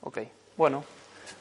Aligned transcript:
Ok, 0.00 0.18
bueno, 0.56 0.84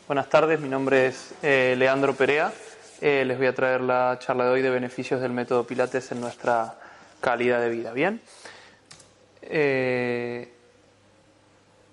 buenas 0.07 0.30
tardes, 0.30 0.59
mi 0.59 0.70
nombre 0.70 1.07
es 1.07 1.34
eh, 1.44 1.75
Leandro 1.78 2.14
Perea. 2.16 2.54
Eh, 3.02 3.25
les 3.25 3.38
voy 3.38 3.48
a 3.48 3.54
traer 3.55 3.82
la 3.82 4.18
charla 4.20 4.46
de 4.46 4.52
hoy 4.52 4.62
de 4.62 4.70
beneficios 4.70 5.20
del 5.20 5.32
método 5.32 5.66
Pilates 5.68 6.12
en 6.14 6.21
nuestra 6.21 6.76
calidad 7.20 7.60
de 7.60 7.70
vida. 7.70 7.92
Bien. 7.92 8.21
Eh, 9.42 10.50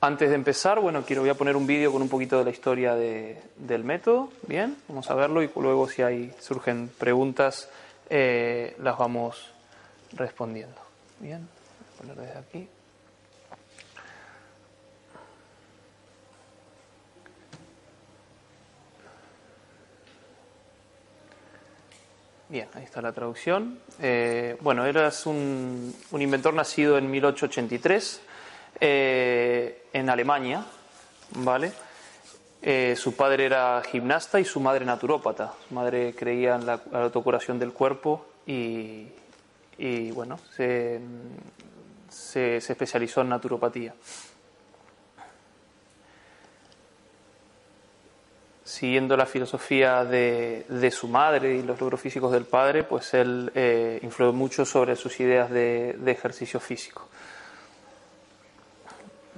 antes 0.01 0.29
de 0.29 0.35
empezar, 0.37 0.79
bueno, 0.81 1.03
quiero 1.05 1.23
voy 1.23 1.31
a 1.31 1.35
poner 1.35 1.57
un 1.57 1.67
vídeo 1.67 1.91
con 1.93 2.01
un 2.01 2.09
poquito 2.09 2.39
de 2.39 2.45
la 2.45 2.51
historia 2.51 2.95
de- 2.95 3.43
del 3.57 3.83
método. 3.85 4.31
Bien, 4.47 4.77
vamos 4.89 5.11
a 5.11 5.15
verlo 5.15 5.43
y 5.43 5.51
luego 5.57 5.89
si 5.89 6.03
hay 6.03 6.33
surgen 6.39 6.89
preguntas 6.97 7.69
eh, 8.11 8.77
las 8.81 8.99
vamos 8.99 9.53
respondiendo. 10.13 10.81
Bien, 11.21 11.49
voy 12.01 12.11
a 12.11 12.15
poner 12.15 12.17
desde 12.27 12.39
aquí. 12.39 12.69
Bien, 22.49 22.67
ahí 22.75 22.83
está 22.83 23.01
la 23.01 23.13
traducción. 23.13 23.79
Eh, 24.01 24.57
bueno, 24.61 24.85
él 24.85 24.97
un, 25.27 25.95
un 26.11 26.21
inventor 26.21 26.53
nacido 26.53 26.99
en 26.99 27.09
1883 27.09 28.21
eh, 28.81 29.85
en 29.93 30.11
Alemania, 30.11 30.65
¿vale? 31.37 31.73
Eh, 32.63 32.95
su 32.97 33.17
padre 33.17 33.47
era 33.47 33.83
gimnasta 33.91 34.39
y 34.39 34.45
su 34.45 34.61
madre 34.61 34.85
naturópata. 34.85 35.55
Su 35.69 35.75
madre 35.75 36.15
creía 36.15 36.57
en 36.57 36.67
la, 36.67 36.81
autocuración 36.93 37.59
del 37.59 37.73
cuerpo 37.73 38.27
y, 38.47 39.07
bueno, 40.13 40.39
se, 40.57 41.01
se- 42.09 42.57
especializó 42.59 43.23
en 43.23 43.29
naturopatía. 43.31 43.95
siguiendo 48.65 49.17
la 49.17 49.27
filosofía 49.27 50.05
de, 50.05 50.65
de 50.69 50.91
su 50.93 51.09
madre 51.09 51.57
y 51.57 51.63
los 51.63 51.81
logros 51.81 52.01
físicos 52.01 52.31
del 52.31 52.45
padre, 52.45 52.85
pues 52.85 53.13
él 53.15 53.51
eh, 53.57 53.99
influyó 54.03 54.33
mucho 54.33 54.65
sobre 54.65 54.95
sus 54.95 55.19
ideas 55.19 55.51
de, 55.51 55.97
de 55.99 56.11
ejercicio 56.13 56.61
físico. 56.61 57.09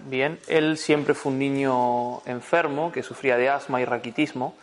Bien, 0.09 0.39
él 0.49 0.79
siempre 0.79 1.15
fue 1.15 1.33
un 1.33 1.39
niño 1.39 2.23
enfermo 2.27 2.91
que 2.91 3.03
sufría 3.03 3.37
de 3.37 3.49
asma 3.49 3.81
y 3.81 3.85
raquitismo. 3.85 4.55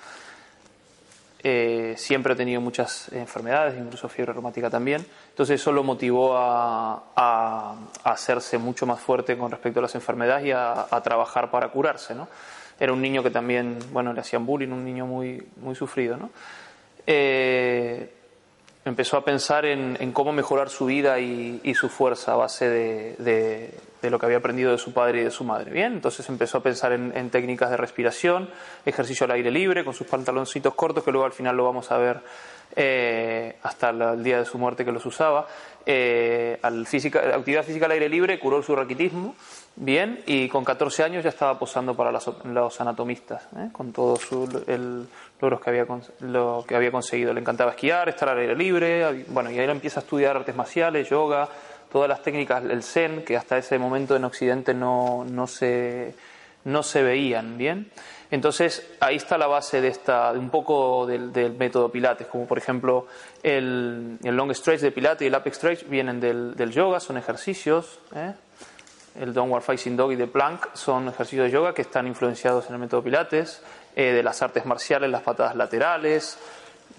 Eh, 1.41 1.93
siempre 1.97 2.33
ha 2.33 2.35
tenido 2.35 2.59
muchas 2.59 3.09
enfermedades, 3.13 3.79
incluso 3.79 4.09
fiebre 4.09 4.33
reumática 4.33 4.69
también. 4.69 5.05
Entonces 5.29 5.61
eso 5.61 5.71
lo 5.71 5.83
motivó 5.83 6.35
a, 6.35 7.03
a- 7.15 7.75
hacerse 8.03 8.57
mucho 8.57 8.85
más 8.85 8.99
fuerte 8.99 9.37
con 9.37 9.49
respecto 9.49 9.79
a 9.79 9.83
las 9.83 9.95
enfermedades 9.95 10.47
y 10.47 10.51
a, 10.51 10.87
trabajar 11.01 11.49
para 11.49 11.69
curarse. 11.69 12.13
¿no? 12.13 12.27
Era 12.77 12.91
un 12.91 13.01
niño 13.01 13.23
que 13.23 13.31
también, 13.31 13.79
bueno, 13.93 14.11
le 14.11 14.19
hacían 14.19 14.45
bullying, 14.45 14.69
un 14.71 14.83
niño 14.83 15.05
muy, 15.05 15.41
muy 15.61 15.75
sufrido. 15.75 16.17
¿no? 16.17 16.29
Eh, 17.07 18.13
empezó 18.83 19.15
a 19.15 19.23
pensar 19.23 19.65
en, 19.65 20.11
cómo 20.11 20.33
mejorar 20.33 20.69
su 20.69 20.85
vida 20.87 21.17
y, 21.19 21.73
su 21.73 21.87
fuerza 21.87 22.33
a 22.33 22.35
base 22.35 22.67
de- 22.67 23.88
de 24.01 24.09
lo 24.09 24.19
que 24.19 24.25
había 24.25 24.37
aprendido 24.37 24.71
de 24.71 24.77
su 24.77 24.93
padre 24.93 25.21
y 25.21 25.23
de 25.23 25.31
su 25.31 25.43
madre. 25.43 25.71
Bien, 25.71 25.93
entonces 25.93 26.27
empezó 26.29 26.59
a 26.59 26.63
pensar 26.63 26.93
en, 26.93 27.29
técnicas 27.29 27.69
de 27.69 27.77
respiración, 27.77 28.49
ejercicio 28.85 29.25
al 29.25 29.31
aire 29.31 29.51
libre, 29.51 29.83
con 29.83 29.93
sus 29.93 30.07
pantaloncitos 30.07 30.73
cortos, 30.73 31.03
que 31.03 31.11
luego 31.11 31.25
al 31.25 31.33
final 31.33 31.57
lo 31.57 31.65
vamos 31.65 31.91
a 31.91 31.97
ver 31.97 32.21
eh, 32.75 33.57
hasta 33.63 33.89
el 33.89 34.23
día 34.23 34.39
de 34.39 34.45
su 34.45 34.57
muerte 34.57 34.85
que 34.85 34.91
los 34.91 35.05
usaba. 35.05 35.47
Eh, 35.85 36.59
actividad 36.61 37.63
física 37.63 37.85
al 37.85 37.91
aire 37.91 38.07
libre, 38.07 38.39
curó 38.39 38.61
su 38.61 38.75
raquitismo, 38.75 39.35
bien, 39.75 40.21
y 40.25 40.47
con 40.47 40.63
14 40.63 41.03
años 41.03 41.23
ya 41.23 41.29
estaba 41.29 41.57
posando 41.57 41.95
para 41.95 42.11
los 42.11 42.81
anatomistas, 42.81 43.47
¿eh? 43.57 43.69
con 43.71 43.91
todos 43.91 44.31
los 44.31 44.49
logros 45.41 45.61
que 45.61 45.69
había, 45.69 45.85
lo 46.21 46.63
que 46.67 46.75
había 46.75 46.91
conseguido. 46.91 47.33
Le 47.33 47.41
encantaba 47.41 47.71
esquiar, 47.71 48.07
estar 48.07 48.29
al 48.29 48.37
aire 48.37 48.55
libre, 48.55 49.25
bueno, 49.29 49.51
y 49.51 49.59
ahí 49.59 49.69
empieza 49.69 49.99
a 49.99 50.03
estudiar 50.03 50.37
artes 50.37 50.55
marciales, 50.55 51.09
yoga, 51.09 51.49
todas 51.91 52.07
las 52.07 52.21
técnicas, 52.21 52.63
el 52.63 52.83
zen, 52.83 53.23
que 53.23 53.35
hasta 53.35 53.57
ese 53.57 53.77
momento 53.77 54.15
en 54.15 54.23
Occidente 54.23 54.73
no, 54.73 55.25
no, 55.29 55.47
se, 55.47 56.15
no 56.65 56.83
se 56.83 57.03
veían 57.03 57.57
bien. 57.57 57.91
Entonces, 58.31 58.87
ahí 58.99 59.15
está 59.15 59.37
la 59.39 59.47
base 59.47 59.81
de, 59.81 59.87
esta, 59.87 60.31
un 60.33 60.51
poco 60.51 61.07
del, 61.07 61.33
del 61.33 61.53
método 61.53 61.91
Pilates, 61.91 62.27
como 62.27 62.45
por 62.45 62.59
ejemplo 62.59 63.07
el, 63.41 64.19
el 64.23 64.35
long 64.35 64.51
stretch 64.53 64.81
de 64.81 64.91
Pilates 64.91 65.23
y 65.23 65.27
el 65.27 65.35
apex 65.35 65.57
stretch 65.57 65.87
vienen 65.87 66.19
del, 66.19 66.55
del 66.55 66.71
yoga, 66.71 66.99
son 66.99 67.17
ejercicios. 67.17 67.99
¿eh? 68.15 68.33
El 69.19 69.33
downward 69.33 69.63
facing 69.63 69.97
dog 69.97 70.11
y 70.11 70.15
de 70.15 70.27
plank 70.27 70.67
son 70.73 71.07
ejercicios 71.07 71.47
de 71.47 71.51
yoga 71.51 71.73
que 71.73 71.81
están 71.81 72.05
influenciados 72.05 72.67
en 72.67 72.75
el 72.75 72.79
método 72.79 73.03
Pilates, 73.03 73.63
eh, 73.95 74.13
de 74.13 74.21
las 74.21 74.43
artes 74.43 74.63
marciales, 74.65 75.09
las 75.09 75.23
patadas 75.23 75.55
laterales, 75.55 76.37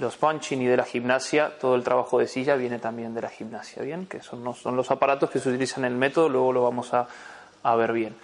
los 0.00 0.16
punching 0.16 0.62
y 0.62 0.66
de 0.66 0.76
la 0.76 0.84
gimnasia, 0.84 1.58
todo 1.60 1.74
el 1.74 1.84
trabajo 1.84 2.18
de 2.18 2.26
silla 2.26 2.56
viene 2.56 2.78
también 2.78 3.14
de 3.14 3.22
la 3.22 3.28
gimnasia, 3.28 3.82
¿bien? 3.82 4.06
Que 4.06 4.22
son, 4.22 4.42
no 4.42 4.54
son 4.54 4.76
los 4.76 4.90
aparatos 4.90 5.30
que 5.30 5.38
se 5.38 5.48
utilizan 5.50 5.84
en 5.84 5.92
el 5.92 5.98
método, 5.98 6.28
luego 6.28 6.52
lo 6.52 6.62
vamos 6.62 6.92
a, 6.94 7.06
ver 7.76 7.92
bien. 7.92 8.16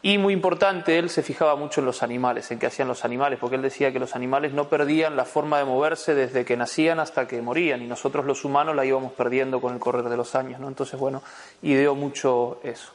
Y 0.00 0.18
muy 0.18 0.32
importante, 0.32 0.98
él 0.98 1.10
se 1.10 1.22
fijaba 1.22 1.54
mucho 1.54 1.80
en 1.80 1.86
los 1.86 2.02
animales, 2.02 2.50
en 2.50 2.58
qué 2.58 2.66
hacían 2.66 2.88
los 2.88 3.04
animales, 3.04 3.38
porque 3.38 3.56
él 3.56 3.62
decía 3.62 3.92
que 3.92 4.00
los 4.00 4.16
animales 4.16 4.52
no 4.52 4.68
perdían 4.68 5.14
la 5.16 5.24
forma 5.24 5.58
de 5.58 5.64
moverse 5.64 6.14
desde 6.14 6.44
que 6.44 6.56
nacían 6.56 6.98
hasta 6.98 7.28
que 7.28 7.40
morían, 7.40 7.82
y 7.82 7.86
nosotros 7.86 8.24
los 8.24 8.44
humanos 8.44 8.74
la 8.74 8.84
íbamos 8.84 9.12
perdiendo 9.12 9.60
con 9.60 9.74
el 9.74 9.78
correr 9.78 10.08
de 10.08 10.16
los 10.16 10.34
años, 10.34 10.58
¿no? 10.58 10.66
Entonces, 10.66 10.98
bueno, 10.98 11.22
ideó 11.62 11.94
mucho 11.94 12.58
eso. 12.64 12.92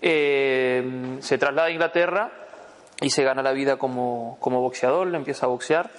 Eh, 0.00 1.18
se 1.20 1.38
traslada 1.38 1.68
a 1.68 1.70
Inglaterra 1.72 2.30
y 3.00 3.10
se 3.10 3.24
gana 3.24 3.42
la 3.42 3.52
vida 3.52 3.76
como, 3.76 4.36
como 4.40 4.60
boxeador, 4.60 5.08
le 5.08 5.16
empieza 5.16 5.46
a 5.46 5.48
boxear, 5.48 5.90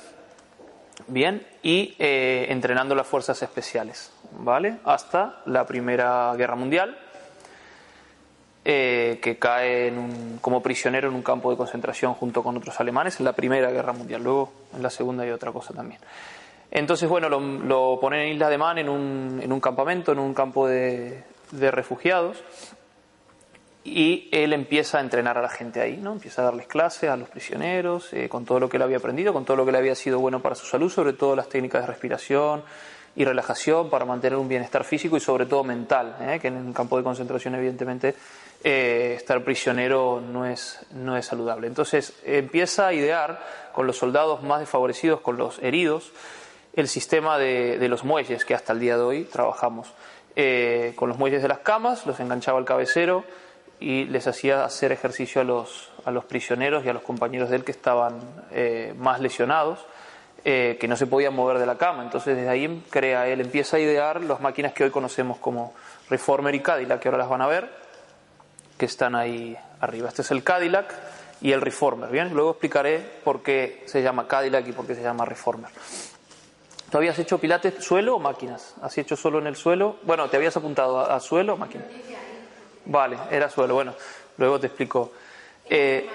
bien, 1.08 1.46
y 1.64 1.96
eh, 2.00 2.48
entrenando 2.50 2.96
las 2.96 3.08
fuerzas 3.08 3.42
especiales, 3.42 4.12
¿vale? 4.40 4.78
Hasta 4.86 5.42
la 5.46 5.66
Primera 5.66 6.34
Guerra 6.36 6.56
Mundial, 6.56 6.98
eh, 8.66 9.20
que 9.22 9.38
cae 9.40 9.88
en 9.88 9.98
un- 9.98 10.38
como 10.42 10.62
prisionero 10.62 11.08
en 11.08 11.16
un 11.16 11.24
campo 11.24 11.50
de 11.50 11.58
concentración 11.58 12.14
junto 12.14 12.44
con 12.44 12.56
otros 12.58 12.80
alemanes 12.80 13.18
en 13.20 13.26
la 13.26 13.34
Primera 13.34 13.72
Guerra 13.72 13.94
Mundial. 13.94 14.22
Luego 14.24 14.52
en 14.76 14.84
la 14.84 14.90
Segunda 14.90 15.24
hay 15.24 15.32
otra 15.32 15.52
cosa 15.52 15.74
también. 15.74 16.00
Entonces, 16.72 17.10
bueno, 17.10 17.30
lo, 17.30 17.40
lo 17.40 17.98
ponen 18.00 18.20
en 18.22 18.34
Isla 18.34 18.50
de 18.50 18.58
Man 18.58 18.78
en 18.78 18.90
un, 18.90 19.40
en 19.42 19.52
un 19.52 19.60
campamento, 19.60 20.12
en 20.12 20.20
un 20.20 20.34
campo 20.36 20.68
de, 20.68 21.24
de 21.52 21.72
refugiados, 21.72 22.44
y 23.84 24.28
él 24.32 24.54
empieza 24.54 24.98
a 24.98 25.02
entrenar 25.02 25.38
a 25.38 25.42
la 25.42 25.50
gente 25.50 25.82
ahí, 25.82 25.98
¿no? 25.98 26.14
Empieza 26.14 26.42
a 26.42 26.46
darles 26.46 26.68
clases 26.68 27.10
a 27.10 27.16
los 27.16 27.30
prisioneros, 27.30 28.12
eh, 28.14 28.28
con 28.28 28.46
todo 28.46 28.60
lo 28.60 28.70
que 28.70 28.78
él 28.78 28.84
había 28.84 28.98
aprendido, 28.98 29.34
con 29.34 29.46
todo 29.46 29.58
lo 29.58 29.66
que 29.66 29.72
le 29.72 29.78
había 29.78 29.96
sido 29.96 30.20
bueno 30.20 30.42
para 30.42 30.56
su 30.56 30.66
salud, 30.66 30.90
sobre 30.90 31.14
todo 31.14 31.36
las 31.36 31.48
técnicas 31.48 31.82
de 31.82 31.88
respiración 31.88 32.64
y 33.16 33.24
relajación 33.26 33.90
para 33.90 34.06
mantener 34.06 34.38
un 34.38 34.48
bienestar 34.48 34.84
físico 34.84 35.18
y 35.18 35.20
sobre 35.20 35.46
todo 35.46 35.64
mental, 35.64 36.18
¿eh? 36.22 36.40
que 36.42 36.50
en 36.50 36.58
un 36.58 36.74
campo 36.74 36.98
de 36.98 37.04
concentración 37.04 37.56
evidentemente 37.56 38.16
eh, 38.64 39.14
estar 39.18 39.44
prisionero 39.44 40.22
no 40.22 40.46
es, 40.46 40.86
no 40.92 41.18
es 41.18 41.26
saludable. 41.26 41.68
Entonces 41.68 42.14
empieza 42.26 42.88
a 42.88 42.94
idear 42.94 43.42
con 43.74 43.88
los 43.88 43.98
soldados 43.98 44.44
más 44.44 44.60
desfavorecidos, 44.60 45.22
con 45.22 45.38
los 45.38 45.58
heridos, 45.60 46.12
el 46.74 46.88
sistema 46.88 47.38
de, 47.38 47.80
de 47.80 47.90
los 47.90 48.04
muelles 48.04 48.46
que 48.46 48.54
hasta 48.54 48.74
el 48.74 48.80
día 48.80 48.98
de 48.98 49.04
hoy 49.04 49.24
trabajamos. 49.24 49.94
Eh, 50.36 50.94
con 50.96 51.10
los 51.10 51.18
muelles 51.18 51.42
de 51.42 51.48
las 51.48 51.60
camas, 51.60 52.06
los 52.06 52.20
enganchaba 52.20 52.60
al 52.60 52.66
cabecero 52.66 53.26
y 53.80 54.06
les 54.06 54.28
hacía 54.28 54.66
hacer 54.66 54.92
ejercicio 54.92 55.42
a 55.42 55.44
los, 55.44 55.90
a 56.06 56.12
los 56.12 56.26
prisioneros 56.26 56.86
y 56.86 56.90
a 56.90 56.94
los 56.94 57.02
compañeros 57.04 57.50
de 57.50 57.58
él 57.58 57.64
que 57.64 57.72
estaban 57.72 58.20
eh, 58.52 58.94
más 58.98 59.20
lesionados, 59.22 59.86
eh, 60.44 60.78
que 60.80 60.88
no 60.88 60.96
se 60.96 61.08
podían 61.08 61.34
mover 61.34 61.60
de 61.60 61.66
la 61.66 61.78
cama. 61.78 62.04
Entonces 62.04 62.36
desde 62.36 62.50
ahí 62.50 62.84
crea 62.90 63.28
él, 63.28 63.42
empieza 63.42 63.78
a 63.78 63.80
idear 63.80 64.22
las 64.22 64.42
máquinas 64.42 64.74
que 64.74 64.84
hoy 64.84 64.90
conocemos 64.90 65.38
como 65.38 65.74
Reformer 66.10 66.56
y 66.56 66.60
Cadillac, 66.60 67.00
que 67.00 67.08
ahora 67.08 67.20
las 67.20 67.30
van 67.30 67.42
a 67.42 67.48
ver, 67.48 67.70
que 68.78 68.86
están 68.86 69.16
ahí 69.16 69.58
arriba. 69.80 70.10
Este 70.10 70.24
es 70.24 70.32
el 70.32 70.44
Cadillac 70.44 70.94
y 71.42 71.54
el 71.54 71.62
Reformer. 71.62 72.10
Bien, 72.10 72.34
luego 72.34 72.52
explicaré 72.52 73.00
por 73.24 73.42
qué 73.42 73.84
se 73.86 74.02
llama 74.02 74.28
Cadillac 74.28 74.68
y 74.68 74.72
por 74.74 74.86
qué 74.86 74.96
se 74.96 75.04
llama 75.04 75.24
Reformer. 75.24 75.72
¿Tú 76.92 76.98
habías 76.98 77.18
hecho 77.20 77.38
pilates 77.38 77.84
suelo 77.84 78.16
o 78.16 78.20
máquinas? 78.20 78.74
¿Has 78.82 78.98
hecho 78.98 79.16
solo 79.16 79.40
en 79.40 79.48
el 79.48 79.56
suelo? 79.56 79.98
Bueno, 80.04 80.28
¿te 80.28 80.38
habías 80.38 80.58
apuntado 80.58 81.00
a, 81.00 81.16
a 81.16 81.20
suelo 81.20 81.54
o 81.54 81.58
máquina? 81.58 81.86
Vale, 82.86 83.18
era 83.32 83.50
suelo. 83.50 83.76
Bueno, 83.76 83.94
luego 84.38 84.60
te 84.60 84.68
explico. 84.68 85.12
Eh, 85.70 86.10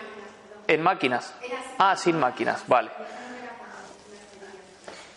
¿En 0.67 0.83
máquinas? 0.83 1.35
Ah, 1.79 1.97
sin 1.97 2.19
máquinas, 2.19 2.65
vale. 2.67 2.91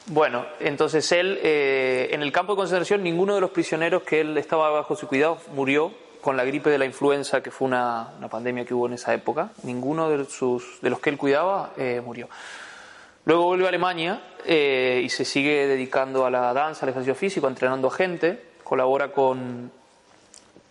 Bueno, 0.08 0.46
entonces 0.60 1.12
él, 1.12 1.40
eh, 1.42 2.10
en 2.12 2.22
el 2.22 2.32
campo 2.32 2.54
de 2.54 2.58
concentración, 2.58 3.04
ninguno 3.04 3.36
de 3.36 3.42
los 3.42 3.52
prisioneros 3.52 4.04
que 4.04 4.22
él 4.22 4.38
estaba 4.38 4.70
bajo 4.70 4.96
su 4.96 5.08
cuidado 5.08 5.38
murió 5.54 5.92
con 6.22 6.38
la 6.38 6.46
gripe 6.46 6.70
de 6.70 6.78
la 6.78 6.86
influenza, 6.86 7.42
que 7.42 7.52
fue 7.52 7.68
una, 7.68 8.14
una 8.18 8.28
pandemia 8.30 8.66
que 8.66 8.74
hubo 8.74 8.88
en 8.88 8.94
esa 8.94 9.14
época. 9.14 9.52
Ninguno 9.64 10.10
de, 10.10 10.26
sus, 10.26 10.82
de 10.82 10.90
los 10.90 11.00
que 11.00 11.10
él 11.10 11.18
cuidaba 11.18 11.72
eh, 11.78 12.02
murió. 12.04 12.30
Luego 13.26 13.46
vuelve 13.46 13.66
a 13.66 13.70
Alemania 13.70 14.22
y 14.46 15.10
se 15.10 15.26
sigue 15.26 15.68
dedicando 15.68 16.26
a 16.26 16.30
la 16.30 16.54
danza, 16.54 16.86
al 16.86 16.92
ejercicio 16.92 17.14
físico, 17.14 17.50
entrenando 17.50 17.90
gente, 17.90 18.42
colabora 18.64 19.12
con, 19.12 19.70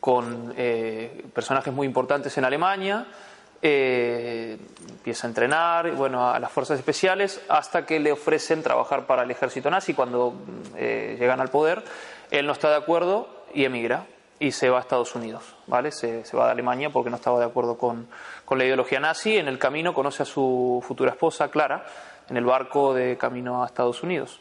con 0.06 0.54
eh, 0.56 1.24
personajes 1.34 1.74
muy 1.74 1.84
importantes 1.84 2.38
en 2.38 2.44
Alemania, 2.44 3.08
eh, 3.60 4.56
empieza 4.88 5.26
a 5.26 5.30
entrenar 5.30 5.90
bueno, 5.96 6.30
a 6.30 6.38
las 6.38 6.52
fuerzas 6.52 6.78
especiales 6.78 7.40
hasta 7.48 7.84
que 7.84 7.98
le 7.98 8.12
ofrecen 8.12 8.62
trabajar 8.62 9.04
para 9.04 9.24
el 9.24 9.32
ejército 9.32 9.68
nazi 9.68 9.94
cuando 9.94 10.32
llegan 10.76 11.40
al 11.40 11.48
poder. 11.48 11.82
Él 12.30 12.46
no 12.46 12.52
está 12.52 12.70
de 12.70 12.76
acuerdo 12.76 13.28
y 13.52 13.64
emigra 13.64 14.06
y 14.38 14.52
se 14.52 14.70
va 14.70 14.78
a 14.78 14.80
Estados 14.82 15.12
Unidos, 15.16 15.56
¿vale? 15.66 15.90
Se, 15.90 16.24
se 16.24 16.36
va 16.36 16.46
de 16.46 16.52
Alemania 16.52 16.90
porque 16.90 17.10
no 17.10 17.16
estaba 17.16 17.40
de 17.40 17.46
acuerdo 17.46 17.76
con, 17.76 18.06
con, 18.44 18.58
la 18.58 18.64
ideología 18.64 19.00
nazi. 19.00 19.36
En 19.36 19.48
el 19.48 19.58
camino 19.58 19.92
conoce 19.92 20.22
a 20.22 20.26
su 20.26 20.84
futura 20.86 21.10
esposa, 21.10 21.48
Clara, 21.48 21.84
en 22.30 22.36
el 22.36 22.44
barco 22.44 22.94
de 22.94 23.16
camino 23.16 23.64
a 23.64 23.66
Estados 23.66 24.04
Unidos, 24.04 24.38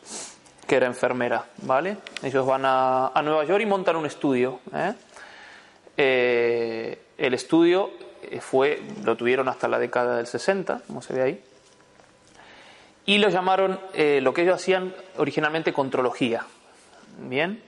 que 0.67 0.75
era 0.75 0.85
enfermera, 0.85 1.45
¿vale? 1.63 1.97
Ellos 2.21 2.45
van 2.45 2.65
a, 2.65 3.07
a 3.07 3.21
Nueva 3.23 3.45
York 3.45 3.63
y 3.63 3.65
montan 3.65 3.95
un 3.95 4.05
estudio. 4.05 4.59
¿eh? 4.71 4.93
Eh, 5.97 6.99
el 7.17 7.33
estudio 7.33 7.91
fue, 8.41 8.81
lo 9.03 9.15
tuvieron 9.15 9.47
hasta 9.47 9.67
la 9.67 9.79
década 9.79 10.17
del 10.17 10.27
60, 10.27 10.81
como 10.87 11.01
se 11.01 11.13
ve 11.13 11.21
ahí, 11.21 11.43
y 13.05 13.19
lo 13.19 13.29
llamaron, 13.29 13.79
eh, 13.93 14.19
lo 14.21 14.33
que 14.33 14.41
ellos 14.41 14.55
hacían 14.55 14.93
originalmente, 15.17 15.73
contrología. 15.73 16.45
Bien, 17.19 17.61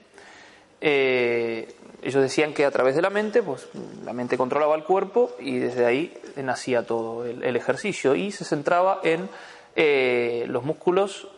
eh, 0.80 1.72
ellos 2.02 2.22
decían 2.22 2.52
que 2.52 2.64
a 2.64 2.70
través 2.70 2.96
de 2.96 3.02
la 3.02 3.10
mente, 3.10 3.42
pues 3.42 3.68
la 4.04 4.12
mente 4.12 4.36
controlaba 4.36 4.74
el 4.74 4.82
cuerpo 4.82 5.30
y 5.38 5.58
desde 5.58 5.86
ahí 5.86 6.16
nacía 6.36 6.84
todo 6.84 7.24
el, 7.24 7.56
ejercicio 7.56 8.14
y 8.14 8.32
se 8.32 8.44
centraba 8.44 9.00
en 9.04 9.28
eh, 9.76 10.44
los 10.48 10.64
músculos 10.64 11.28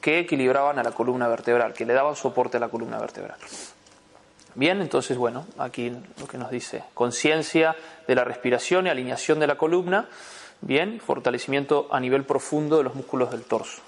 que 0.00 0.20
equilibraban 0.20 0.78
a 0.78 0.82
la 0.82 0.92
columna 0.92 1.28
vertebral, 1.28 1.74
que 1.74 1.84
le 1.84 1.92
daban 1.92 2.16
soporte 2.16 2.56
a 2.56 2.60
la 2.60 2.68
columna 2.68 2.98
vertebral. 2.98 3.36
Bien, 4.54 4.80
entonces, 4.80 5.16
bueno, 5.16 5.46
aquí 5.58 5.90
lo 6.18 6.26
que 6.26 6.36
nos 6.36 6.50
dice, 6.50 6.82
conciencia 6.94 7.76
de 8.06 8.14
la 8.14 8.24
respiración 8.24 8.86
y 8.86 8.90
alineación 8.90 9.38
de 9.38 9.46
la 9.46 9.56
columna, 9.56 10.08
bien, 10.60 11.00
fortalecimiento 11.00 11.88
a 11.90 12.00
nivel 12.00 12.24
profundo 12.24 12.78
de 12.78 12.84
los 12.84 12.94
músculos 12.94 13.30
del 13.30 13.44
torso. 13.44 13.80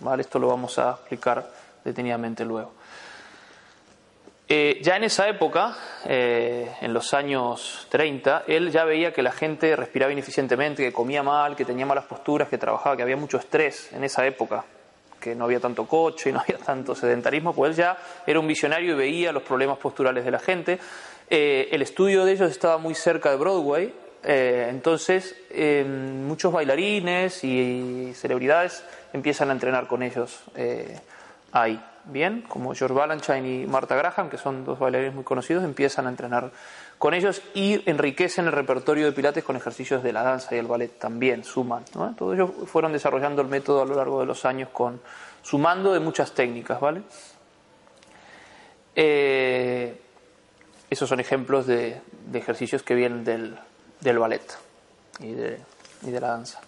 ¿Vale? 0.00 0.22
Esto 0.22 0.38
lo 0.38 0.48
vamos 0.48 0.78
a 0.78 0.92
explicar 0.92 1.50
detenidamente 1.84 2.44
luego. 2.44 2.72
Eh, 4.48 4.80
ya 4.82 4.96
en 4.96 5.04
esa 5.04 5.28
época, 5.28 5.76
eh, 6.04 6.70
en 6.80 6.92
los 6.92 7.14
años 7.14 7.86
30, 7.90 8.44
él 8.46 8.70
ya 8.70 8.84
veía 8.84 9.12
que 9.12 9.22
la 9.22 9.32
gente 9.32 9.74
respiraba 9.76 10.12
ineficientemente, 10.12 10.82
que 10.82 10.92
comía 10.92 11.22
mal, 11.22 11.56
que 11.56 11.64
tenía 11.64 11.86
malas 11.86 12.04
posturas, 12.04 12.48
que 12.48 12.58
trabajaba, 12.58 12.96
que 12.96 13.02
había 13.02 13.16
mucho 13.16 13.38
estrés 13.38 13.92
en 13.92 14.04
esa 14.04 14.26
época, 14.26 14.64
que 15.22 15.34
no 15.34 15.44
había 15.44 15.60
tanto 15.60 15.86
coche 15.86 16.30
y 16.30 16.32
no 16.34 16.40
había 16.40 16.58
tanto 16.58 16.94
sedentarismo, 16.94 17.54
pues 17.54 17.76
ya 17.76 17.96
era 18.26 18.40
un 18.40 18.46
visionario 18.46 18.94
y 18.94 18.96
veía 18.96 19.32
los 19.32 19.42
problemas 19.42 19.78
posturales 19.78 20.24
de 20.24 20.30
la 20.30 20.38
gente. 20.38 20.78
Eh, 21.30 21.68
el 21.70 21.80
estudio 21.82 22.24
de 22.24 22.32
ellos 22.32 22.50
estaba 22.50 22.78
muy 22.78 22.94
cerca 22.94 23.30
de 23.30 23.36
Broadway, 23.36 23.94
entonces 24.24 25.34
muchos 25.84 26.52
bailarines 26.52 27.42
y 27.42 28.12
celebridades 28.14 28.84
empiezan 29.12 29.50
a 29.50 29.52
entrenar 29.52 29.88
con 29.88 30.04
ellos 30.04 30.44
ahí 31.50 31.82
bien, 32.04 32.42
como 32.42 32.74
George 32.74 32.94
Balanchine 32.94 33.62
y 33.62 33.66
Martha 33.66 33.94
Graham, 33.96 34.28
que 34.28 34.38
son 34.38 34.64
dos 34.64 34.78
bailarines 34.78 35.14
muy 35.14 35.24
conocidos, 35.24 35.64
empiezan 35.64 36.06
a 36.06 36.10
entrenar 36.10 36.50
con 37.02 37.14
ellos 37.14 37.42
y 37.52 37.82
enriquecen 37.90 38.46
el 38.46 38.52
repertorio 38.52 39.06
de 39.06 39.10
Pilates 39.10 39.42
con 39.42 39.56
ejercicios 39.56 40.04
de 40.04 40.12
la 40.12 40.22
danza 40.22 40.54
y 40.54 40.58
el 40.58 40.68
ballet 40.68 41.00
también, 41.00 41.42
suman. 41.42 41.84
Todos 42.16 42.34
ellos 42.34 42.50
fueron 42.66 42.92
desarrollando 42.92 43.42
el 43.42 43.48
método 43.48 43.82
a 43.82 43.84
lo 43.84 43.96
largo 43.96 44.20
de 44.20 44.26
los 44.26 44.44
años 44.44 44.68
con 44.72 45.00
sumando 45.42 45.92
de 45.92 45.98
muchas 45.98 46.32
técnicas, 46.32 46.80
¿vale? 46.80 47.02
Eh, 48.94 50.00
esos 50.90 51.08
son 51.08 51.18
ejemplos 51.18 51.66
de, 51.66 52.00
ejercicios 52.34 52.84
que 52.84 52.94
vienen 52.94 53.24
del, 53.24 53.58
del 54.00 54.18
ballet 54.20 54.56
y 55.18 55.32
de, 55.32 55.58
y 56.02 56.10
de 56.12 56.20
la 56.20 56.28
danza. 56.28 56.60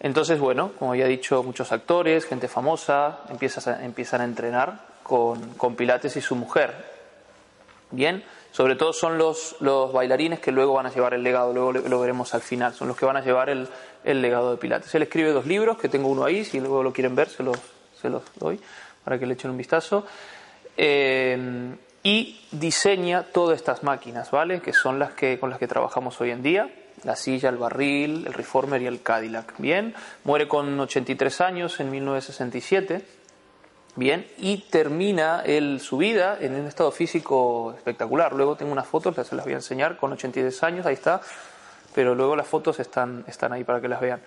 Entonces, 0.00 0.40
bueno, 0.40 0.72
como 0.78 0.94
ya 0.94 1.04
he 1.04 1.08
dicho, 1.08 1.42
muchos 1.42 1.72
actores, 1.72 2.24
gente 2.24 2.48
famosa, 2.48 3.18
empiezan 3.28 3.74
a, 3.74 3.84
empiezan 3.84 4.22
a 4.22 4.24
entrenar 4.24 4.80
con, 5.02 5.50
con, 5.56 5.76
Pilates 5.76 6.16
y 6.16 6.22
su 6.22 6.36
mujer. 6.36 6.93
Bien, 7.94 8.24
sobre 8.50 8.76
todo 8.76 8.92
son 8.92 9.18
los, 9.18 9.56
los, 9.60 9.92
bailarines 9.92 10.40
que 10.40 10.52
luego 10.52 10.74
van 10.74 10.86
a 10.86 10.90
llevar 10.92 11.14
el 11.14 11.22
legado, 11.22 11.52
luego 11.52 11.72
lo, 11.72 12.00
veremos 12.00 12.34
al 12.34 12.40
final, 12.40 12.74
son 12.74 12.88
los 12.88 12.96
que 12.96 13.04
van 13.04 13.16
a 13.16 13.20
llevar 13.20 13.48
el, 13.48 13.68
el, 14.04 14.22
legado 14.22 14.50
de 14.50 14.56
Pilates. 14.56 14.94
Él 14.94 15.02
escribe 15.02 15.32
dos 15.32 15.46
libros, 15.46 15.78
que 15.78 15.88
tengo 15.88 16.08
uno 16.08 16.24
ahí, 16.24 16.44
si 16.44 16.60
luego 16.60 16.82
lo 16.82 16.92
quieren 16.92 17.14
ver, 17.14 17.28
se 17.28 17.42
los, 17.42 17.56
se 18.00 18.08
los 18.08 18.22
doy 18.36 18.60
para 19.04 19.18
que 19.18 19.26
le 19.26 19.34
echen 19.34 19.50
un 19.50 19.58
vistazo. 19.58 20.06
Eh, 20.76 21.74
y 22.02 22.38
diseña 22.50 23.22
todas 23.22 23.56
estas 23.56 23.82
máquinas, 23.82 24.30
¿vale? 24.30 24.60
Que 24.60 24.72
son 24.72 24.98
las 24.98 25.12
que, 25.12 25.38
con 25.38 25.48
las 25.48 25.58
que 25.58 25.66
trabajamos 25.66 26.20
hoy 26.20 26.30
en 26.30 26.42
día 26.42 26.70
la 27.04 27.16
silla, 27.16 27.48
el 27.48 27.56
barril, 27.56 28.24
el 28.26 28.32
reformer 28.32 28.82
y 28.82 28.86
el 28.86 29.02
Cadillac. 29.02 29.54
Bien, 29.58 29.94
muere 30.24 30.48
con 30.48 30.78
83 30.78 31.40
años 31.40 31.80
en 31.80 31.90
1967. 31.90 33.02
Bien, 33.96 34.26
y 34.38 34.58
termina 34.58 35.42
él 35.46 35.78
su 35.80 35.96
vida 35.98 36.36
en 36.40 36.56
un 36.56 36.66
estado 36.66 36.90
físico 36.90 37.72
espectacular. 37.76 38.32
Luego 38.32 38.56
tengo 38.56 38.72
unas 38.72 38.88
fotos, 38.88 39.14
se 39.14 39.36
las 39.36 39.44
voy 39.44 39.52
a 39.52 39.56
enseñar, 39.56 39.96
con 39.96 40.12
83 40.12 40.62
años, 40.64 40.86
ahí 40.86 40.94
está. 40.94 41.20
Pero 41.94 42.16
luego 42.16 42.34
las 42.34 42.48
fotos 42.48 42.80
están, 42.80 43.24
están 43.28 43.52
ahí 43.52 43.62
para 43.62 43.80
que 43.80 43.86
las 43.86 44.00
vean. 44.00 44.20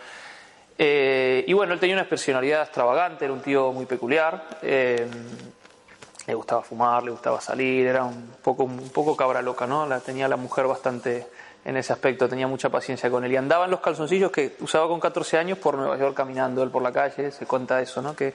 Eh, 0.77 1.43
y 1.45 1.51
bueno, 1.51 1.73
él 1.73 1.81
tenía 1.81 1.97
una 1.97 2.07
personalidad 2.07 2.61
extravagante, 2.61 3.25
era 3.25 3.33
un 3.33 3.41
tío 3.41 3.73
muy 3.73 3.85
peculiar. 3.85 4.41
Eh, 4.61 5.05
le 6.25 6.33
gustaba 6.33 6.61
fumar, 6.61 7.03
le 7.03 7.11
gustaba 7.11 7.41
salir, 7.41 7.87
era 7.87 8.05
un 8.05 8.35
poco, 8.41 8.63
un 8.63 8.89
poco 8.89 9.17
cabra 9.17 9.41
loca, 9.41 9.67
¿no? 9.67 9.85
La, 9.85 9.99
tenía 9.99 10.29
la 10.29 10.37
mujer 10.37 10.65
bastante, 10.65 11.27
en 11.65 11.75
ese 11.75 11.91
aspecto, 11.91 12.29
tenía 12.29 12.47
mucha 12.47 12.69
paciencia 12.69 13.09
con 13.09 13.25
él. 13.25 13.33
Y 13.33 13.35
andaba 13.35 13.65
en 13.65 13.71
los 13.71 13.81
calzoncillos 13.81 14.31
que 14.31 14.55
usaba 14.61 14.87
con 14.87 15.01
14 15.01 15.37
años 15.37 15.57
por 15.57 15.75
Nueva 15.75 15.97
York 15.97 16.15
caminando 16.15 16.63
él 16.63 16.69
por 16.69 16.81
la 16.81 16.93
calle, 16.93 17.31
se 17.31 17.45
cuenta 17.45 17.81
eso, 17.81 18.01
¿no? 18.01 18.15
Que, 18.15 18.33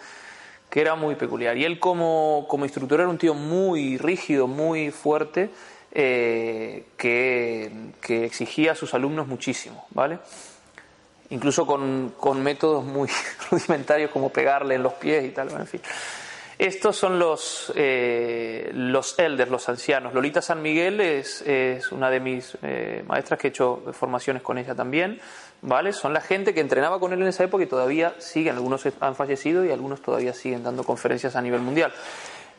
que 0.73 0.81
era 0.81 0.95
muy 0.95 1.17
peculiar. 1.17 1.59
Y 1.59 1.67
él 1.67 1.79
como, 1.79 2.47
como 2.49 2.65
instructor 2.65 3.01
era 3.01 3.11
un 3.11 3.19
tío 3.19 3.35
muy 3.35 3.99
rígido, 3.99 4.47
muy 4.47 4.91
fuerte, 4.91 5.51
eh, 5.93 6.87
que, 6.97 7.71
que, 8.01 8.25
exigía 8.25 8.73
a 8.73 8.75
sus 8.75 8.95
alumnos 8.95 9.29
muchísimo, 9.29 9.85
¿vale? 9.91 10.19
Incluso 11.29 11.67
con, 11.67 12.15
con 12.19 12.43
métodos 12.43 12.83
muy 12.87 13.11
rudimentarios 13.51 14.11
como 14.13 14.31
pegarle 14.31 14.77
en 14.77 14.83
los 14.83 14.95
pies 14.95 15.27
y 15.27 15.29
tal, 15.29 15.51
en 15.51 15.67
fin. 15.67 15.82
Estos 16.63 16.97
son 16.97 17.19
los, 17.19 17.73
eh, 17.75 18.71
los 18.73 19.19
elders, 19.19 19.51
los 19.51 19.69
ancianos. 19.69 20.15
Lolita 20.15 20.41
San 20.41 20.63
Miguel 20.63 21.01
es, 21.01 21.43
una 21.91 22.09
de 22.09 22.21
mis 22.21 22.57
eh, 22.63 23.03
maestras 23.05 23.41
que 23.41 23.49
he 23.49 23.51
hecho 23.51 23.83
formaciones 23.91 24.45
con 24.45 24.59
ella 24.59 24.73
también. 24.73 25.21
¿vale? 25.61 25.93
Son 25.93 26.13
la 26.13 26.21
gente 26.21 26.55
que 26.55 26.61
entrenaba 26.61 27.01
con 27.01 27.13
él 27.13 27.21
en 27.21 27.27
esa 27.27 27.43
época 27.43 27.65
y 27.65 27.67
todavía 27.67 28.15
siguen. 28.19 28.55
Algunos 28.55 28.87
han 29.01 29.17
fallecido 29.17 29.65
y 29.65 29.73
algunos 29.73 30.03
todavía 30.03 30.33
siguen 30.35 30.63
dando 30.63 30.85
conferencias 30.85 31.35
a 31.35 31.43
nivel 31.43 31.63
mundial. 31.63 31.93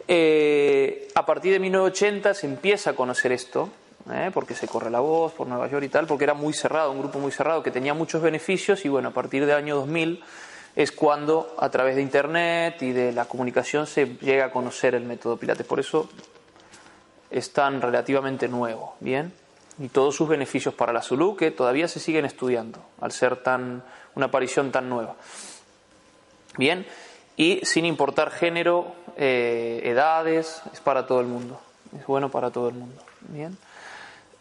Eh, 0.06 1.08
a 1.16 1.26
partir 1.26 1.54
de 1.54 1.60
1980 1.60 2.34
se 2.34 2.46
empieza 2.46 2.90
a 2.90 2.96
conocer 2.96 3.32
esto, 3.32 3.70
porque 4.34 4.54
se 4.54 4.68
corre 4.68 4.90
la 4.90 5.00
voz 5.00 5.32
por 5.32 5.48
Nueva 5.48 5.70
York 5.70 5.86
y 5.86 5.88
tal, 5.88 6.08
porque 6.08 6.26
era 6.26 6.34
muy 6.34 6.52
cerrado, 6.52 6.92
un 6.92 7.00
grupo 7.00 7.20
muy 7.20 7.32
cerrado 7.32 7.64
que 7.64 7.72
tenía 7.72 7.94
muchos 7.94 8.22
beneficios 8.22 8.84
y 8.84 8.90
bueno, 8.90 9.08
a 9.08 9.14
partir 9.14 9.46
del 9.46 9.56
año 9.56 9.78
2000 9.78 10.22
es 10.76 10.92
cuando 10.92 11.56
a 11.60 11.70
través 11.70 11.96
de 11.96 12.02
Internet 12.02 12.82
y 12.82 12.92
de 12.92 13.12
la 13.12 13.26
comunicación 13.26 13.86
se 13.86 14.18
llega 14.18 14.46
a 14.46 14.52
conocer 14.52 14.96
el 14.96 15.04
método 15.04 15.38
Pilates. 15.38 15.66
Por 15.66 15.80
eso 15.80 16.10
es 17.30 17.54
tan 17.54 17.82
relativamente 17.82 18.48
nuevo, 18.48 18.96
¿bien? 19.00 19.34
Y 19.80 19.90
todos 19.90 20.16
sus 20.16 20.28
beneficios 20.28 20.74
para 20.74 20.94
la 20.94 21.02
salud 21.02 21.36
que 21.36 21.52
todavía 21.52 21.88
se 21.88 22.00
siguen 22.00 22.26
estudiando 22.26 22.80
al 23.02 23.12
ser 23.12 23.38
tan 23.38 23.84
una 24.16 24.28
aparición 24.28 24.72
tan 24.72 24.90
nueva. 24.90 25.16
Bien, 26.58 26.86
y 27.36 27.62
sin 27.64 27.86
importar 27.86 28.30
género, 28.30 28.94
eh, 29.18 29.82
edades, 29.86 30.62
es 30.72 30.80
para 30.80 31.08
todo 31.08 31.20
el 31.22 31.28
mundo. 31.28 31.60
Es 31.98 32.06
bueno 32.06 32.30
para 32.30 32.52
todo 32.52 32.70
el 32.70 32.76
mundo. 32.76 33.02
Bien. 33.22 33.58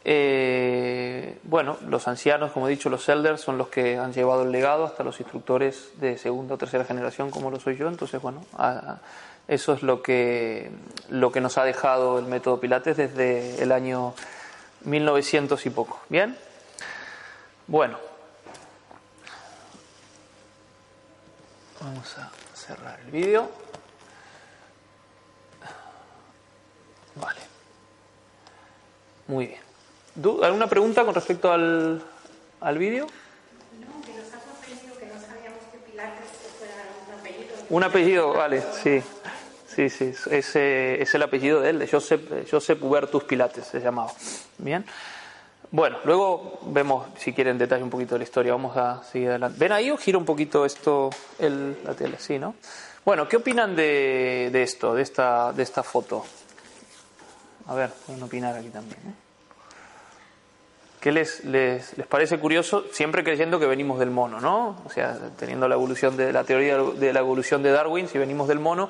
Eh, 0.04 1.38
bueno, 1.44 1.76
los 1.88 2.09
ancianos, 2.09 2.52
como 2.52 2.66
he 2.66 2.71
dicho, 2.71 2.90
los 2.90 3.09
elders 3.09 3.40
son 3.40 3.59
los 3.59 3.68
que 3.68 3.99
han 3.99 4.12
llevado 4.12 4.42
el 4.42 4.50
legado 4.50 4.85
hasta 4.85 5.04
los 5.04 5.21
instructores 5.21 5.90
de 6.00 6.18
segunda 6.18 6.54
o 6.54 6.59
tercera 6.59 6.85
generación, 6.85 7.30
como 7.30 7.50
lo 7.50 7.61
soy 7.61 7.76
yo. 7.76 7.88
Entonces, 7.88 8.21
bueno, 8.21 8.44
eso 9.49 9.73
es 9.75 9.82
lo 9.82 10.02
que, 10.02 10.71
lo 11.09 11.30
que 11.30 11.40
nos 11.40 11.59
ha 11.59 11.64
dejado 11.64 12.18
el 12.18 12.26
método 12.26 12.59
Pilates 12.59 12.97
desde 12.97 13.62
el 13.62 13.71
año 13.71 14.14
1900 14.85 15.64
y 15.66 15.71
poco. 15.71 16.00
¿Bien? 16.09 16.37
Bueno, 17.66 17.99
vamos 21.80 22.18
a 22.18 22.30
cerrar 22.54 22.99
el 23.00 23.11
vídeo. 23.11 23.49
Vale. 27.14 27.40
Muy 29.28 29.47
bien. 29.47 29.62
¿Alguna 30.42 30.66
pregunta 30.66 31.04
con 31.04 31.14
respecto 31.14 31.50
al, 31.50 32.02
al 32.61 32.78
vídeo? 32.78 33.07
No, 33.07 34.02
que 34.02 34.12
nos 34.12 34.26
ha 34.28 34.40
sorprendido 34.40 34.99
que 34.99 35.07
no 35.07 35.14
sabíamos 35.14 35.61
que 35.73 35.78
Pilates 35.90 36.28
fuera 36.59 36.75
Un 37.71 37.85
apellido, 37.85 38.33
vale, 38.35 38.62
sí. 38.83 39.02
Sí, 39.66 39.88
sí, 39.88 40.12
es, 40.31 40.54
es 40.54 41.14
el 41.14 41.23
apellido 41.23 41.62
de 41.62 41.71
él, 41.71 41.78
de 41.78 41.88
Josep, 41.88 42.47
Josep 42.50 42.83
Hubertus 42.85 43.25
Pilates, 43.25 43.64
se 43.66 43.81
llamaba. 43.81 44.12
Bien. 44.59 44.85
Bueno, 45.71 45.97
luego 46.04 46.61
vemos, 46.66 47.07
si 47.16 47.33
quieren, 47.33 47.57
detalle 47.57 47.83
un 47.83 47.88
poquito 47.88 48.14
de 48.14 48.19
la 48.19 48.25
historia. 48.25 48.52
Vamos 48.52 48.76
a 48.76 49.02
seguir 49.04 49.31
adelante. 49.31 49.57
¿Ven 49.59 49.73
ahí 49.73 49.90
o 49.90 49.97
gira 49.97 50.19
un 50.19 50.26
poquito 50.26 50.66
esto, 50.66 51.09
el, 51.38 51.78
la 51.85 51.95
tele? 51.95 52.19
Sí, 52.19 52.38
¿no? 52.38 52.54
Bueno, 53.07 53.26
¿qué 53.26 53.38
opinan 53.38 53.75
de, 53.75 54.50
de 54.52 54.62
esto, 54.62 54.95
de 54.95 55.00
esta, 55.00 55.54
de 55.54 55.62
esta 55.62 55.83
foto? 55.83 56.26
A 57.66 57.75
ver, 57.75 57.88
pueden 58.04 58.23
opinar 58.23 58.54
aquí 58.54 58.69
también. 58.69 58.99
¿eh? 59.00 59.14
¿Qué 61.02 61.11
les, 61.11 61.44
les, 61.44 61.99
les, 61.99 62.06
parece 62.06 62.38
curioso? 62.38 62.85
Siempre 62.92 63.25
creyendo 63.25 63.59
que 63.59 63.66
venimos 63.66 63.99
del 63.99 64.11
mono, 64.11 64.40
¿no? 64.40 64.80
O 64.85 64.88
sea, 64.88 65.18
teniendo 65.37 65.66
la 65.66 65.75
evolución 65.75 66.16
de 66.16 66.32
la 66.32 66.44
teoría 66.44 66.78
de 66.78 67.12
la 67.12 67.18
evolución 67.18 67.61
de 67.64 67.73
Darwin, 67.73 68.06
si 68.06 68.18
venimos 68.18 68.47
del 68.47 68.61
mono, 68.61 68.88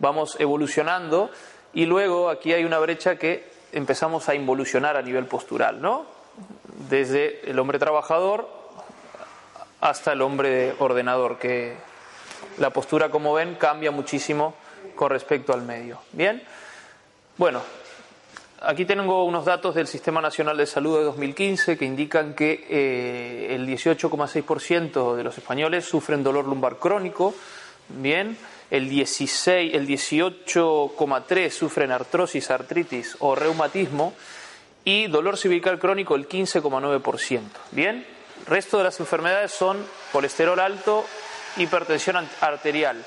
vamos 0.00 0.36
evolucionando 0.40 1.30
y 1.72 1.86
luego 1.86 2.28
aquí 2.28 2.52
hay 2.52 2.64
una 2.64 2.80
brecha 2.80 3.14
que 3.20 3.48
empezamos 3.70 4.28
a 4.28 4.34
involucionar 4.34 4.96
a 4.96 5.02
nivel 5.02 5.26
postural, 5.26 5.80
¿no? 5.80 6.06
Desde 6.90 7.48
el 7.48 7.56
hombre 7.60 7.78
trabajador 7.78 8.48
hasta 9.80 10.12
el 10.14 10.22
hombre 10.22 10.74
ordenador, 10.80 11.38
que 11.38 11.76
la 12.58 12.70
postura, 12.70 13.10
como 13.10 13.32
ven, 13.32 13.54
cambia 13.54 13.92
muchísimo 13.92 14.56
con 14.96 15.08
respecto 15.08 15.52
al 15.52 15.62
medio. 15.62 16.00
Bien, 16.10 16.42
bueno, 17.36 17.62
aquí 18.60 18.84
tengo 18.84 19.24
unos 19.24 19.44
datos 19.44 19.74
del 19.74 19.86
Sistema 19.86 20.20
Nacional 20.20 20.56
de 20.56 20.66
Salud 20.66 20.98
de 20.98 21.04
2015 21.04 21.76
que 21.76 21.84
indican 21.84 22.34
que 22.34 22.66
eh, 22.68 23.54
el 23.54 23.66
18,6% 23.66 25.16
de 25.16 25.24
los 25.24 25.36
españoles 25.38 25.84
sufren 25.84 26.22
dolor 26.22 26.46
lumbar 26.46 26.78
crónico. 26.78 27.34
Bien, 27.88 28.36
el 28.70 28.88
16, 28.88 29.74
el 29.74 29.86
18,3 29.86 31.50
sufren 31.50 31.92
artrosis, 31.92 32.50
artritis 32.50 33.16
o 33.20 33.34
reumatismo 33.34 34.14
y 34.84 35.06
dolor 35.06 35.36
cervical 35.36 35.78
crónico 35.78 36.14
el 36.14 36.28
15,9%. 36.28 37.42
Bien, 37.72 38.06
resto 38.46 38.78
de 38.78 38.84
las 38.84 39.00
enfermedades 39.00 39.52
son 39.52 39.84
colesterol 40.12 40.58
alto, 40.60 41.04
hipertensión 41.56 42.16
arterial. 42.40 43.04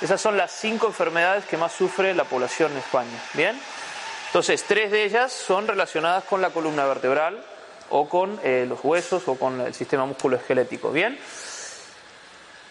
Esas 0.00 0.20
son 0.20 0.36
las 0.36 0.52
cinco 0.52 0.86
enfermedades 0.86 1.44
que 1.46 1.56
más 1.56 1.72
sufre 1.72 2.14
la 2.14 2.24
población 2.24 2.72
en 2.72 2.78
España. 2.78 3.22
Bien, 3.34 3.58
entonces 4.28 4.62
tres 4.64 4.90
de 4.90 5.04
ellas 5.04 5.32
son 5.32 5.66
relacionadas 5.66 6.24
con 6.24 6.40
la 6.40 6.50
columna 6.50 6.84
vertebral 6.86 7.42
o 7.90 8.08
con 8.08 8.38
eh, 8.44 8.66
los 8.68 8.84
huesos 8.84 9.26
o 9.26 9.34
con 9.36 9.60
el 9.60 9.74
sistema 9.74 10.04
musculoesquelético. 10.06 10.90
Bien. 10.90 11.18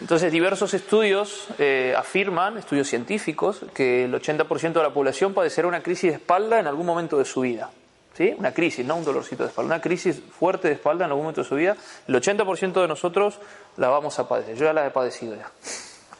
Entonces, 0.00 0.30
diversos 0.30 0.74
estudios 0.74 1.48
eh, 1.58 1.92
afirman, 1.96 2.56
estudios 2.56 2.86
científicos, 2.86 3.62
que 3.74 4.04
el 4.04 4.14
80% 4.14 4.72
de 4.74 4.82
la 4.82 4.94
población 4.94 5.34
padecerá 5.34 5.66
una 5.66 5.82
crisis 5.82 6.10
de 6.10 6.16
espalda 6.18 6.60
en 6.60 6.68
algún 6.68 6.86
momento 6.86 7.18
de 7.18 7.24
su 7.24 7.40
vida. 7.40 7.70
¿Sí? 8.16 8.34
Una 8.36 8.52
crisis, 8.52 8.84
no 8.84 8.96
un 8.96 9.04
dolorcito 9.04 9.44
de 9.44 9.48
espalda, 9.48 9.74
una 9.74 9.80
crisis 9.80 10.20
fuerte 10.38 10.68
de 10.68 10.74
espalda 10.74 11.04
en 11.04 11.10
algún 11.10 11.24
momento 11.24 11.42
de 11.42 11.48
su 11.48 11.54
vida. 11.56 11.76
El 12.06 12.14
80% 12.14 12.80
de 12.80 12.88
nosotros 12.88 13.38
la 13.76 13.88
vamos 13.88 14.18
a 14.18 14.28
padecer. 14.28 14.56
Yo 14.56 14.64
ya 14.64 14.72
la 14.72 14.86
he 14.86 14.90
padecido 14.90 15.36
ya. 15.36 15.50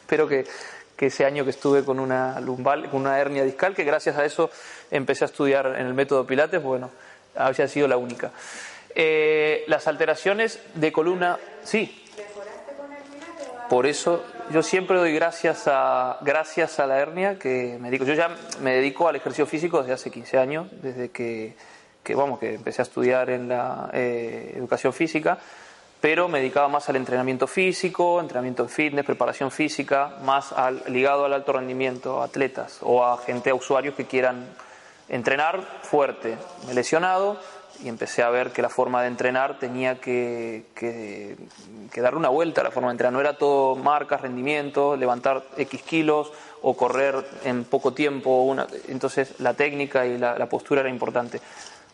Espero 0.09 0.27
que, 0.27 0.45
que 0.99 1.05
ese 1.05 1.23
año 1.23 1.45
que 1.45 1.51
estuve 1.51 1.85
con 1.85 1.97
una 1.97 2.41
lumbal, 2.41 2.89
con 2.89 2.99
una 2.99 3.17
hernia 3.17 3.45
discal, 3.45 3.73
que 3.73 3.85
gracias 3.85 4.17
a 4.17 4.25
eso 4.25 4.49
empecé 4.91 5.23
a 5.23 5.27
estudiar 5.27 5.67
en 5.77 5.87
el 5.87 5.93
método 5.93 6.27
Pilates, 6.27 6.61
bueno, 6.61 6.91
había 7.37 7.69
sido 7.69 7.87
la 7.87 7.95
única. 7.95 8.31
Eh, 8.93 9.63
las 9.67 9.87
alteraciones 9.87 10.59
de 10.73 10.91
columna, 10.91 11.39
sí, 11.63 12.03
por 13.69 13.85
eso 13.85 14.25
yo 14.51 14.61
siempre 14.61 14.97
doy 14.97 15.13
gracias 15.13 15.67
a, 15.67 16.17
gracias 16.19 16.81
a 16.81 16.85
la 16.85 16.99
hernia 16.99 17.39
que 17.39 17.77
me 17.79 17.89
dedico. 17.89 18.03
Yo 18.03 18.15
ya 18.15 18.35
me 18.61 18.73
dedico 18.73 19.07
al 19.07 19.15
ejercicio 19.15 19.45
físico 19.45 19.79
desde 19.79 19.93
hace 19.93 20.11
15 20.11 20.37
años, 20.37 20.67
desde 20.81 21.11
que, 21.11 21.55
que 22.03 22.13
vamos, 22.13 22.39
que 22.39 22.55
empecé 22.55 22.81
a 22.81 22.83
estudiar 22.83 23.29
en 23.29 23.47
la 23.47 23.89
eh, 23.93 24.51
educación 24.57 24.91
física, 24.91 25.37
pero 26.01 26.27
me 26.27 26.39
dedicaba 26.39 26.67
más 26.67 26.89
al 26.89 26.95
entrenamiento 26.95 27.47
físico, 27.47 28.19
entrenamiento 28.19 28.63
en 28.63 28.69
fitness, 28.69 29.05
preparación 29.05 29.51
física, 29.51 30.17
más 30.23 30.53
al, 30.53 30.81
ligado 30.87 31.25
al 31.25 31.33
alto 31.33 31.53
rendimiento, 31.53 32.21
a 32.21 32.25
atletas 32.25 32.79
o 32.81 33.05
a 33.05 33.17
gente, 33.17 33.49
a 33.49 33.55
usuarios 33.55 33.95
que 33.95 34.05
quieran 34.05 34.47
entrenar 35.09 35.61
fuerte. 35.83 36.37
Me 36.65 36.71
he 36.71 36.75
lesionado, 36.75 37.37
y 37.83 37.87
empecé 37.87 38.23
a 38.23 38.29
ver 38.29 38.51
que 38.51 38.61
la 38.61 38.69
forma 38.69 39.01
de 39.01 39.07
entrenar 39.07 39.57
tenía 39.57 39.99
que, 39.99 40.65
que, 40.75 41.37
darle 42.01 42.19
una 42.19 42.29
vuelta 42.29 42.61
a 42.61 42.63
la 42.65 42.71
forma 42.71 42.89
de 42.89 42.93
entrenar. 42.93 43.13
No 43.13 43.21
era 43.21 43.37
todo 43.37 43.75
marcas, 43.75 44.21
rendimiento, 44.21 44.97
levantar 44.97 45.43
X 45.57 45.81
kilos 45.83 46.31
o 46.61 46.75
correr 46.75 47.15
en 47.45 47.63
poco 47.63 47.93
tiempo. 47.93 48.43
Una... 48.43 48.67
Entonces 48.87 49.39
la 49.39 49.53
técnica 49.53 50.05
y 50.05 50.17
la, 50.17 50.45
postura 50.47 50.81
era 50.81 50.89
importante. 50.89 51.39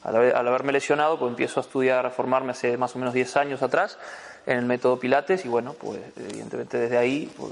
Al, 0.05 0.47
haberme 0.47 0.71
lesionado, 0.71 1.17
pues 1.17 1.29
empiezo 1.29 1.59
a 1.59 1.63
estudiar, 1.63 2.05
a 2.05 2.11
formarme 2.11 2.51
hace 2.51 2.77
más 2.77 2.95
o 2.95 2.99
menos 2.99 3.13
10 3.13 3.37
años 3.37 3.63
atrás 3.63 3.97
en 4.45 4.59
el 4.59 4.65
método 4.65 4.99
Pilates 4.99 5.43
y 5.45 5.47
bueno, 5.47 5.73
pues 5.73 5.99
evidentemente 6.15 6.77
desde 6.77 6.97
ahí, 6.97 7.31
pues, 7.35 7.51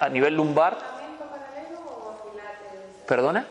a 0.00 0.08
nivel 0.08 0.34
lumbar... 0.34 0.76
¿Perdona? 3.06 3.46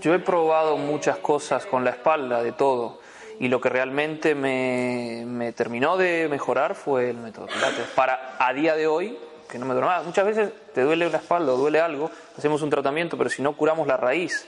Yo 0.00 0.14
he 0.14 0.18
probado 0.18 0.76
muchas 0.76 1.16
cosas 1.16 1.66
con 1.66 1.84
la 1.84 1.90
espalda, 1.90 2.42
de 2.42 2.52
todo, 2.52 3.00
y 3.40 3.48
lo 3.48 3.60
que 3.60 3.70
realmente 3.70 4.34
me, 4.34 5.24
me 5.26 5.52
terminó 5.52 5.96
de 5.96 6.28
mejorar 6.28 6.74
fue 6.74 7.10
el 7.10 7.16
método 7.16 7.46
Pilates. 7.46 7.88
Para 7.94 8.36
a 8.38 8.52
día 8.52 8.76
de 8.76 8.86
hoy, 8.86 9.18
que 9.48 9.58
no 9.58 9.66
me 9.66 9.72
duele 9.72 9.88
nada, 9.88 10.02
muchas 10.02 10.26
veces 10.26 10.52
te 10.74 10.82
duele 10.82 11.10
la 11.10 11.16
espalda 11.16 11.54
o 11.54 11.56
duele 11.56 11.80
algo, 11.80 12.10
hacemos 12.36 12.62
un 12.62 12.70
tratamiento, 12.70 13.16
pero 13.16 13.30
si 13.30 13.42
no 13.42 13.56
curamos 13.56 13.86
la 13.86 13.96
raíz, 13.96 14.46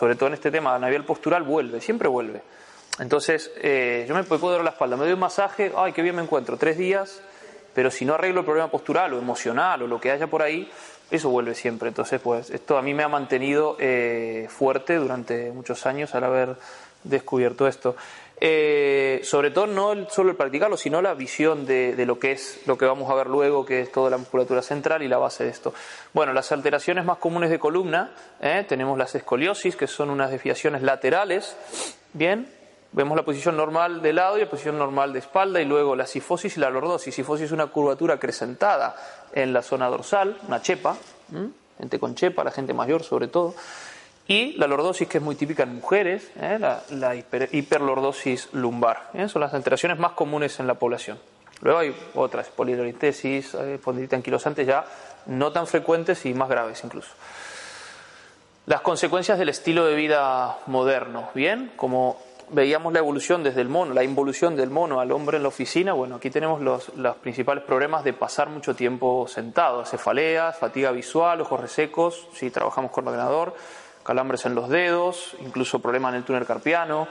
sobre 0.00 0.16
todo 0.16 0.28
en 0.28 0.34
este 0.34 0.50
tema 0.50 0.78
nivel 0.78 1.04
postural, 1.04 1.42
vuelve, 1.42 1.78
siempre 1.82 2.08
vuelve. 2.08 2.40
Entonces, 3.00 3.50
eh, 3.56 4.06
yo 4.08 4.14
me 4.14 4.24
puedo 4.24 4.50
dar 4.50 4.64
la 4.64 4.70
espalda, 4.70 4.96
me 4.96 5.04
doy 5.04 5.12
un 5.12 5.20
masaje, 5.20 5.72
ay, 5.76 5.92
qué 5.92 6.00
bien 6.00 6.16
me 6.16 6.22
encuentro, 6.22 6.56
tres 6.56 6.78
días, 6.78 7.20
pero 7.74 7.90
si 7.90 8.06
no 8.06 8.14
arreglo 8.14 8.40
el 8.40 8.46
problema 8.46 8.70
postural 8.70 9.12
o 9.12 9.18
emocional 9.18 9.82
o 9.82 9.86
lo 9.86 10.00
que 10.00 10.10
haya 10.10 10.26
por 10.26 10.40
ahí, 10.40 10.70
eso 11.10 11.28
vuelve 11.28 11.54
siempre. 11.54 11.88
Entonces, 11.88 12.18
pues 12.18 12.48
esto 12.48 12.78
a 12.78 12.82
mí 12.82 12.94
me 12.94 13.02
ha 13.02 13.08
mantenido 13.08 13.76
eh, 13.78 14.46
fuerte 14.48 14.94
durante 14.96 15.52
muchos 15.52 15.84
años 15.84 16.14
al 16.14 16.24
haber 16.24 16.56
descubierto 17.04 17.68
esto. 17.68 17.94
Eh, 18.42 19.20
sobre 19.22 19.50
todo 19.50 19.66
no 19.66 20.08
solo 20.08 20.30
el 20.30 20.36
practicarlo, 20.36 20.78
sino 20.78 21.02
la 21.02 21.12
visión 21.12 21.66
de, 21.66 21.94
lo 22.06 22.18
que 22.18 22.32
es 22.32 22.60
lo 22.66 22.78
que 22.78 22.86
vamos 22.86 23.10
a 23.10 23.14
ver 23.14 23.26
luego, 23.26 23.66
que 23.66 23.82
es 23.82 23.92
toda 23.92 24.08
la 24.08 24.16
musculatura 24.16 24.62
central 24.62 25.02
y 25.02 25.08
la 25.08 25.18
base 25.18 25.44
de 25.44 25.50
esto. 25.50 25.74
Bueno, 26.14 26.32
las 26.32 26.50
alteraciones 26.50 27.04
más 27.04 27.18
comunes 27.18 27.50
de 27.50 27.58
columna, 27.58 28.12
¿eh? 28.40 28.64
tenemos 28.66 28.96
las 28.96 29.14
escoliosis, 29.14 29.76
que 29.76 29.86
son 29.86 30.08
unas 30.08 30.30
desviaciones 30.30 30.82
laterales, 30.82 31.54
bien, 32.14 32.48
Vemos 32.92 33.16
la 33.16 33.22
posición 33.22 33.56
normal 33.56 34.02
de 34.02 34.12
lado 34.12 34.36
y 34.36 34.40
la 34.40 34.50
posición 34.50 34.76
normal 34.76 35.12
de 35.12 35.20
espalda 35.20 35.60
y 35.60 35.64
luego 35.64 35.94
la 35.94 36.06
sifosis 36.06 36.56
y 36.56 36.60
la 36.60 36.70
lordosis. 36.70 37.14
Sifosis 37.14 37.46
es 37.46 37.52
una 37.52 37.68
curvatura 37.68 38.14
acrecentada 38.14 38.96
en 39.32 39.52
la 39.52 39.62
zona 39.62 39.86
dorsal, 39.86 40.36
una 40.48 40.60
chepa, 40.60 40.96
gente 41.78 42.00
con 42.00 42.16
chepa, 42.16 42.42
la 42.42 42.50
gente 42.50 42.74
mayor 42.74 43.04
sobre 43.04 43.28
todo. 43.28 43.54
Y 44.30 44.52
la 44.58 44.68
lordosis, 44.68 45.08
que 45.08 45.18
es 45.18 45.24
muy 45.24 45.34
típica 45.34 45.64
en 45.64 45.74
mujeres, 45.74 46.30
¿eh? 46.40 46.56
la, 46.60 47.16
hiperlordosis 47.16 48.50
lumbar. 48.52 49.10
¿eh? 49.12 49.28
Son 49.28 49.40
las 49.40 49.54
alteraciones 49.54 49.98
más 49.98 50.12
comunes 50.12 50.60
en 50.60 50.68
la 50.68 50.74
población. 50.74 51.18
Luego 51.62 51.80
hay 51.80 51.96
otras, 52.14 52.46
polidolitesis, 52.46 53.54
eh, 53.54 53.80
anquilosante 54.12 54.64
ya 54.64 54.84
no 55.26 55.50
tan 55.50 55.66
frecuentes 55.66 56.24
y 56.26 56.32
más 56.32 56.48
graves 56.48 56.80
incluso. 56.84 57.10
Las 58.66 58.82
consecuencias 58.82 59.36
del 59.36 59.48
estilo 59.48 59.84
de 59.84 59.96
vida 59.96 60.58
moderno, 60.68 61.30
¿bien? 61.34 61.72
Como 61.74 62.16
veíamos 62.50 62.92
la 62.92 63.00
evolución 63.00 63.42
desde 63.42 63.62
el 63.62 63.68
mono, 63.68 63.94
la 63.94 64.04
involución 64.04 64.54
del 64.54 64.70
mono 64.70 65.00
al 65.00 65.10
hombre 65.10 65.38
en 65.38 65.42
la 65.42 65.48
oficina, 65.48 65.92
bueno, 65.92 66.14
aquí 66.14 66.30
tenemos 66.30 66.60
los, 66.60 66.94
los 66.96 67.16
principales 67.16 67.64
problemas 67.64 68.04
de 68.04 68.12
pasar 68.12 68.48
mucho 68.48 68.76
tiempo 68.76 69.26
sentado, 69.26 69.84
cefaleas, 69.84 70.56
fatiga 70.56 70.92
visual, 70.92 71.40
ojos 71.40 71.58
resecos, 71.58 72.28
si 72.32 72.52
trabajamos 72.52 72.92
con 72.92 73.08
ordenador, 73.08 73.56
calambres 74.02 74.46
en 74.46 74.54
los 74.54 74.68
dedos, 74.68 75.36
incluso 75.40 75.80
problemas 75.80 76.12
en 76.12 76.18
el 76.18 76.24
túnel 76.24 76.46
carpiano, 76.46 77.08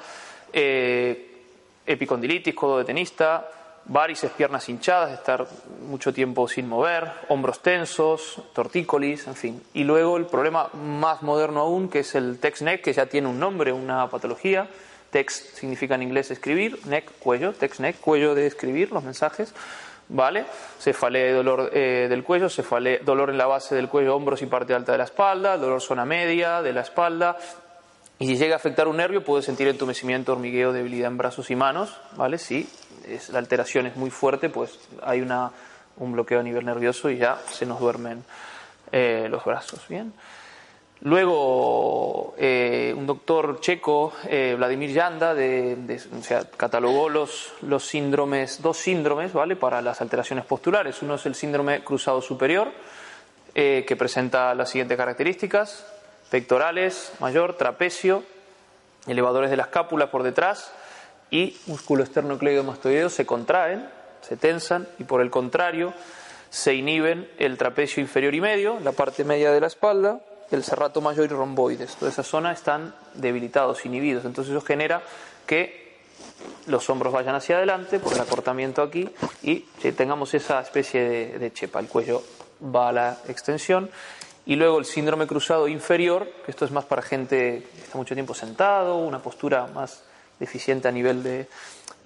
eh, 0.54 1.44
epicondilitis, 1.86 2.56
codo 2.56 2.78
de 2.78 2.86
tenista, 2.86 3.48
varices, 3.86 4.32
piernas 4.32 4.68
hinchadas, 4.70 5.12
estar 5.12 5.48
mucho 5.88 6.14
tiempo 6.14 6.48
sin 6.48 6.68
mover, 6.68 7.12
hombros 7.30 7.62
tensos, 7.62 8.42
tortícolis, 8.54 9.28
en 9.28 9.36
fin. 9.36 9.64
Y 9.74 9.84
luego 9.84 10.18
el 10.18 10.26
problema 10.26 10.70
más 10.74 11.22
moderno 11.22 11.62
aún, 11.62 11.90
que 11.90 12.00
es 12.00 12.16
el 12.16 12.40
text-neck, 12.40 12.82
que 12.82 12.94
ya 12.94 13.08
tiene 13.08 13.28
un 13.28 13.40
nombre, 13.40 13.72
una 13.72 14.08
patología, 14.10 14.68
Text 15.12 15.56
significa 15.56 15.96
en 15.96 16.04
inglés 16.04 16.30
escribir, 16.30 16.80
neck, 16.86 17.12
cuello, 17.20 17.54
text 17.54 17.80
neck, 17.80 18.00
cuello 18.00 18.36
de 18.36 18.46
escribir 18.46 18.92
los 18.92 19.04
mensajes, 19.04 19.54
¿vale? 20.10 20.46
Cefalea 20.80 21.26
de 21.26 21.34
dolor 21.34 21.70
eh, 21.74 22.08
del 22.10 22.24
cuello, 22.24 22.50
cefalea, 22.50 23.00
dolor 23.04 23.30
en 23.30 23.38
la 23.38 23.46
base 23.46 23.76
del 23.76 23.88
cuello, 23.88 24.16
hombros 24.16 24.42
y 24.42 24.48
parte 24.48 24.74
alta 24.74 24.92
de 24.92 24.98
la 24.98 25.04
espalda, 25.06 25.58
dolor 25.58 25.82
zona 25.82 26.06
media 26.06 26.62
de 26.62 26.74
la 26.74 26.82
espalda. 26.82 27.38
Y 28.18 28.28
si 28.28 28.36
llega 28.36 28.56
a 28.56 28.58
afectar 28.58 28.88
un 28.88 28.98
nervio, 28.98 29.24
puede 29.24 29.44
sentir 29.44 29.68
entumecimiento, 29.68 30.34
hormigueo, 30.34 30.74
debilidad 30.74 31.10
en 31.10 31.18
brazos 31.18 31.50
y 31.52 31.56
manos, 31.56 31.96
¿vale? 32.18 32.38
Si 32.38 32.68
es, 33.08 33.30
la 33.30 33.40
alteración 33.40 33.86
es 33.86 33.96
muy 33.96 34.10
fuerte, 34.10 34.50
pues 34.50 34.78
hay 35.02 35.22
una, 35.22 35.52
un 35.98 36.12
bloqueo 36.12 36.42
a 36.42 36.44
nivel 36.44 36.66
nervioso 36.66 37.10
y 37.10 37.18
ya 37.18 37.38
se 37.48 37.66
nos 37.66 37.80
duermen 37.80 38.26
eh, 38.92 39.28
los 39.30 39.46
brazos. 39.46 39.88
Bien. 39.88 40.12
Luego, 41.02 42.36
eh, 42.38 42.94
un 42.96 43.08
doctor 43.08 43.62
checo, 43.62 44.12
eh, 44.28 44.56
Vladimir 44.58 44.92
Yanda, 44.92 45.34
de, 45.34 45.78
catalogó 46.58 47.08
los, 47.08 47.54
los 47.62 47.86
síndromes, 47.86 48.62
dos 48.62 48.78
síndromes, 48.78 49.32
¿vale? 49.32 49.56
Para 49.56 49.82
las 49.82 50.02
alteraciones 50.02 50.44
postulares. 50.44 51.02
Uno 51.02 51.16
es 51.16 51.26
el 51.26 51.36
síndrome 51.36 51.86
cruzado 51.86 52.22
superior, 52.22 52.70
eh, 53.56 53.86
que 53.88 53.96
presenta 53.96 54.54
las 54.56 54.72
siguientes 54.72 54.98
características: 54.98 55.86
pectorales, 56.30 57.14
mayor, 57.22 57.54
trapecio, 57.54 58.24
elevadores 59.08 59.50
de 59.50 59.56
la 59.56 59.64
escápula 59.64 60.12
por 60.12 60.24
detrás 60.24 60.74
y 61.32 61.56
músculo 61.68 62.04
esternocleidomastoideo 62.04 63.10
se 63.10 63.26
contraen, 63.26 63.88
se 64.20 64.36
tensan 64.36 64.86
y 65.00 65.06
por 65.06 65.22
el 65.22 65.30
contrario 65.30 65.94
se 66.50 66.74
inhiben 66.74 67.30
el 67.38 67.58
trapecio 67.58 68.02
inferior 68.02 68.36
y 68.36 68.42
medio, 68.42 68.80
la 68.82 68.92
parte 68.92 69.24
media 69.24 69.52
de 69.52 69.62
la 69.62 69.68
espalda 69.68 70.20
el 70.52 70.64
serrato 70.64 71.02
mayor 71.02 71.26
y 71.26 71.28
romboides. 71.30 71.96
Toda 71.96 72.12
esa 72.12 72.24
zona 72.24 72.52
están 72.52 72.94
debilitados, 73.14 73.86
inhibidos. 73.86 74.26
Entonces 74.26 74.52
eso 74.52 74.62
genera 74.66 75.02
que 75.46 75.90
los 76.68 76.90
hombros 76.90 77.14
vayan 77.14 77.36
hacia 77.36 77.58
adelante 77.58 78.00
por 78.00 78.14
el 78.14 78.20
acortamiento 78.20 78.82
aquí 78.82 79.10
y 79.42 79.62
tengamos 79.96 80.34
esa 80.34 80.62
especie 80.62 81.38
de, 81.40 81.54
chepa. 81.54 81.80
El 81.80 81.88
cuello 81.88 82.24
va 82.64 82.90
a 82.90 82.92
la 82.92 83.18
extensión. 83.28 83.90
Y 84.46 84.56
luego 84.56 84.80
el 84.80 84.86
síndrome 84.86 85.28
cruzado 85.28 85.68
inferior, 85.68 86.28
que 86.44 86.52
esto 86.52 86.66
es 86.66 86.72
más 86.72 86.86
para 86.86 87.02
gente 87.02 87.68
que 87.72 87.82
está 87.82 87.98
mucho 87.98 88.16
tiempo 88.16 88.34
sentado, 88.34 88.98
una 88.98 89.20
postura 89.20 89.68
más 89.68 90.04
deficiente 90.40 90.88
a 90.88 90.92
nivel 90.92 91.22
de, 91.22 91.48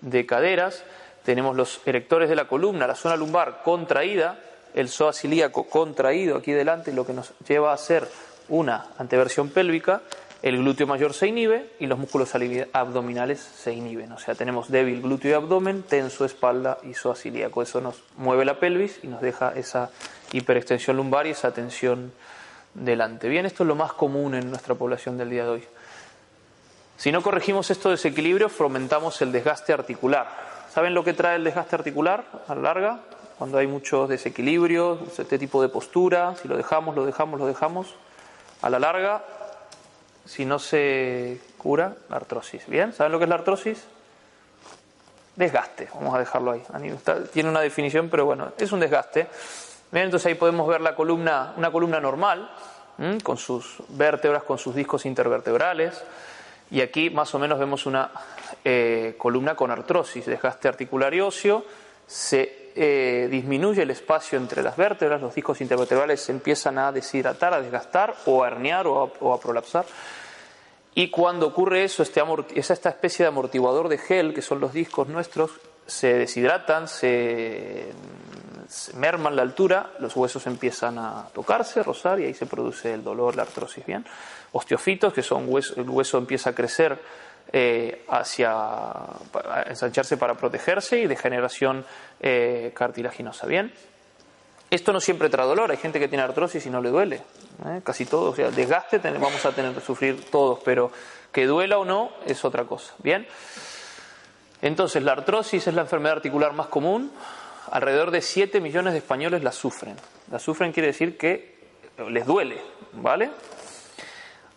de 0.01 0.25
caderas. 0.25 0.83
Tenemos 1.23 1.55
los 1.55 1.79
erectores 1.85 2.27
de 2.27 2.35
la 2.35 2.47
columna, 2.47 2.85
la 2.85 2.95
zona 2.95 3.15
lumbar 3.15 3.61
contraída, 3.63 4.39
el 4.73 4.89
psoas 4.89 5.23
ilíaco 5.23 5.65
contraído 5.65 6.37
aquí 6.37 6.51
delante, 6.51 6.91
lo 6.91 7.05
que 7.05 7.13
nos 7.13 7.33
lleva 7.47 7.71
a 7.71 7.75
hacer 7.75 8.09
una 8.49 8.87
anteversión 8.97 9.49
pélvica, 9.49 10.01
el 10.43 10.57
glúteo 10.57 10.85
mayor 10.87 11.13
se 11.13 11.27
inhibe 11.27 11.71
y 11.79 11.87
los 11.87 11.97
músculos 11.97 12.33
abdominales 12.73 13.39
se 13.39 13.71
inhiben. 13.71 14.11
O 14.11 14.19
sea, 14.19 14.35
tenemos 14.35 14.69
débil 14.69 15.01
glúteo 15.01 15.31
y 15.31 15.33
abdomen, 15.35 15.83
tenso 15.83 16.25
espalda 16.25 16.79
y 16.83 16.93
psoas 16.93 17.25
ilíaco. 17.25 17.61
Eso 17.61 17.79
nos 17.79 18.03
mueve 18.17 18.43
la 18.43 18.59
pelvis 18.59 18.99
y 19.03 19.07
nos 19.07 19.21
deja 19.21 19.53
esa 19.55 19.89
hiperextensión 20.33 20.97
lumbar 20.97 21.27
y 21.27 21.29
esa 21.29 21.53
tensión 21.53 22.11
delante. 22.73 23.29
Bien, 23.29 23.45
esto 23.45 23.63
es 23.63 23.67
lo 23.67 23.75
más 23.75 23.93
común 23.93 24.35
en 24.35 24.49
nuestra 24.49 24.75
población 24.75 25.17
del 25.17 25.29
día 25.29 25.45
de 25.45 25.49
hoy. 25.49 25.63
Si 26.97 27.11
no 27.11 27.21
corregimos 27.21 27.71
estos 27.71 27.91
desequilibrios, 27.91 28.51
fomentamos 28.51 29.21
el 29.21 29.31
desgaste 29.31 29.71
articular. 29.71 30.27
¿Saben 30.73 30.93
lo 30.93 31.05
que 31.05 31.13
trae 31.13 31.37
el 31.37 31.43
desgaste 31.45 31.75
articular 31.75 32.25
a 32.47 32.55
la 32.55 32.61
larga? 32.61 32.99
Cuando 33.37 33.57
hay 33.57 33.67
muchos 33.67 34.09
desequilibrios, 34.09 34.99
este 35.17 35.39
tipo 35.39 35.61
de 35.61 35.69
postura, 35.69 36.35
si 36.35 36.47
lo 36.47 36.57
dejamos, 36.57 36.95
lo 36.95 37.05
dejamos, 37.05 37.39
lo 37.39 37.47
dejamos, 37.47 37.95
a 38.63 38.69
la 38.69 38.79
larga, 38.79 39.23
si 40.25 40.45
no 40.45 40.57
se 40.57 41.39
cura, 41.57 41.95
la 42.09 42.15
artrosis. 42.15 42.65
¿Bien? 42.67 42.93
¿Saben 42.93 43.11
lo 43.11 43.19
que 43.19 43.25
es 43.25 43.29
la 43.29 43.35
artrosis? 43.35 43.83
Desgaste, 45.35 45.89
vamos 45.93 46.15
a 46.15 46.19
dejarlo 46.19 46.51
ahí. 46.51 46.63
Tiene 47.33 47.49
una 47.49 47.59
definición, 47.59 48.09
pero 48.09 48.25
bueno, 48.25 48.53
es 48.57 48.71
un 48.71 48.79
desgaste. 48.79 49.27
Bien, 49.91 50.05
entonces 50.05 50.27
ahí 50.27 50.35
podemos 50.35 50.67
ver 50.67 50.79
la 50.79 50.95
columna, 50.95 51.53
una 51.57 51.71
columna 51.71 51.99
normal, 51.99 52.49
con 53.21 53.37
sus 53.37 53.75
vértebras, 53.89 54.43
con 54.43 54.57
sus 54.57 54.73
discos 54.73 55.05
intervertebrales. 55.05 56.01
Y 56.71 56.81
aquí 56.81 57.09
más 57.09 57.35
o 57.35 57.39
menos 57.39 57.59
vemos 57.59 57.85
una 57.85 58.11
eh, 58.63 59.15
columna 59.17 59.55
con 59.55 59.71
artrosis, 59.71 60.25
desgaste 60.25 60.69
articular 60.69 61.13
y 61.13 61.19
óseo. 61.19 61.65
Se 62.07 62.62
eh, 62.75 63.27
disminuye 63.29 63.83
el 63.83 63.91
espacio 63.91 64.37
entre 64.37 64.63
las 64.63 64.75
vértebras, 64.75 65.21
los 65.21 65.35
discos 65.35 65.61
intervertebrales 65.61 66.21
se 66.21 66.31
empiezan 66.31 66.77
a 66.77 66.91
deshidratar, 66.91 67.53
a 67.53 67.61
desgastar 67.61 68.15
o 68.25 68.43
a 68.43 68.47
herniar 68.47 68.87
o 68.87 69.33
a, 69.33 69.39
prolapsar. 69.39 69.85
Y 70.95 71.09
cuando 71.09 71.47
ocurre 71.47 71.83
eso, 71.83 72.03
este 72.03 72.21
es 72.55 72.69
esta 72.71 72.89
especie 72.89 73.23
de 73.23 73.29
amortiguador 73.29 73.89
de 73.89 73.97
gel, 73.97 74.33
que 74.33 74.41
son 74.41 74.59
los 74.59 74.73
discos 74.73 75.07
nuestros, 75.07 75.51
se 75.85 76.13
deshidratan, 76.13 76.87
se, 76.87 77.91
merman 78.95 79.35
la 79.35 79.41
altura, 79.41 79.91
los 79.99 80.15
huesos 80.15 80.45
empiezan 80.47 80.97
a 80.97 81.27
tocarse, 81.33 81.83
rozar 81.83 82.19
y 82.19 82.25
ahí 82.25 82.33
se 82.33 82.45
produce 82.45 82.93
el 82.93 83.03
dolor, 83.03 83.35
la 83.35 83.43
artrosis. 83.43 83.85
Bien, 83.85 84.05
osteofitos, 84.51 85.13
que 85.13 85.23
son 85.23 85.49
el 85.75 85.89
hueso 85.89 86.17
empieza 86.17 86.51
a 86.51 86.55
crecer 86.55 86.99
eh, 87.51 88.03
hacia 88.09 88.93
ensancharse 89.67 90.17
para 90.17 90.35
protegerse 90.35 90.99
y 90.99 91.07
degeneración 91.07 91.85
eh, 92.19 92.71
cartilaginosa. 92.73 93.45
Bien, 93.45 93.71
esto 94.69 94.91
no 94.91 94.99
siempre 94.99 95.29
trae 95.29 95.45
dolor. 95.45 95.69
Hay 95.69 95.77
gente 95.77 95.99
que 95.99 96.07
tiene 96.07 96.23
artrosis 96.23 96.65
y 96.65 96.69
no 96.69 96.81
le 96.81 96.89
duele. 96.89 97.21
¿eh? 97.65 97.81
Casi 97.83 98.05
todos. 98.05 98.33
O 98.33 98.35
sea, 98.35 98.49
desgaste 98.49 98.97
vamos 98.97 99.45
a 99.45 99.51
tener 99.51 99.73
que 99.73 99.81
sufrir 99.81 100.25
todos, 100.31 100.59
pero 100.65 100.91
que 101.31 101.45
duela 101.45 101.77
o 101.77 101.85
no 101.85 102.11
es 102.25 102.43
otra 102.43 102.63
cosa. 102.63 102.93
Bien. 102.99 103.27
Entonces, 104.63 105.03
la 105.03 105.11
artrosis 105.11 105.67
es 105.67 105.73
la 105.73 105.81
enfermedad 105.81 106.17
articular 106.17 106.53
más 106.53 106.67
común. 106.67 107.11
Alrededor 107.69 108.11
de 108.11 108.21
7 108.21 108.61
millones 108.61 108.93
de 108.93 108.99
españoles 108.99 109.43
la 109.43 109.51
sufren. 109.51 109.95
La 110.31 110.39
sufren 110.39 110.71
quiere 110.71 110.87
decir 110.87 111.17
que 111.17 111.53
les 112.09 112.25
duele, 112.25 112.59
¿vale? 112.93 113.29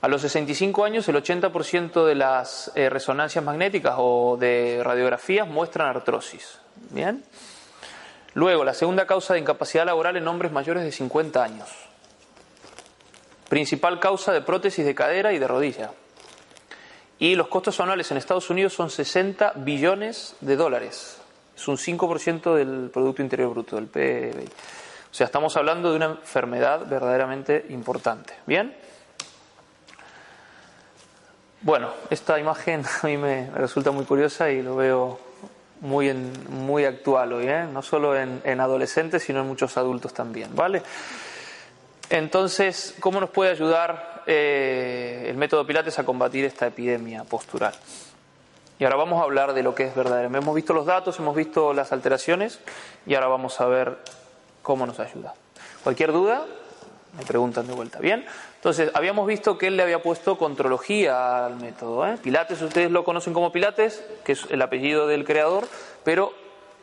A 0.07 0.09
los 0.09 0.23
65 0.23 0.85
años, 0.85 1.09
el 1.09 1.17
80% 1.17 2.07
de 2.07 2.15
las 2.15 2.71
eh, 2.77 2.89
resonancias 2.89 3.43
magnéticas 3.43 3.97
o 3.99 4.37
de 4.39 4.81
radiografías 4.85 5.49
muestran 5.49 5.89
artrosis. 5.89 6.61
Bien. 6.91 7.25
Luego, 8.35 8.63
la 8.63 8.73
segunda 8.73 9.05
causa 9.05 9.35
de 9.35 9.41
incapacidad 9.41 9.85
laboral 9.85 10.17
en 10.17 10.29
hombres 10.29 10.53
mayores 10.53 10.85
de 10.85 10.93
50 10.93 11.43
años. 11.43 11.69
Principal 13.49 13.99
causa 13.99 14.33
de 14.33 14.43
prótesis 14.43 14.87
de 14.87 14.95
cadera 14.95 15.33
y 15.33 15.41
de 15.41 15.49
rodilla. 15.49 15.91
Y 17.19 17.35
los 17.35 17.49
costos 17.49 17.81
anuales 17.81 18.09
en 18.13 18.17
Estados 18.17 18.49
Unidos 18.49 18.75
son 18.75 18.91
60 18.91 19.55
billones 19.57 20.37
de 20.41 20.55
dólares. 20.55 21.21
Es 21.57 21.67
un 21.67 21.79
5% 21.79 22.55
del 22.55 22.91
Producto 22.91 23.23
Interior 23.23 23.51
Bruto, 23.51 23.75
del 23.75 23.89
PIB. 23.89 24.51
O 25.11 25.15
sea, 25.17 25.27
estamos 25.27 25.57
hablando 25.57 25.91
de 25.91 25.97
una 25.97 26.07
enfermedad 26.07 26.87
verdaderamente 26.87 27.67
importante. 27.71 28.35
¿Bien? 28.47 28.86
Bueno, 31.63 31.91
esta 32.11 32.39
imagen 32.39 32.85
a 33.03 33.07
mí 33.07 33.17
me 33.17 33.51
resulta 33.51 33.91
muy 33.91 34.05
curiosa 34.05 34.51
y 34.51 34.63
lo 34.63 34.77
veo 34.77 35.19
muy, 35.81 36.09
en, 36.09 36.33
muy 36.51 36.85
actual 36.85 37.33
hoy, 37.33 37.47
¿eh? 37.49 37.67
no 37.73 37.83
solo 37.83 38.17
en, 38.17 38.61
adolescentes, 38.61 39.23
sino 39.23 39.41
en 39.41 39.47
muchos 39.47 39.77
adultos 39.77 40.13
también, 40.15 40.55
¿vale? 40.55 40.83
Entonces, 42.09 42.95
¿cómo 43.01 43.21
nos 43.21 43.31
puede 43.31 43.51
ayudar 43.51 44.23
eh, 44.27 45.27
el 45.29 45.37
método 45.37 45.67
Pilates 45.67 45.99
a 45.99 46.05
combatir 46.05 46.45
esta 46.45 46.67
epidemia 46.67 47.25
postural? 47.25 47.75
Y 48.79 48.85
ahora 48.85 48.97
vamos 48.97 49.21
a 49.21 49.25
hablar 49.25 49.55
de 49.55 49.63
lo 49.63 49.75
que 49.75 49.85
es 49.85 49.95
verdadero. 49.95 50.29
Hemos 50.29 50.55
visto 50.55 50.75
los 50.75 50.87
datos, 50.87 51.19
hemos 51.19 51.35
visto 51.35 51.73
las 51.73 51.93
alteraciones 51.93 52.61
y 53.07 53.15
ahora 53.15 53.29
vamos 53.29 53.61
a 53.61 53.67
ver 53.67 53.97
cómo 54.63 54.87
nos 54.87 55.01
ayuda. 55.01 55.35
Cualquier 55.83 56.13
duda, 56.13 56.45
me 57.17 57.25
preguntan 57.25 57.67
de 57.67 57.73
vuelta. 57.73 57.99
Bien, 57.99 58.25
entonces 58.57 58.91
habíamos 58.95 59.27
visto 59.27 59.57
que 59.57 59.69
él 59.69 59.77
le 59.77 59.83
había 59.83 60.03
puesto 60.03 60.37
contrología 60.37 61.47
al 61.47 61.57
método. 61.57 62.07
¿eh? 62.07 62.19
Pilates, 62.23 62.61
ustedes 62.63 62.91
lo 62.91 63.05
conocen 63.05 63.33
como 63.33 63.53
Pilates, 63.53 64.05
que 64.25 64.33
es 64.33 64.47
el 64.51 64.61
apellido 64.63 65.07
del 65.07 65.25
creador, 65.25 65.67
pero 66.05 66.33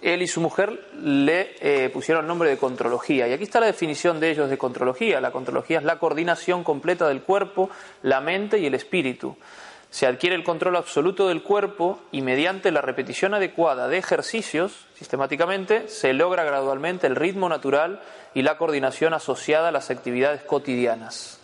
él 0.02 0.22
y 0.22 0.28
su 0.28 0.42
mujer 0.42 0.88
le 1.02 1.56
eh, 1.62 1.90
pusieron 1.90 2.26
el 2.26 2.28
nombre 2.28 2.50
de 2.50 2.58
contrología. 2.58 3.28
Y 3.28 3.34
aquí 3.34 3.44
está 3.44 3.60
la 3.60 3.68
definición 3.68 4.20
de 4.20 4.32
ellos 4.32 4.50
de 4.50 4.58
contrología. 4.58 5.22
La 5.22 5.32
contrología 5.32 5.78
es 5.78 5.84
la 5.84 5.98
coordinación 5.98 6.64
completa 6.64 7.08
del 7.08 7.22
cuerpo, 7.22 7.70
la 8.02 8.20
mente 8.20 8.60
y 8.60 8.66
el 8.66 8.76
espíritu. 8.76 9.38
Se 9.94 10.08
adquiere 10.08 10.36
el 10.36 10.44
control 10.44 10.76
absoluto 10.76 11.28
del 11.28 11.44
cuerpo 11.44 12.00
y 12.12 12.24
mediante 12.24 12.72
la 12.72 12.82
repetición 12.82 13.36
adecuada 13.36 13.88
de 13.88 14.00
ejercicios, 14.00 14.88
sistemáticamente, 14.96 15.88
se 15.88 16.14
logra 16.14 16.44
gradualmente 16.44 17.06
el 17.06 17.16
ritmo 17.16 17.48
natural 17.48 18.02
y 18.34 18.42
la 18.42 18.58
coordinación 18.58 19.14
asociada 19.14 19.68
a 19.68 19.72
las 19.72 19.92
actividades 19.92 20.42
cotidianas. 20.42 21.40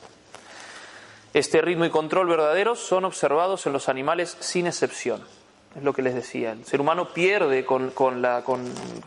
Este 1.36 1.62
ritmo 1.62 1.86
y 1.86 1.92
control 1.92 2.28
verdaderos 2.28 2.80
son 2.80 3.06
observados 3.06 3.68
en 3.68 3.74
los 3.74 3.88
animales 3.88 4.36
sin 4.40 4.66
excepción. 4.66 5.22
Es 5.76 5.84
lo 5.84 5.94
que 5.94 6.02
les 6.02 6.16
decía. 6.16 6.54
El 6.54 6.66
ser 6.66 6.82
humano 6.82 7.14
pierde 7.14 7.64
con, 7.66 7.94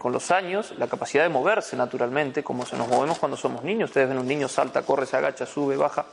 los 0.04 0.30
años 0.30 0.72
la 0.78 0.86
capacidad 0.86 1.24
de 1.24 1.30
moverse 1.30 1.76
naturalmente, 1.76 2.44
como 2.44 2.64
se 2.64 2.76
nos 2.76 2.86
movemos 2.86 3.18
cuando 3.18 3.36
somos 3.36 3.64
niños. 3.64 3.90
Ustedes 3.90 4.08
ven 4.08 4.18
un 4.18 4.28
niño 4.28 4.46
salta, 4.46 4.82
corre, 4.82 5.04
se 5.04 5.16
agacha, 5.16 5.46
sube, 5.46 5.76
baja. 5.76 6.06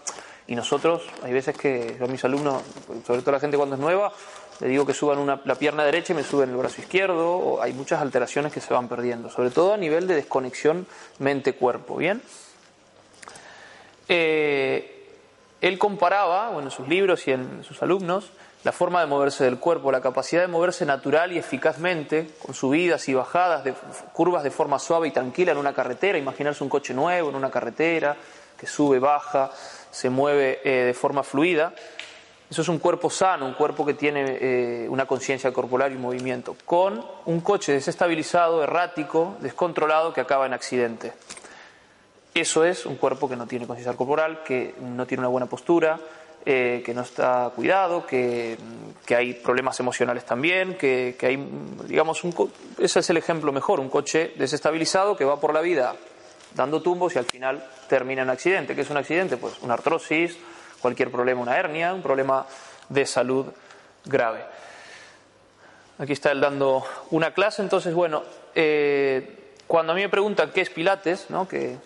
Y 0.50 0.56
nosotros, 0.56 1.04
hay 1.22 1.32
veces 1.32 1.56
que 1.56 1.96
a 2.02 2.08
mis 2.08 2.26
alumnos, 2.26 2.64
sobre 3.06 3.22
todo 3.22 3.34
la 3.34 3.40
gente 3.40 3.56
cuando 3.56 3.76
es 3.76 3.82
nueva, 3.82 4.12
le 4.60 4.68
digo 4.68 4.84
que 4.84 4.96
suban 4.96 5.40
la 5.46 5.56
pierna 5.56 5.86
derecha 5.86 6.14
y 6.14 6.16
me 6.16 6.24
suben 6.24 6.50
el 6.50 6.56
brazo 6.56 6.82
izquierdo, 6.82 7.62
hay 7.62 7.72
muchas 7.74 8.02
alteraciones 8.02 8.52
que 8.52 8.60
se 8.60 8.74
van 8.74 8.88
perdiendo, 8.88 9.30
sobre 9.30 9.52
todo 9.52 9.76
a 9.76 9.78
nivel 9.78 10.08
de 10.08 10.16
desconexión 10.16 10.88
mente-cuerpo. 11.20 11.98
¿Bien? 11.98 12.24
Eh, 14.08 15.08
él 15.62 15.78
comparaba, 15.78 16.50
bueno, 16.50 16.70
en 16.70 16.72
sus 16.72 16.88
libros 16.88 17.28
y 17.28 17.32
en 17.32 17.64
sus 17.64 17.84
alumnos, 17.84 18.32
la 18.64 18.72
forma 18.72 19.02
de 19.02 19.06
moverse 19.06 19.44
del 19.44 19.60
cuerpo, 19.60 19.92
la 19.92 20.02
capacidad 20.02 20.42
de 20.42 20.48
moverse 20.48 20.84
natural 20.84 21.32
y 21.32 21.38
eficazmente, 21.38 22.32
con 22.42 22.56
subidas 22.56 23.08
y 23.08 23.14
bajadas, 23.14 23.64
de 23.64 23.76
curvas 24.14 24.42
de 24.42 24.50
forma 24.50 24.80
suave 24.80 25.10
y 25.10 25.12
tranquila 25.12 25.52
en 25.52 25.60
una 25.60 25.74
carretera, 25.74 26.18
imaginarse 26.18 26.64
un 26.64 26.72
coche 26.72 26.96
nuevo 26.96 27.30
en 27.30 27.36
una 27.36 27.52
carretera 27.52 28.18
que 28.60 28.68
sube, 28.68 29.00
baja, 29.00 29.52
se 29.92 30.10
mueve 30.10 30.60
eh, 30.64 30.86
de 30.86 30.94
forma 30.94 31.24
fluida. 31.24 31.74
Eso 32.50 32.64
es 32.64 32.68
un 32.68 32.80
cuerpo 32.80 33.10
sano, 33.10 33.46
un 33.46 33.54
cuerpo 33.54 33.86
que 33.86 33.94
tiene 33.94 34.38
eh, 34.42 34.88
una 34.90 35.06
conciencia 35.06 35.52
corporal 35.54 35.94
y 35.94 35.98
movimiento, 35.98 36.56
con 36.66 37.06
un 37.26 37.42
coche 37.42 37.74
desestabilizado, 37.74 38.64
errático, 38.64 39.38
descontrolado, 39.40 40.14
que 40.14 40.22
acaba 40.22 40.48
en 40.48 40.54
accidente. 40.54 41.14
Eso 42.34 42.66
es 42.66 42.88
un 42.88 42.96
cuerpo 42.96 43.30
que 43.30 43.36
no 43.36 43.46
tiene 43.46 43.68
conciencia 43.68 43.96
corporal, 43.96 44.42
que 44.44 44.74
no 44.82 45.06
tiene 45.06 45.22
una 45.22 45.30
buena 45.30 45.46
postura, 45.46 46.00
eh, 46.46 46.82
que 46.84 46.94
no 46.94 47.02
está 47.02 47.52
cuidado, 47.56 48.06
que, 48.08 48.58
hay 49.16 49.34
problemas 49.34 49.80
emocionales 49.80 50.26
también, 50.26 50.76
que, 50.76 51.16
hay, 51.22 51.38
digamos, 51.88 52.24
un, 52.24 52.34
ese 52.78 53.00
es 53.00 53.10
el 53.10 53.18
ejemplo 53.18 53.52
mejor, 53.52 53.80
un 53.80 53.90
coche 53.90 54.34
desestabilizado 54.38 55.18
que 55.18 55.26
va 55.26 55.40
por 55.40 55.54
la 55.54 55.62
vida 55.62 55.96
dando 56.56 56.82
tumbos 56.82 57.16
y 57.16 57.20
al 57.20 57.26
final 57.26 57.64
termina 57.88 58.22
en 58.22 58.30
accidente. 58.30 58.76
¿Qué 58.76 58.82
es 58.82 58.90
un 58.90 58.98
accidente? 58.98 59.38
Pues 59.38 59.56
una 59.62 59.76
artrosis, 59.76 60.38
cualquier 60.82 61.12
problema, 61.12 61.42
una 61.42 61.58
hernia, 61.58 61.94
un 61.94 62.02
problema 62.02 62.46
de 62.90 63.06
salud 63.06 63.48
grave. 64.06 64.44
Aquí 65.98 66.14
está 66.14 66.32
él 66.32 66.40
dando 66.40 66.84
una 67.12 67.34
clase, 67.34 67.62
entonces, 67.62 67.94
bueno, 67.94 68.24
eh, 68.56 69.54
cuando 69.68 69.92
a 69.92 69.96
mí 69.96 70.02
me 70.02 70.10
preguntan 70.10 70.52
qué 70.52 70.62
es 70.62 70.70
Pilates, 70.70 71.30
¿no? 71.30 71.48
que 71.48 71.78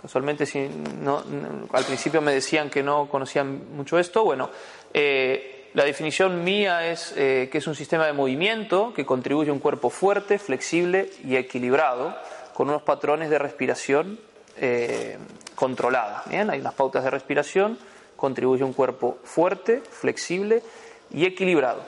Casualmente, 0.00 0.46
si 0.46 0.68
no, 1.00 1.24
al 1.72 1.84
principio 1.84 2.20
me 2.20 2.32
decían 2.32 2.70
que 2.70 2.84
no 2.84 3.08
conocían 3.08 3.74
mucho 3.74 3.98
esto. 3.98 4.22
Bueno, 4.22 4.48
eh, 4.94 5.70
la 5.74 5.84
definición 5.84 6.44
mía 6.44 6.88
es 6.88 7.12
eh, 7.16 7.48
que 7.50 7.58
es 7.58 7.66
un 7.66 7.74
sistema 7.74 8.06
de 8.06 8.12
movimiento 8.12 8.92
que 8.94 9.04
contribuye 9.04 9.50
a 9.50 9.52
un 9.52 9.58
cuerpo 9.58 9.90
fuerte, 9.90 10.38
flexible 10.38 11.10
y 11.24 11.34
equilibrado, 11.34 12.16
con 12.58 12.70
unos 12.70 12.82
patrones 12.82 13.30
de 13.30 13.38
respiración 13.38 14.18
eh, 14.56 15.16
controlada. 15.54 16.24
Bien, 16.26 16.50
hay 16.50 16.58
unas 16.58 16.74
pautas 16.74 17.04
de 17.04 17.10
respiración, 17.10 17.78
contribuye 18.16 18.64
un 18.64 18.72
cuerpo 18.72 19.16
fuerte, 19.22 19.80
flexible 19.80 20.64
y 21.12 21.24
equilibrado. 21.24 21.84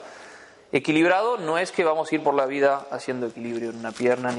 Equilibrado 0.71 1.39
no 1.39 1.59
es 1.59 1.73
que 1.73 1.83
vamos 1.83 2.13
a 2.13 2.15
ir 2.15 2.23
por 2.23 2.35
la 2.35 2.47
vida 2.47 2.87
haciendo 2.93 3.27
equilibrio 3.27 3.71
en 3.71 3.81
una 3.81 3.91
pierna 3.91 4.33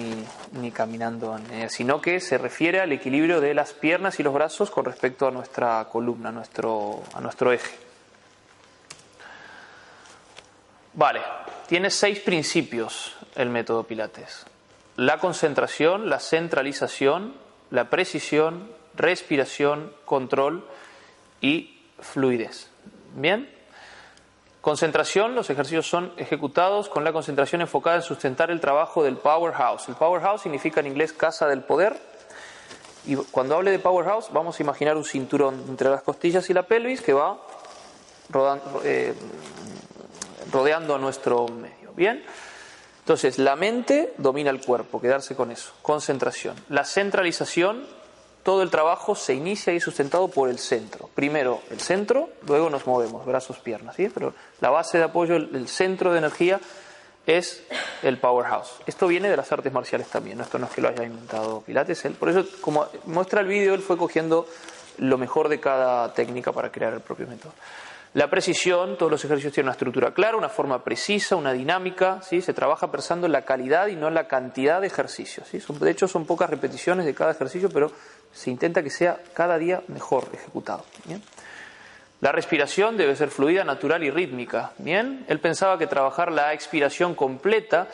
ni, 0.54 0.72
caminando, 0.72 1.38
sino 1.67 2.00
que 2.00 2.22
se 2.22 2.38
refiere 2.38 2.80
al 2.80 2.94
equilibrio 2.94 3.41
de 3.41 3.54
las 3.54 3.74
piernas 3.74 4.17
y 4.22 4.24
los 4.24 4.34
brazos 4.34 4.72
con 4.72 4.86
respecto 4.86 5.28
a 5.28 5.32
nuestra 5.32 5.86
columna, 5.91 6.32
nuestro, 6.32 7.04
a 7.13 7.20
nuestro 7.20 7.52
eje. 7.52 7.76
Vale, 10.94 11.20
tiene 11.67 11.89
seis 11.89 12.22
principios 12.22 13.17
el 13.36 13.50
método 13.50 13.84
Pilates. 13.84 14.46
La 15.02 15.18
concentración, 15.18 16.12
la 16.12 16.20
centralización, 16.20 17.34
la 17.72 17.90
precisión, 17.90 18.70
respiración, 18.96 19.92
control 20.06 20.64
y 21.42 21.82
fluidez. 22.00 22.70
¿Bien? 23.16 23.52
Concentración, 24.62 25.34
los 25.34 25.50
ejercicios 25.50 25.90
son 25.90 26.14
ejecutados 26.18 26.88
con 26.88 27.04
la 27.04 27.12
concentración 27.14 27.62
enfocada 27.62 27.96
en 27.96 28.04
sustentar 28.04 28.52
el 28.52 28.60
trabajo 28.60 29.04
del 29.04 29.18
powerhouse. 29.18 29.90
El 29.90 29.96
powerhouse 29.96 30.44
significa 30.44 30.82
en 30.82 30.86
inglés 30.86 31.14
casa 31.14 31.48
del 31.48 31.64
poder. 31.64 31.98
Y 33.08 33.16
cuando 33.16 33.56
hable 33.56 33.72
de 33.72 33.80
powerhouse, 33.80 34.32
vamos 34.32 34.60
a 34.60 34.62
imaginar 34.62 34.98
un 34.98 35.04
cinturón 35.04 35.66
entre 35.68 35.90
las 35.90 36.04
costillas 36.04 36.48
y 36.52 36.54
la 36.54 36.62
pelvis 36.62 37.02
que 37.02 37.14
va 37.14 37.40
eh, 38.84 39.16
rodeando 40.52 40.94
a 40.94 41.00
nuestro 41.00 41.48
medio. 41.48 41.92
Bien. 41.96 42.24
Entonces, 43.02 43.38
la 43.38 43.56
mente 43.56 44.14
domina 44.18 44.50
el 44.50 44.62
cuerpo, 44.62 45.02
quedarse 45.02 45.36
con 45.36 45.52
eso. 45.52 45.74
Concentración. 45.82 46.56
La 46.70 46.86
centralización 46.86 47.86
todo 48.44 48.64
el 48.64 48.70
trabajo 48.70 49.16
se 49.16 49.34
inicia 49.34 49.74
y 49.74 49.78
es 49.78 49.84
sustentado 49.84 50.28
por 50.28 50.50
el 50.50 50.60
centro. 50.60 51.10
Primero 51.14 51.62
el 51.70 51.80
centro, 51.80 52.30
luego 52.48 52.70
nos 52.70 52.88
movemos, 52.88 53.26
brazos, 53.26 53.60
piernas, 53.60 53.96
¿sí? 53.96 54.10
Pero 54.14 54.34
la 54.60 54.70
base 54.70 54.98
de 54.98 55.04
apoyo, 55.04 55.36
el, 55.36 55.68
centro 55.68 56.12
de 56.12 56.20
energía 56.20 56.60
es 57.28 57.64
el 58.02 58.18
powerhouse. 58.18 58.72
Esto 58.88 59.08
viene 59.08 59.30
de 59.30 59.38
las 59.38 59.52
artes 59.52 59.72
marciales 59.72 60.08
también, 60.08 60.42
esto 60.42 60.58
no 60.58 60.66
es 60.66 60.72
que 60.72 60.82
lo 60.82 60.90
haya 60.90 61.04
inventado 61.04 61.62
Pilates, 61.62 62.04
él, 62.06 62.14
por 62.14 62.30
eso 62.30 62.46
como 62.62 62.88
muestra 63.06 63.42
el 63.42 63.48
vídeo, 63.48 63.76
él 63.76 63.82
fue 63.82 63.98
cogiendo 63.98 64.48
lo 64.98 65.18
mejor 65.18 65.48
de 65.48 65.60
cada 65.60 66.14
técnica 66.14 66.52
para 66.52 66.72
crear 66.72 66.94
el 66.94 67.02
propio 67.02 67.28
método. 67.28 67.54
La 68.13 68.30
precisión, 68.30 68.97
todos 68.97 69.10
los 69.10 69.24
ejercicios 69.24 69.54
tienen 69.54 69.67
una 69.67 69.71
estructura 69.71 70.13
clara, 70.13 70.36
una 70.36 70.50
forma 70.50 70.84
precisa, 70.84 71.38
una 71.38 71.54
dinámica, 71.54 72.21
¿sí? 72.21 72.41
se 72.41 72.54
trabaja 72.54 72.91
pensando 72.91 73.26
en 73.26 73.32
la 73.32 73.43
calidad 73.43 73.88
y 73.88 73.95
no 73.95 74.10
en 74.10 74.13
la 74.13 74.28
cantidad 74.28 74.82
de 74.82 74.88
ejercicios. 74.88 75.47
¿sí? 75.47 75.62
De 75.80 75.91
hecho, 75.91 76.10
son 76.10 76.26
pocas 76.26 76.50
repeticiones 76.50 77.06
de 77.06 77.13
cada 77.13 77.32
ejercicio, 77.32 77.69
pero 77.69 77.89
se 78.34 78.50
intenta 78.50 78.84
que 78.84 78.89
sea 78.89 79.17
cada 79.34 79.58
día 79.58 79.82
mejor 79.88 80.28
ejecutado. 80.34 80.84
La 82.19 82.34
respiración 82.34 82.97
debe 82.97 83.15
ser 83.15 83.30
fluida, 83.30 83.63
natural 83.63 84.04
y 84.04 84.12
rítmica. 84.12 84.74
Bien, 84.78 85.26
él 85.30 85.39
pensaba 85.39 85.78
que 85.78 85.88
trabajar 85.88 86.34
la 86.34 86.54
expiración 86.54 87.15
completa 87.15 87.88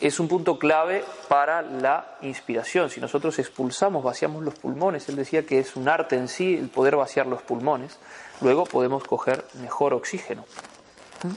es 0.00 0.20
un 0.20 0.28
punto 0.28 0.56
clave 0.56 1.04
para 1.28 1.62
la 1.62 2.16
inspiración. 2.22 2.90
Si 2.90 3.00
nosotros 3.00 3.38
expulsamos, 3.40 4.04
vaciamos 4.04 4.44
los 4.44 4.54
pulmones, 4.54 5.08
él 5.08 5.16
decía 5.16 5.44
que 5.44 5.58
es 5.58 5.74
un 5.74 5.88
arte 5.88 6.16
en 6.16 6.28
sí 6.28 6.56
el 6.56 6.68
poder 6.68 6.94
vaciar 6.94 7.26
los 7.26 7.42
pulmones, 7.42 7.98
luego 8.42 8.64
podemos 8.64 9.04
coger 9.04 9.44
mejor 9.60 9.94
oxígeno. 9.94 10.44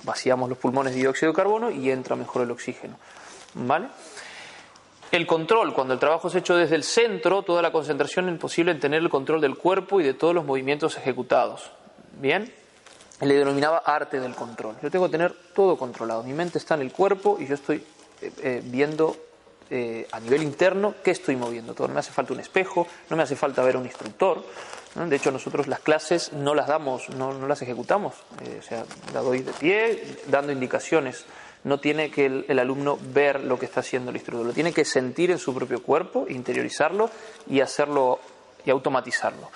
Vaciamos 0.04 0.50
los 0.50 0.58
pulmones 0.58 0.94
de 0.94 1.00
dióxido 1.00 1.32
de 1.32 1.36
carbono 1.36 1.70
y 1.70 1.92
entra 1.92 2.16
mejor 2.16 2.42
el 2.42 2.52
oxígeno. 2.52 2.98
¿Vale? 3.54 3.88
El 5.12 5.28
control, 5.28 5.74
cuando 5.74 5.94
el 5.94 6.00
trabajo 6.00 6.28
es 6.28 6.36
hecho 6.36 6.56
desde 6.56 6.76
el 6.76 6.84
centro, 6.84 7.44
toda 7.44 7.62
la 7.62 7.72
concentración 7.72 8.28
es 8.30 8.40
posible 8.40 8.72
en 8.72 8.80
tener 8.80 9.02
el 9.02 9.10
control 9.10 9.40
del 9.40 9.56
cuerpo 9.56 10.02
y 10.02 10.04
de 10.04 10.14
todos 10.14 10.34
los 10.34 10.44
movimientos 10.44 10.98
ejecutados. 10.98 11.72
¿Bien? 12.20 12.52
Le 13.22 13.36
denominaba 13.36 13.78
arte 13.78 14.20
del 14.20 14.36
control. 14.36 14.76
Yo 14.82 14.92
tengo 14.92 15.06
que 15.06 15.12
tener 15.12 15.34
todo 15.54 15.78
controlado. 15.78 16.24
Mi 16.24 16.34
mente 16.34 16.58
está 16.58 16.76
en 16.76 16.82
el 16.82 16.92
cuerpo 16.92 17.38
y 17.40 17.48
yo 17.48 17.54
estoy 17.54 17.78
eh, 18.22 18.32
eh, 18.42 18.62
viendo 18.66 19.16
eh, 19.70 20.08
a 20.12 20.20
nivel 20.20 20.44
interno 20.44 20.96
qué 21.04 21.12
estoy 21.12 21.36
moviendo. 21.36 21.74
Todo. 21.74 21.88
No 21.88 21.94
me 21.94 22.00
hace 22.00 22.12
falta 22.12 22.34
un 22.34 22.40
espejo, 22.40 22.88
no 23.10 23.18
me 23.18 23.24
hace 23.24 23.36
falta 23.36 23.64
ver 23.64 23.78
un 23.78 23.86
instructor. 23.86 24.44
De 24.96 25.16
hecho, 25.16 25.30
nosotros 25.30 25.68
las 25.68 25.80
clases 25.80 26.32
no 26.32 26.56
las 26.56 26.68
damos, 26.68 27.10
no, 27.10 27.34
no 27.34 27.48
las 27.48 27.62
ejecutamos. 27.62 28.14
o 28.58 28.62
sea, 28.62 28.86
la 29.14 29.20
doy 29.20 29.42
de 29.42 29.52
pie, 29.52 30.02
dando 30.28 30.54
indicaciones 30.54 31.26
no 31.66 31.80
tiene 31.80 32.12
que 32.12 32.26
el, 32.48 32.60
alumno 32.60 32.98
ver 33.12 33.44
lo 33.44 33.60
que 33.60 33.66
está 33.66 33.82
haciendo 33.82 34.12
el 34.12 34.18
instructor, 34.18 34.46
lo 34.46 34.54
tiene 34.54 34.72
que 34.72 34.86
sentir 34.86 35.32
en 35.32 35.40
su 35.40 35.54
propio 35.54 35.82
cuerpo, 35.82 36.28
interiorizarlo 36.30 37.10
y 37.50 37.60
hacerlo 37.60 38.20
y 38.64 38.70
automatizarlo. 38.70 39.50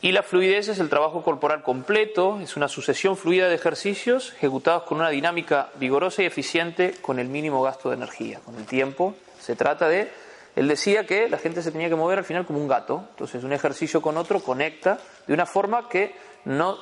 Y 0.00 0.12
la 0.12 0.22
fluidez 0.22 0.68
es 0.68 0.78
el 0.78 0.88
trabajo 0.88 1.22
corporal 1.22 1.62
completo, 1.62 2.38
es 2.40 2.56
una 2.56 2.68
sucesión 2.68 3.16
fluida 3.16 3.48
de 3.48 3.54
ejercicios 3.56 4.32
ejecutados 4.36 4.84
con 4.84 4.98
una 4.98 5.08
dinámica 5.08 5.70
vigorosa 5.76 6.22
y 6.22 6.26
eficiente 6.26 6.94
con 7.02 7.18
el 7.18 7.28
mínimo 7.28 7.62
gasto 7.62 7.88
de 7.88 7.96
energía. 7.96 8.38
Con 8.44 8.54
el 8.56 8.66
tiempo 8.66 9.16
se 9.44 9.56
trata 9.56 9.88
de... 9.88 10.10
Él 10.56 10.68
decía 10.68 11.04
que 11.04 11.28
la 11.28 11.38
gente 11.38 11.62
se 11.62 11.72
tenía 11.72 11.88
que 11.88 11.96
mover 11.96 12.18
al 12.18 12.24
final 12.24 12.46
como 12.46 12.60
un 12.60 12.68
gato, 12.68 13.06
entonces 13.10 13.42
un 13.42 13.52
ejercicio 13.52 14.00
con 14.00 14.16
otro 14.16 14.40
conecta 14.40 14.98
de 15.26 15.34
una 15.34 15.46
forma 15.46 15.88
que 15.88 16.14
no, 16.44 16.78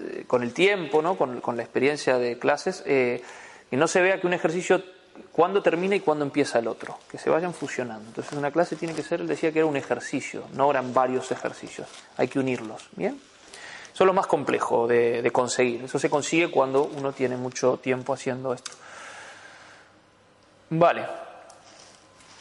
eh, 0.00 0.24
con 0.28 0.44
el 0.44 0.54
tiempo, 0.54 1.02
¿no? 1.02 1.16
con, 1.16 1.56
la 1.56 1.62
experiencia 1.62 2.16
de 2.16 2.38
clases, 2.38 2.84
eh, 2.86 3.22
y 3.72 3.76
no 3.76 3.88
se 3.88 4.00
vea 4.00 4.20
que 4.20 4.26
un 4.28 4.34
ejercicio 4.34 4.80
cuándo 5.32 5.62
termina 5.62 5.96
y 5.96 6.00
cuándo 6.00 6.24
empieza 6.24 6.60
el 6.60 6.68
otro, 6.68 6.98
que 7.10 7.18
se 7.18 7.28
vayan 7.28 7.52
fusionando. 7.54 8.06
Entonces 8.06 8.32
una 8.34 8.50
clase 8.52 8.76
tiene 8.76 8.94
que 8.94 9.02
ser, 9.02 9.20
él 9.20 9.26
decía 9.26 9.50
que 9.50 9.58
era 9.58 9.66
un 9.66 9.76
ejercicio, 9.76 10.44
no 10.52 10.70
eran 10.70 10.94
varios 10.94 11.32
ejercicios, 11.32 11.88
hay 12.16 12.28
que 12.28 12.38
unirlos, 12.38 12.88
¿bien? 12.92 13.20
Eso 13.92 14.04
es 14.04 14.06
lo 14.06 14.12
más 14.12 14.26
complejo 14.26 14.86
de, 14.86 15.28
conseguir, 15.32 15.84
eso 15.84 15.98
se 15.98 16.10
consigue 16.10 16.50
cuando 16.50 16.84
uno 16.84 17.12
tiene 17.12 17.36
mucho 17.36 17.78
tiempo 17.78 18.12
haciendo 18.12 18.52
esto. 18.52 18.72
Vale, 20.68 21.06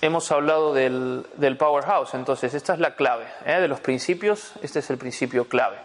hemos 0.05 0.31
hablado 0.31 0.73
del, 0.73 1.25
powerhouse, 1.57 2.13
entonces 2.13 2.53
esta 2.53 2.73
es 2.73 2.79
la 2.79 2.95
clave, 2.95 3.25
¿eh? 3.45 3.59
de 3.59 3.67
los 3.67 3.79
principios, 3.79 4.53
este 4.61 4.79
es 4.79 4.89
el 4.89 4.97
principio 4.97 5.47
clave 5.47 5.77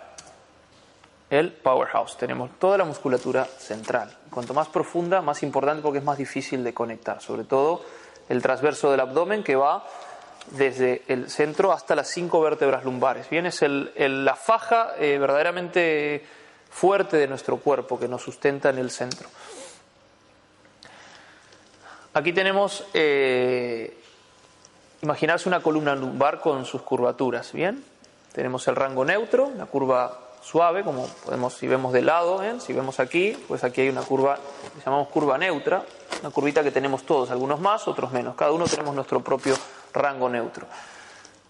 el 1.31 1.53
powerhouse. 1.53 2.17
Tenemos 2.17 2.51
toda 2.59 2.77
la 2.77 2.85
musculatura 2.85 3.45
central. 3.45 4.13
Cuanto 4.31 4.53
más 4.53 4.69
profunda, 4.69 5.23
más 5.23 5.45
importante 5.45 5.81
porque 5.81 5.99
es 5.99 6.05
más 6.05 6.19
difícil 6.19 6.65
de 6.65 6.75
conectar. 6.75 7.23
Sobre 7.23 7.45
todo 7.45 7.85
el 8.29 8.43
transverso 8.43 8.91
del 8.91 9.01
abdomen 9.01 9.45
que 9.45 9.55
va 9.55 9.87
desde 10.51 11.03
el 11.07 11.31
centro 11.31 11.73
hasta 11.73 11.95
las 11.95 12.09
cinco 12.09 12.41
vértebras 12.41 12.85
lumbares. 12.85 13.31
Bien, 13.31 13.47
es 13.47 13.63
la 13.63 14.35
faja 14.35 14.95
eh, 14.99 15.19
verdaderamente 15.19 16.27
fuerte 16.69 17.17
de 17.17 17.29
nuestro 17.29 17.59
cuerpo 17.59 17.99
que 17.99 18.09
nos 18.09 18.23
sustenta 18.23 18.71
en 18.71 18.79
el 18.79 18.91
centro. 18.91 19.29
Aquí 22.13 22.33
tenemos, 22.33 22.85
eh, 22.93 24.00
imaginarse 25.03 25.49
una 25.49 25.61
columna 25.61 25.95
lumbar 25.95 26.41
con 26.41 26.65
sus 26.65 26.83
curvaturas. 26.83 27.53
Bien, 27.53 27.85
tenemos 28.33 28.67
el 28.69 28.77
rango 28.77 29.05
neutro, 29.05 29.51
la 29.57 29.67
curva 29.67 30.19
suave, 30.43 30.83
como 30.85 31.07
podemos, 31.25 31.55
si 31.55 31.67
vemos 31.67 31.93
de 31.93 32.03
lado, 32.03 32.43
¿eh? 32.43 32.61
si 32.61 32.73
vemos 32.73 32.99
aquí, 33.01 33.37
pues 33.47 33.63
aquí 33.65 33.83
hay 33.83 33.89
una 33.89 34.03
curva, 34.03 34.37
que 34.37 34.85
llamamos 34.85 35.09
curva 35.09 35.37
neutra, 35.37 35.85
una 36.21 36.31
curvita 36.31 36.63
que 36.63 36.71
tenemos 36.71 37.05
todos, 37.05 37.31
algunos 37.31 37.61
más, 37.61 37.87
otros 37.89 38.11
menos, 38.13 38.35
cada 38.35 38.53
uno 38.53 38.65
tenemos 38.65 38.95
nuestro 38.95 39.21
propio 39.21 39.55
rango 39.93 40.29
neutro. 40.29 40.67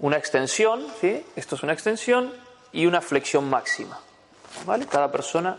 Una 0.01 0.17
extensión, 0.17 0.85
¿sí? 1.01 1.25
esto 1.37 1.55
es 1.55 1.63
una 1.63 1.73
extensión, 1.73 2.33
y 2.73 2.87
una 2.87 3.01
flexión 3.01 3.49
máxima. 3.49 3.99
¿vale? 4.67 4.87
Cada 4.87 5.11
persona 5.11 5.57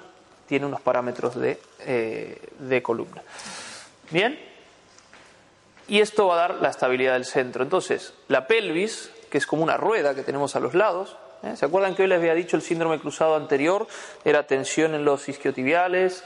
tiene 0.48 0.66
unos 0.66 0.82
parámetros 0.82 1.36
de, 1.36 1.60
eh, 1.80 2.50
de 2.60 2.82
columna. 2.82 3.22
Bien, 4.10 4.38
y 5.92 6.00
esto 6.00 6.28
va 6.28 6.36
a 6.36 6.48
dar 6.48 6.56
la 6.62 6.70
estabilidad 6.70 7.14
del 7.14 7.26
centro. 7.26 7.64
Entonces, 7.64 8.14
la 8.30 8.48
pelvis, 8.48 9.12
que 9.30 9.38
es 9.38 9.46
como 9.46 9.62
una 9.62 9.76
rueda 9.76 10.16
que 10.16 10.24
tenemos 10.24 10.56
a 10.56 10.62
los 10.62 10.74
lados, 10.74 11.18
¿eh? 11.44 11.58
¿se 11.58 11.66
acuerdan 11.66 11.96
que 11.96 12.04
hoy 12.04 12.08
les 12.08 12.18
había 12.18 12.34
dicho 12.34 12.56
el 12.56 12.62
síndrome 12.62 12.98
cruzado 12.98 13.36
anterior? 13.36 13.88
Era 14.24 14.48
tensión 14.48 14.96
en 14.96 15.04
los 15.04 15.28
isquiotibiales, 15.28 16.24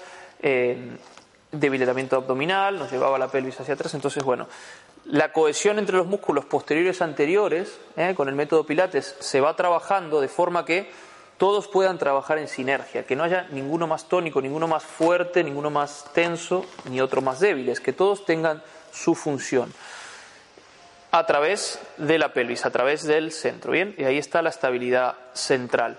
debilitamiento 1.51 2.15
abdominal, 2.15 2.77
nos 2.77 2.91
llevaba 2.91 3.17
la 3.17 3.27
pelvis 3.27 3.59
hacia 3.59 3.73
atrás. 3.73 3.95
Entonces, 3.95 4.23
bueno, 4.23 4.47
la 5.05 5.33
cohesión 5.33 5.79
entre 5.79 5.97
los 5.97 6.05
músculos 6.05 6.45
posteriores 6.45 7.01
anteriores, 7.01 7.79
¿eh? 7.97 8.13
con 8.15 8.29
el 8.29 8.35
método 8.35 8.67
Pilates, 8.67 9.15
se 9.19 9.41
va 9.41 9.55
trabajando 9.55 10.21
de 10.21 10.27
forma 10.27 10.63
que 10.63 10.91
todos 11.39 11.67
puedan 11.67 11.97
trabajar 11.97 12.37
en 12.37 12.47
sinergia, 12.47 13.07
que 13.07 13.15
no 13.15 13.23
haya 13.23 13.47
ninguno 13.49 13.87
más 13.87 14.07
tónico, 14.07 14.43
ninguno 14.43 14.67
más 14.67 14.83
fuerte, 14.83 15.43
ninguno 15.43 15.71
más 15.71 16.05
tenso, 16.13 16.63
ni 16.87 17.01
otro 17.01 17.23
más 17.23 17.39
débil, 17.39 17.69
es 17.69 17.79
que 17.79 17.93
todos 17.93 18.25
tengan 18.25 18.61
su 18.95 19.13
función 19.15 19.73
a 21.11 21.25
través 21.25 21.79
de 21.97 22.17
la 22.17 22.33
pelvis, 22.33 22.65
a 22.65 22.71
través 22.71 23.03
del 23.03 23.31
centro, 23.31 23.71
¿bien? 23.71 23.95
Y 23.97 24.03
ahí 24.03 24.17
está 24.17 24.41
la 24.41 24.49
estabilidad 24.49 25.15
central. 25.33 25.97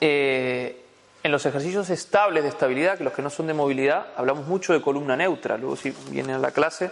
Eh, 0.00 0.82
en 1.22 1.30
los 1.30 1.44
ejercicios 1.44 1.90
estables 1.90 2.42
de 2.42 2.48
estabilidad, 2.48 2.96
que 2.96 3.04
los 3.04 3.12
que 3.12 3.22
no 3.22 3.30
son 3.30 3.46
de 3.46 3.54
movilidad, 3.54 4.06
hablamos 4.16 4.46
mucho 4.46 4.72
de 4.72 4.80
columna 4.80 5.16
neutra, 5.16 5.58
luego 5.58 5.76
si 5.76 5.94
viene 6.08 6.32
a 6.32 6.38
la 6.38 6.52
clase, 6.52 6.90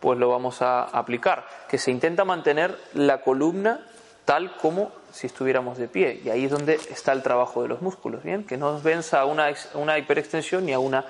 pues 0.00 0.18
lo 0.18 0.30
vamos 0.30 0.62
a 0.62 0.84
aplicar, 0.84 1.46
que 1.68 1.76
se 1.76 1.90
intenta 1.90 2.24
mantener 2.24 2.78
la 2.94 3.20
columna 3.20 3.80
tal 4.24 4.56
como 4.56 4.92
si 5.12 5.26
estuviéramos 5.26 5.78
de 5.78 5.88
pie. 5.88 6.20
Y 6.24 6.30
ahí 6.30 6.46
es 6.46 6.50
donde 6.50 6.74
está 6.74 7.12
el 7.12 7.22
trabajo 7.22 7.62
de 7.62 7.68
los 7.68 7.82
músculos, 7.82 8.22
¿bien? 8.22 8.44
Que 8.44 8.56
no 8.56 8.80
venza 8.80 9.20
a 9.20 9.24
una, 9.24 9.48
una 9.74 9.98
hiperextensión 9.98 10.66
ni 10.66 10.72
a 10.72 10.78
una 10.78 11.04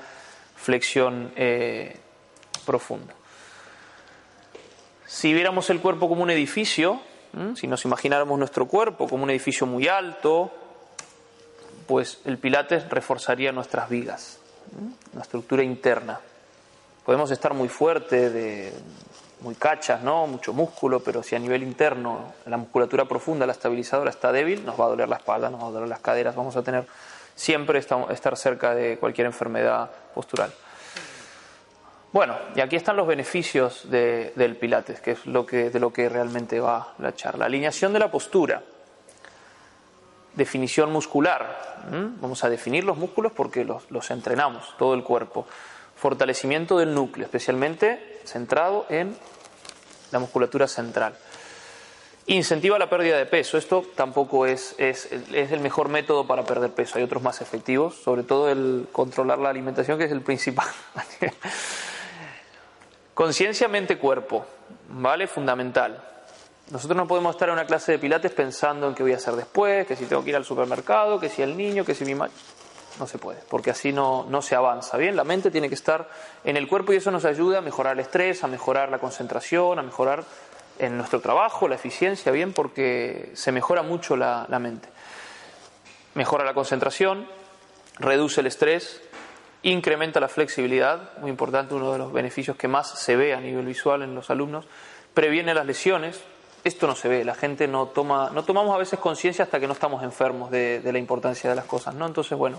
flexión 0.57 1.33
eh, 1.37 1.97
profunda. 2.69 3.15
Si 5.07 5.33
viéramos 5.33 5.71
el 5.71 5.81
cuerpo 5.81 6.07
como 6.07 6.23
un 6.23 6.31
edificio, 6.31 7.01
si 7.55 7.67
nos 7.67 7.83
imagináramos 7.87 8.39
nuestro 8.39 8.67
cuerpo 8.67 9.09
como 9.09 9.25
un 9.25 9.31
edificio 9.31 9.67
muy 9.67 9.89
alto, 9.89 10.53
pues 11.87 12.21
el 12.27 12.37
Pilates 12.37 12.91
reforzaría 12.91 13.53
nuestras 13.53 13.89
vigas, 13.89 14.39
la 15.15 15.23
estructura 15.23 15.63
interna. 15.63 16.21
Podemos 17.07 17.31
estar 17.31 17.55
muy 17.55 17.71
fuerte, 17.71 18.29
de, 18.29 18.75
muy 19.41 19.55
cachas, 19.55 20.03
¿no? 20.03 20.27
mucho 20.27 20.53
músculo, 20.53 21.01
pero 21.01 21.23
si 21.23 21.35
a 21.37 21.39
nivel 21.39 21.63
interno 21.63 22.35
la 22.45 22.59
musculatura 22.59 23.07
profunda, 23.07 23.47
la 23.47 23.53
estabilizadora 23.53 24.11
está 24.11 24.31
débil, 24.31 24.67
nos 24.67 24.79
va 24.79 24.85
a 24.85 24.89
doler 24.89 25.09
la 25.09 25.17
espalda, 25.17 25.49
nos 25.49 25.63
va 25.63 25.69
a 25.69 25.71
doler 25.71 25.89
las 25.89 26.01
caderas, 26.01 26.37
vamos 26.37 26.55
a 26.57 26.63
tener 26.63 26.87
siempre 27.35 27.79
estar 27.79 28.37
cerca 28.37 28.75
de 28.75 28.99
cualquier 28.99 29.27
enfermedad 29.27 29.91
postural. 30.15 30.53
Bueno, 32.11 32.37
y 32.55 32.61
aquí 32.61 32.77
están 32.77 32.97
los 32.97 33.07
beneficios 33.07 33.89
del 33.91 34.57
Pilates, 34.57 35.01
que 35.01 35.11
es 35.13 35.27
lo 35.27 35.45
que, 35.45 35.69
de 35.69 35.79
lo 35.79 35.93
que 35.93 36.09
realmente 36.09 36.59
va 36.59 36.95
la 36.99 37.15
charla. 37.15 37.45
Alineación 37.45 37.93
de 37.93 37.99
la 37.99 38.11
postura, 38.11 38.63
definición 40.35 40.91
muscular. 40.91 41.77
Vamos 42.21 42.45
a 42.45 42.49
definir 42.49 42.85
los 42.85 42.97
músculos 42.97 43.33
porque 43.33 43.65
los, 43.65 44.11
entrenamos, 44.11 44.75
todo 44.79 44.95
el 44.95 45.05
cuerpo. 45.05 45.47
Fortalecimiento 45.97 46.79
del 46.79 46.95
núcleo, 46.95 47.27
especialmente 47.27 48.21
centrado 48.25 48.87
en 48.89 49.15
la 50.11 50.19
musculatura 50.19 50.67
central. 50.67 51.15
Incentiva 52.27 52.79
la 52.79 52.89
pérdida 52.89 53.19
de 53.19 53.27
peso. 53.27 53.59
Esto 53.59 53.85
tampoco 53.95 54.47
es, 54.47 54.75
es, 54.79 55.09
el 55.33 55.61
mejor 55.61 55.89
método 55.89 56.27
para 56.27 56.45
perder 56.45 56.71
peso. 56.71 56.97
Hay 56.97 57.05
otros 57.05 57.23
más 57.23 57.41
efectivos, 57.43 57.97
sobre 57.97 58.23
todo 58.23 58.51
el 58.51 58.87
controlar 58.93 59.39
la 59.39 59.51
alimentación, 59.51 59.99
que 59.99 60.05
es 60.05 60.13
el 60.13 60.23
principal. 60.23 60.69
Conciencia, 63.19 63.67
mente, 63.67 63.99
cuerpo, 63.99 64.47
¿vale? 64.91 65.27
Fundamental. 65.27 66.01
Nosotros 66.71 66.97
no 66.97 67.09
podemos 67.09 67.35
estar 67.35 67.49
en 67.49 67.55
una 67.55 67.67
clase 67.67 67.91
de 67.91 67.99
pilates 67.99 68.31
pensando 68.31 68.87
en 68.87 68.95
qué 68.95 69.03
voy 69.03 69.13
a 69.13 69.17
hacer 69.17 69.35
después, 69.35 69.89
que 69.89 69.97
si 69.97 70.07
tengo 70.07 70.23
que 70.23 70.31
ir 70.31 70.37
al 70.37 70.45
supermercado, 70.45 71.19
que 71.19 71.29
si 71.29 71.43
el 71.43 71.57
niño, 71.57 71.85
que 71.85 71.97
si 71.97 72.05
mi 72.05 72.15
madre. 72.15 72.33
No 73.01 73.09
se 73.09 73.19
puede, 73.19 73.41
porque 73.49 73.73
así 73.73 73.93
no, 73.93 74.25
no 74.29 74.41
se 74.41 74.55
avanza. 74.55 74.97
Bien, 74.97 75.17
la 75.17 75.25
mente 75.25 75.51
tiene 75.51 75.69
que 75.69 75.75
estar 75.75 76.09
en 76.45 76.57
el 76.57 76.69
cuerpo 76.69 76.93
y 76.93 76.97
eso 76.99 77.11
nos 77.11 77.25
ayuda 77.25 77.59
a 77.59 77.61
mejorar 77.61 77.95
el 77.95 77.99
estrés, 77.99 78.45
a 78.45 78.47
mejorar 78.47 78.89
la 78.89 79.01
concentración, 79.01 79.81
a 79.81 79.83
mejorar 79.83 80.23
en 80.79 80.97
nuestro 80.97 81.21
trabajo, 81.21 81.67
la 81.67 81.75
eficiencia, 81.75 82.31
bien, 82.31 82.53
porque 82.53 83.33
se 83.35 83.51
mejora 83.51 83.83
mucho 83.83 84.17
la, 84.17 84.47
la 84.49 84.61
mente. 84.61 84.89
Mejora 86.15 86.45
la 86.45 86.55
concentración, 86.55 87.27
reduce 87.99 88.43
el 88.43 88.47
estrés, 88.47 89.03
incrementa 89.63 90.21
la 90.21 90.29
flexibilidad, 90.29 91.19
muy 91.19 91.31
importante, 91.31 91.75
uno 91.75 91.93
de 91.93 91.99
los 91.99 92.13
beneficios 92.13 92.57
que 92.57 92.69
más 92.69 92.99
se 92.99 93.17
ve 93.17 93.35
a 93.35 93.41
nivel 93.41 93.67
visual 93.67 94.03
en 94.03 94.15
los 94.15 94.31
alumnos, 94.31 94.67
previene 95.15 95.55
las 95.55 95.67
lesiones, 95.67 96.21
esto 96.65 96.87
no 96.87 96.95
se 96.95 97.09
ve, 97.09 97.25
la 97.25 97.35
gente 97.35 97.67
no 97.67 97.87
toma, 97.87 98.31
no 98.33 98.45
tomamos 98.45 98.75
a 98.75 98.79
veces 98.79 98.99
conciencia 98.99 99.45
hasta 99.45 99.59
que 99.61 99.67
no 99.67 99.73
estamos 99.73 100.03
enfermos 100.03 100.51
de, 100.51 100.81
la 100.85 100.99
importancia 100.99 101.49
de 101.49 101.57
las 101.57 101.65
cosas, 101.65 101.95
¿no? 101.95 102.07
Entonces, 102.07 102.37
bueno, 102.37 102.59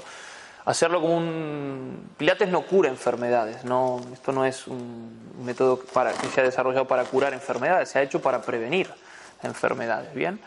hacerlo 0.65 1.01
como 1.01 1.17
un 1.17 2.09
Pilates 2.17 2.49
no 2.49 2.61
cura 2.61 2.89
enfermedades, 2.89 3.63
no, 3.63 4.01
esto 4.13 4.31
no 4.31 4.45
es 4.45 4.67
un 4.67 5.31
método 5.43 5.79
para, 5.93 6.13
que 6.13 6.27
se 6.27 6.41
ha 6.41 6.43
desarrollado 6.43 6.85
para 6.85 7.05
curar 7.05 7.33
enfermedades, 7.33 7.89
se 7.89 7.99
ha 7.99 8.01
hecho 8.01 8.21
para 8.21 8.41
prevenir 8.41 8.89
enfermedades, 9.43 10.13
¿bien? 10.13 10.39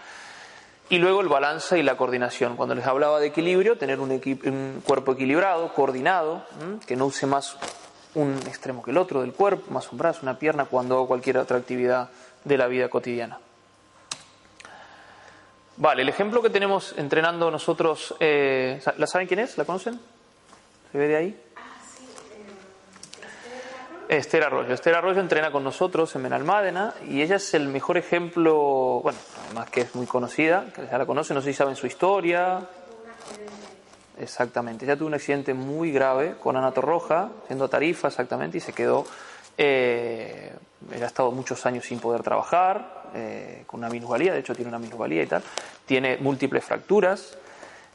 Y 0.89 0.99
luego 0.99 1.21
el 1.21 1.29
balance 1.29 1.79
y 1.79 1.83
la 1.83 1.97
coordinación. 1.97 2.57
Cuando 2.57 2.75
les 2.75 2.87
hablaba 2.87 3.19
de 3.19 3.29
equilibrio, 3.29 3.79
tener 3.79 3.99
un, 4.01 4.83
cuerpo 4.85 5.13
equilibrado, 5.13 5.73
coordinado, 5.73 6.45
que 6.87 6.97
no 6.97 7.07
use 7.07 7.27
más 7.27 7.57
un 8.15 8.37
extremo 8.47 8.83
que 8.83 8.91
el 8.91 8.99
otro 8.99 9.23
del 9.23 9.33
cuerpo, 9.33 9.71
más 9.71 9.91
un 9.91 9.99
brazo, 9.99 10.21
una 10.23 10.39
pierna, 10.39 10.67
cuando 10.67 10.97
hago 10.97 11.09
cualquier 11.09 11.39
otra 11.39 11.57
actividad 11.57 12.11
de 12.45 12.59
la 12.59 12.67
vida 12.67 12.89
cotidiana. 12.89 13.39
Vale, 15.79 16.03
el 16.03 16.09
ejemplo 16.09 16.43
que 16.43 16.51
tenemos 16.51 16.95
entrenando 16.99 17.51
nosotros, 17.51 18.15
eh, 18.21 18.81
¿la 18.99 19.07
saben 19.07 19.27
quién 19.27 19.41
es? 19.41 19.57
¿La 19.57 19.65
conocen? 19.65 19.99
¿Se 20.91 20.99
ve 20.99 21.09
de 21.09 21.17
ahí? 21.17 21.41
Esther 24.09 24.45
Arroyo. 24.45 24.75
Esther 24.75 24.95
Arroyo 24.95 25.21
entrena 25.21 25.51
con 25.51 25.65
nosotros 25.65 26.15
en 26.17 26.25
Benalmádena 26.25 26.95
y 27.09 27.23
ella 27.23 27.37
es 27.37 27.55
el 27.55 27.69
mejor 27.69 27.97
ejemplo, 27.97 29.01
bueno, 29.03 29.19
además 29.47 29.71
que 29.71 29.83
es 29.83 29.95
muy 29.95 30.07
conocida, 30.07 30.67
que 30.75 30.87
ya 30.87 30.99
la 30.99 31.07
conoce, 31.07 31.35
no 31.35 31.41
sé 31.41 31.53
si 31.53 31.55
saben 31.55 31.77
su 31.77 31.87
historia. 31.87 32.61
Exactamente, 34.19 34.85
ella 34.85 34.97
tuvo 34.97 35.09
un 35.09 35.15
accidente 35.15 35.55
muy 35.55 35.91
grave 35.91 36.37
con 36.41 36.57
Ana 36.57 36.71
Roja, 36.71 37.31
siendo 37.47 37.69
tarifa 37.69 38.09
exactamente, 38.09 38.59
y 38.59 38.61
se 38.61 38.73
quedó, 38.73 39.07
eh, 39.57 40.53
ha 40.93 41.05
estado 41.05 41.31
muchos 41.33 41.65
años 41.67 41.87
sin 41.87 41.99
poder 41.99 42.23
trabajar, 42.23 43.11
eh, 43.15 43.65
con 43.67 43.81
una 43.81 43.89
minusvalía, 43.89 44.33
de 44.33 44.41
hecho 44.41 44.55
tiene 44.55 44.69
una 44.69 44.79
minusvalía 44.79 45.23
y 45.23 45.27
tal, 45.27 45.43
tiene 45.87 46.19
múltiples 46.19 46.65
fracturas, 46.65 47.37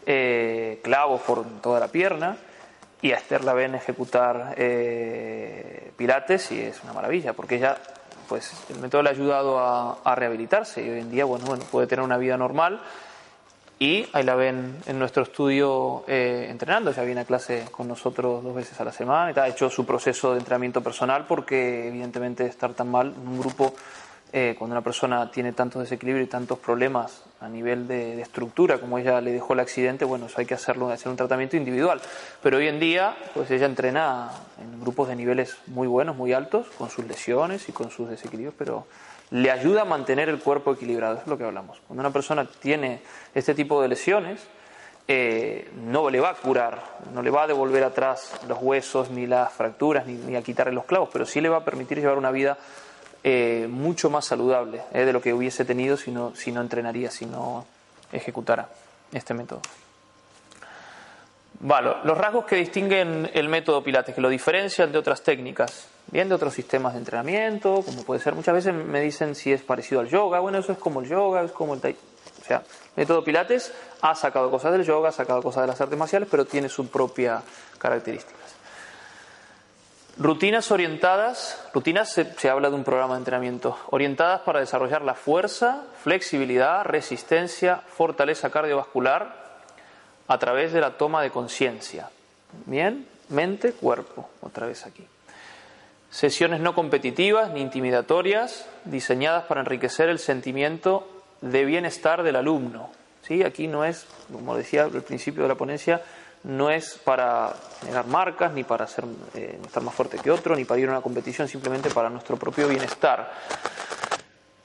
eh, 0.06 0.80
clavos 0.84 1.22
por 1.22 1.46
toda 1.62 1.80
la 1.80 1.88
pierna 1.90 2.38
y 3.02 3.12
a 3.12 3.18
Esther 3.18 3.44
la 3.44 3.54
ven 3.54 3.76
ejecutar 3.76 4.56
eh, 4.58 5.87
pilates 5.98 6.52
y 6.52 6.62
es 6.62 6.84
una 6.84 6.94
maravilla, 6.94 7.34
porque 7.34 7.56
ella, 7.56 7.78
pues 8.30 8.54
el 8.70 8.80
método 8.80 9.04
le 9.04 9.10
ha 9.10 9.12
ayudado 9.12 9.60
a, 9.60 10.16
rehabilitarse 10.16 10.86
y 10.86 10.90
hoy 10.90 11.00
en 11.00 11.12
día, 11.12 11.26
bueno, 11.26 11.46
bueno, 11.46 11.66
puede 11.70 11.88
tener 11.88 12.06
una 12.06 12.18
vida 12.18 12.38
normal 12.38 12.82
y 13.80 14.08
ahí 14.14 14.24
la 14.24 14.36
ven 14.36 14.78
en 14.86 14.98
nuestro 14.98 15.24
estudio 15.24 16.04
eh, 16.08 16.48
entrenando, 16.50 16.92
ya 16.92 17.04
viene 17.04 17.22
a 17.22 17.26
clase 17.26 17.66
con 17.72 17.88
nosotros 17.88 18.44
dos 18.44 18.56
veces 18.56 18.80
a 18.80 18.86
la 18.86 18.92
semana 18.92 19.34
y 19.36 19.40
ha 19.40 19.48
hecho 19.48 19.70
su 19.70 19.86
proceso 19.86 20.34
de 20.34 20.40
entrenamiento 20.40 20.82
personal 20.82 21.26
porque 21.28 21.88
evidentemente 21.88 22.46
estar 22.46 22.74
tan 22.74 22.90
mal 22.90 23.14
en 23.16 23.28
un 23.28 23.40
grupo 23.40 23.74
eh, 24.34 24.56
cuando 24.58 24.74
una 24.74 24.84
persona 24.84 25.32
tiene 25.32 25.54
tantos 25.54 25.82
desequilibrios 25.82 26.28
y 26.28 26.30
tantos 26.30 26.60
problemas 26.60 27.24
a 27.40 27.48
nivel 27.48 27.88
de, 27.88 28.22
estructura, 28.22 28.80
como 28.80 28.98
ella 28.98 29.22
le 29.22 29.32
dejó 29.32 29.54
el 29.54 29.62
accidente, 29.62 30.04
bueno, 30.04 30.28
hay 30.36 30.46
que 30.46 30.54
hacerlo, 30.54 30.90
hacer 30.90 31.10
un 31.10 31.16
tratamiento 31.16 31.56
individual. 31.56 32.02
Pero 32.44 32.58
hoy 32.58 32.68
en 32.68 32.80
día, 32.80 33.16
pues 33.34 33.50
ella 33.52 33.66
entrena 33.66 34.32
en 34.62 34.82
grupos 34.82 35.08
de 35.08 35.16
niveles 35.16 35.58
muy 35.68 35.88
buenos, 35.88 36.18
muy 36.18 36.34
altos, 36.34 36.68
con 36.78 36.90
sus 36.90 37.06
lesiones 37.06 37.70
y 37.70 37.72
con 37.72 37.90
sus 37.90 38.10
desequilibrios, 38.10 38.56
pero 38.58 38.86
le 39.32 39.50
ayuda 39.50 39.84
a 39.84 39.86
mantener 39.86 40.30
el 40.30 40.40
cuerpo 40.40 40.74
equilibrado, 40.74 41.14
eso 41.16 41.24
es 41.24 41.28
lo 41.30 41.38
que 41.38 41.46
hablamos. 41.46 41.80
Cuando 41.88 42.02
una 42.02 42.12
persona 42.12 42.46
tiene 42.46 43.02
este 43.34 43.54
tipo 43.54 43.82
de 43.82 43.88
lesiones, 43.88 44.46
eh, 45.08 45.70
no 45.86 46.10
le 46.10 46.20
va 46.20 46.32
a 46.32 46.34
curar, 46.34 46.84
no 47.14 47.22
le 47.22 47.30
va 47.30 47.44
a 47.44 47.48
devolver 47.48 47.84
atrás 47.84 48.42
los 48.48 48.58
huesos, 48.62 49.10
ni 49.10 49.26
las 49.26 49.54
fracturas, 49.54 50.06
ni, 50.06 50.16
ni 50.16 50.36
a 50.36 50.42
quitarle 50.42 50.74
los 50.74 50.84
clavos, 50.84 51.10
pero 51.14 51.26
sí 51.26 51.40
le 51.40 51.48
va 51.48 51.58
a 51.58 51.64
permitir 51.64 52.00
llevar 52.00 52.18
una 52.18 52.32
vida 52.32 52.58
eh, 53.24 53.68
mucho 53.70 54.10
más 54.10 54.26
saludable 54.26 54.82
eh, 54.94 55.06
de 55.06 55.14
lo 55.14 55.22
que 55.22 55.34
hubiese 55.34 55.66
tenido 55.66 55.98
si 55.98 56.12
no, 56.12 56.36
si 56.36 56.52
no 56.52 56.62
entrenaría, 56.62 57.12
si 57.12 57.26
no 57.26 57.66
ejecutara 58.12 58.70
este 59.12 59.34
método. 59.34 59.62
Vale, 61.60 61.96
los 62.04 62.18
rasgos 62.18 62.46
que 62.46 62.56
distinguen 62.56 63.32
el 63.34 63.50
método 63.50 63.84
Pilates, 63.84 64.14
que 64.14 64.22
lo 64.22 64.30
diferencian 64.30 64.92
de 64.92 65.00
otras 65.00 65.24
técnicas, 65.24 65.88
bien 66.12 66.30
de 66.30 66.36
otros 66.36 66.54
sistemas 66.54 66.94
de 66.94 67.00
entrenamiento, 67.00 67.82
como 67.84 68.04
puede 68.04 68.22
ser, 68.22 68.36
muchas 68.36 68.54
veces 68.54 68.74
me 68.76 69.02
dicen 69.02 69.34
si 69.34 69.52
es 69.52 69.64
parecido 69.64 70.02
al 70.02 70.08
yoga, 70.08 70.40
bueno, 70.40 70.60
eso 70.60 70.72
es 70.72 70.78
como 70.78 71.02
el 71.02 71.10
yoga, 71.10 71.42
es 71.42 71.52
como 71.52 71.74
el 71.74 71.82
tai, 71.82 71.96
o 72.42 72.46
sea, 72.46 72.58
el 72.58 73.04
método 73.04 73.24
Pilates 73.24 73.74
ha 74.02 74.14
sacado 74.14 74.52
cosas 74.52 74.72
del 74.72 74.84
yoga, 74.84 75.10
ha 75.10 75.12
sacado 75.12 75.42
cosas 75.42 75.64
de 75.64 75.68
las 75.68 75.82
artes 75.82 75.98
marciales, 75.98 76.30
pero 76.30 76.46
tiene 76.46 76.70
su 76.70 76.88
propia 76.90 77.42
características. 77.80 78.37
Rutinas 80.20 80.72
orientadas, 80.72 81.64
rutinas 81.76 82.12
se, 82.12 82.26
se, 82.40 82.50
habla 82.50 82.70
de 82.70 82.76
un 82.76 82.84
programa 82.84 83.14
de 83.14 83.20
entrenamiento, 83.20 83.78
orientadas 83.92 84.42
para 84.42 84.60
desarrollar 84.60 85.04
la 85.04 85.14
fuerza, 85.14 85.84
flexibilidad, 86.02 86.84
resistencia, 86.86 87.84
fortaleza 87.88 88.50
cardiovascular 88.50 89.62
a 90.28 90.38
través 90.40 90.74
de 90.74 90.82
la 90.82 90.98
toma 90.98 91.22
de 91.22 91.30
conciencia. 91.30 92.10
Bien, 92.66 93.08
mente, 93.30 93.74
cuerpo, 93.74 94.28
otra 94.42 94.66
vez 94.66 94.88
aquí. 94.88 95.06
Sesiones 96.10 96.62
no 96.62 96.74
competitivas 96.74 97.52
ni 97.52 97.62
intimidatorias, 97.62 98.68
diseñadas 98.86 99.44
para 99.44 99.62
enriquecer 99.62 100.10
el 100.10 100.18
sentimiento 100.18 101.08
de 101.42 101.64
bienestar 101.66 102.24
del 102.24 102.38
alumno. 102.38 102.90
¿Sí? 103.22 103.44
Aquí 103.44 103.68
no 103.68 103.84
es, 103.84 104.08
como 104.32 104.56
decía 104.56 104.86
al 104.86 105.04
principio 105.04 105.44
de 105.44 105.50
la 105.50 105.56
ponencia, 105.56 106.02
no 106.48 106.70
es 106.70 106.98
para 107.04 107.54
negar 107.86 108.08
marcas, 108.08 108.54
ni 108.54 108.64
para 108.64 108.88
ser, 108.88 109.04
eh, 109.36 109.60
estar 109.66 109.84
más 109.84 109.94
fuerte 109.94 110.18
que 110.18 110.32
otro, 110.32 110.56
ni 110.56 110.64
para 110.64 110.80
ir 110.80 110.88
a 110.88 110.92
una 110.92 111.02
competición, 111.02 111.48
simplemente 111.48 111.90
para 111.90 112.10
nuestro 112.10 112.38
propio 112.38 112.70
bienestar. 112.70 113.32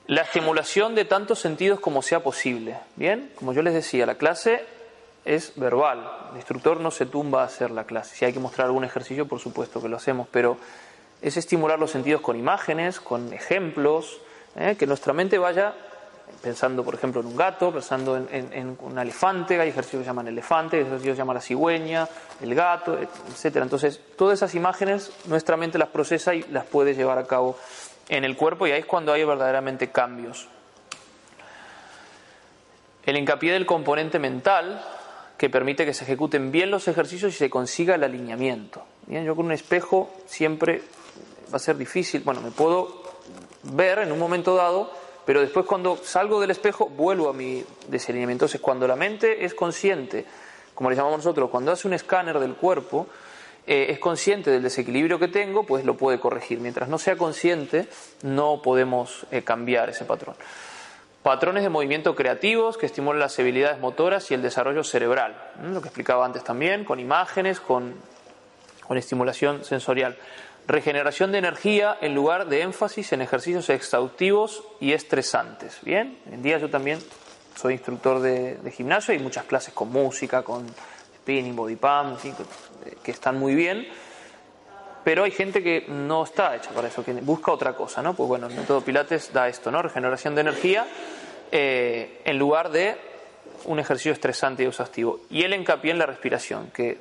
La 0.07 0.23
estimulación 0.23 0.95
de 0.95 1.05
tantos 1.05 1.41
sentidos 1.41 1.81
como 1.81 2.01
sea 2.01 2.21
posible. 2.21 2.77
Bien, 2.95 3.33
como 3.35 3.53
yo 3.53 3.63
les 3.63 3.75
decía, 3.75 4.07
la 4.07 4.15
clase 4.15 4.65
es 5.25 5.55
verbal. 5.57 6.09
El 6.31 6.37
instructor 6.37 6.79
no 6.81 6.93
se 6.93 7.05
tumba 7.05 7.43
a 7.43 7.47
hacer 7.47 7.73
la 7.73 7.85
clase. 7.85 8.15
Si 8.15 8.25
hay 8.25 8.33
que 8.33 8.39
mostrar 8.41 8.67
algún 8.67 8.85
ejercicio, 8.85 9.27
por 9.27 9.41
supuesto 9.41 9.83
que 9.83 9.89
lo 9.89 9.97
hacemos, 9.97 10.29
pero 10.31 10.59
es 11.21 11.37
estimular 11.37 11.81
los 11.81 11.91
sentidos 11.91 12.21
con 12.21 12.37
imágenes, 12.37 13.01
con 13.01 13.33
ejemplos, 13.33 14.21
¿eh? 14.55 14.77
que 14.79 14.87
nuestra 14.87 15.13
mente 15.13 15.37
vaya 15.39 15.75
pensando, 16.41 16.85
por 16.85 16.95
ejemplo, 16.95 17.21
en 17.21 17.27
un 17.27 17.37
gato, 17.37 17.73
pensando 17.73 18.17
en, 18.17 18.77
un 18.81 18.99
elefante, 18.99 19.61
hay 19.61 19.69
ejercicios 19.69 20.03
que 20.03 20.07
llaman 20.07 20.29
elefante, 20.29 20.77
hay 20.77 20.83
ejercicios 20.83 21.15
que 21.15 21.19
llaman 21.19 21.35
la 21.35 21.41
cigüeña, 21.41 22.09
el 22.41 22.55
gato, 22.55 22.99
etcétera. 22.99 23.65
Entonces, 23.65 24.01
todas 24.17 24.39
esas 24.39 24.55
imágenes 24.55 25.13
nuestra 25.27 25.57
mente 25.57 25.79
las 25.79 25.89
procesa 25.89 26.35
y 26.35 26.43
las 26.45 26.65
puede 26.65 26.95
llevar 26.95 27.19
a 27.19 27.25
cabo 27.25 27.57
en 28.09 28.25
el 28.25 28.37
cuerpo 28.37 28.67
y 28.67 28.73
ahí 28.73 28.81
es 28.81 28.87
cuando 28.87 29.13
hay 29.13 29.25
verdaderamente 29.25 29.91
cambios. 29.91 30.49
El 33.05 33.17
hincapié 33.17 33.53
del 33.53 33.67
componente 33.67 34.19
mental 34.19 34.85
que 35.37 35.51
permite 35.51 35.85
que 35.85 35.93
se 35.93 36.05
ejecuten 36.05 36.53
bien 36.53 36.71
los 36.71 36.87
ejercicios 36.87 37.35
y 37.35 37.37
se 37.37 37.51
consiga 37.51 37.97
el 37.97 38.05
alineamiento. 38.05 38.85
Bien, 39.07 39.25
yo 39.25 39.35
con 39.35 39.47
un 39.47 39.53
espejo 39.53 40.11
siempre 40.27 40.83
va 41.53 41.57
a 41.57 41.59
ser 41.59 41.77
difícil, 41.77 42.23
bueno, 42.25 42.41
me 42.41 42.53
puedo 42.53 43.03
ver 43.65 43.99
en 43.99 44.13
un 44.13 44.19
momento 44.19 44.55
dado, 44.55 44.93
pero 45.25 45.41
después 45.41 45.67
cuando 45.67 45.97
salgo 45.97 46.41
del 46.41 46.51
espejo 46.51 46.89
vuelvo 46.89 47.29
a 47.29 47.33
mi 47.33 47.65
desalineamiento. 47.89 48.45
Entonces, 48.45 48.61
cuando 48.61 48.87
la 48.87 48.97
mente 48.97 49.45
es 49.45 49.55
consciente, 49.55 50.25
como 50.75 50.91
le 50.91 50.97
llamamos 50.97 51.19
nosotros, 51.19 51.51
cuando 51.51 51.73
hace 51.73 51.87
un 51.87 51.95
escáner 51.95 52.39
del 52.39 52.55
cuerpo, 52.55 53.07
eh, 53.67 53.87
es 53.91 53.99
consciente 54.01 54.51
del 54.51 54.63
desequilibrio 54.63 55.19
que 55.19 55.29
tengo, 55.29 55.65
pues 55.65 55.85
lo 55.85 55.97
puede 55.97 56.19
corregir. 56.19 56.59
Mientras 56.59 56.89
no 56.89 56.99
sea 56.99 57.17
consciente, 57.17 57.87
no 58.23 58.61
podemos 58.63 59.27
eh, 59.31 59.43
cambiar 59.43 59.91
ese 59.91 60.05
patrón. 60.05 60.35
Patrones 61.23 61.63
de 61.63 61.69
movimiento 61.69 62.17
creativos 62.17 62.77
que 62.77 62.87
estimulan 62.87 63.21
las 63.21 63.39
habilidades 63.39 63.79
motoras 63.79 64.29
y 64.33 64.35
el 64.35 64.43
desarrollo 64.43 64.83
cerebral. 64.83 65.37
Lo 65.63 65.81
que 65.81 65.87
explicaba 65.87 66.27
antes 66.27 66.43
también, 66.43 66.85
con 66.85 66.99
imágenes, 66.99 67.61
con, 67.61 67.95
con 68.89 68.99
estimulación 68.99 69.65
sensorial. 69.65 70.17
Regeneración 70.67 71.33
de 71.33 71.39
energía 71.39 71.99
en 72.01 72.15
lugar 72.15 72.47
de 72.47 72.63
énfasis 72.63 73.13
en 73.13 73.23
ejercicios 73.23 73.69
exhaustivos 73.69 74.63
y 74.81 74.93
estresantes. 74.93 75.79
Bien, 75.83 76.19
en 76.31 76.43
día 76.43 76.59
yo 76.59 76.71
también 76.71 77.01
soy 77.57 77.75
instructor 77.75 78.21
de, 78.21 78.59
gimnasio 78.71 79.13
y 79.15 79.19
muchas 79.19 79.45
clases 79.45 79.75
con 79.75 79.91
música, 79.91 80.43
con 80.43 80.67
spinning, 81.17 81.57
body 81.57 81.77
pump, 81.77 82.19
que 83.03 83.11
están 83.11 83.39
muy 83.39 83.55
bien 83.55 83.87
pero 85.05 85.25
hay 85.25 85.31
gente 85.31 85.63
que 85.63 85.87
no 85.89 86.25
está 86.25 86.55
hecha 86.55 86.71
para 86.71 86.89
eso, 86.89 87.05
que 87.05 87.13
busca 87.13 87.53
otra 87.53 87.75
cosa, 87.75 88.03
¿no? 88.03 88.15
Pues 88.15 88.29
bueno, 88.29 88.47
el 88.47 88.55
método 88.55 88.83
Pilates 88.83 89.33
da 89.33 89.49
esto, 89.49 89.71
¿no? 89.71 89.83
Regeneración 89.83 90.35
de 90.35 90.43
energía 90.43 90.87
eh, 91.51 92.21
en 92.25 92.39
lugar 92.39 92.71
de 92.71 92.97
un 93.65 93.79
ejercicio 93.79 94.13
estresante 94.13 94.63
y 94.63 94.67
exhaustivo. 94.67 95.21
Y 95.31 95.43
el 95.43 95.55
hincapié 95.55 95.91
en 95.91 95.99
la 95.99 96.07
respiración, 96.07 96.71
que 96.73 96.99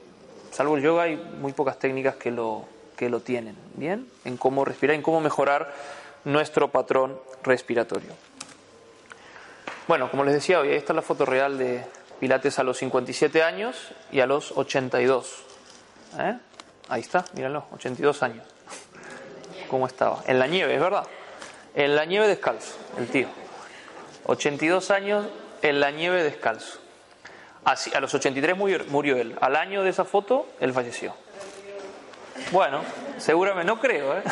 salvo 0.52 0.78
el 0.78 0.84
yoga 0.84 1.04
hay 1.04 1.16
muy 1.16 1.54
pocas 1.54 1.78
técnicas 1.78 2.16
que 2.16 2.32
lo, 2.32 2.66
que 3.02 3.10
lo 3.10 3.22
tienen, 3.22 3.56
¿bien? 3.74 4.08
En 4.26 4.38
cómo 4.38 4.64
respirar, 4.64 4.96
en 4.96 5.02
cómo 5.02 5.22
mejorar 5.22 5.74
nuestro 6.24 6.70
patrón 6.70 7.20
respiratorio. 7.42 8.12
Bueno, 9.88 10.12
como 10.12 10.24
les 10.24 10.36
decía 10.36 10.60
hoy, 10.60 10.68
ahí 10.68 10.76
está 10.76 10.94
la 10.94 11.02
foto 11.02 11.26
real 11.26 11.58
de 11.58 11.84
Pilates 12.20 12.60
a 12.60 12.64
los 12.64 12.78
57 12.78 13.42
años 13.42 13.76
y 14.12 14.20
a 14.20 14.28
los 14.28 14.56
82. 14.56 15.36
¿eh? 16.20 16.38
Ahí 16.90 17.02
está, 17.02 17.26
míralo, 17.34 17.66
82 17.74 18.22
años. 18.22 18.46
¿Cómo 19.68 19.88
estaba? 19.88 20.22
En 20.28 20.38
la 20.38 20.46
nieve, 20.46 20.76
es 20.76 20.80
verdad. 20.80 21.08
En 21.74 21.96
la 21.96 22.06
nieve 22.06 22.28
descalzo, 22.28 22.76
el 23.00 23.08
tío. 23.08 23.30
82 24.28 24.92
años 24.92 25.26
en 25.64 25.80
la 25.80 25.90
nieve 25.90 26.22
descalzo. 26.24 26.78
Así, 27.66 27.90
a 27.96 28.00
los 28.00 28.14
83 28.14 28.56
murió, 28.56 28.78
murió 28.90 29.18
él. 29.18 29.36
Al 29.42 29.56
año 29.56 29.82
de 29.82 29.90
esa 29.90 30.06
foto, 30.06 30.46
él 30.60 30.72
falleció. 30.72 31.16
Bueno, 32.52 32.82
seguramente, 33.18 33.68
no 33.68 33.80
creo, 33.80 34.18
¿eh? 34.18 34.24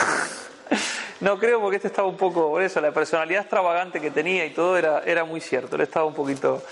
No 1.22 1.38
creo 1.38 1.60
porque 1.60 1.76
este 1.76 1.90
estaba 1.90 2.08
un 2.08 2.16
poco, 2.16 2.50
por 2.50 2.62
eso, 2.62 2.80
la 2.80 2.94
personalidad 2.94 3.42
extravagante 3.42 4.00
que 4.00 4.10
tenía 4.10 4.46
y 4.46 4.52
todo 4.52 4.78
era, 4.78 5.04
era 5.06 5.26
muy 5.26 5.42
cierto. 5.42 5.76
Él 5.76 5.82
estaba 5.82 6.06
un 6.06 6.14
poquito, 6.14 6.64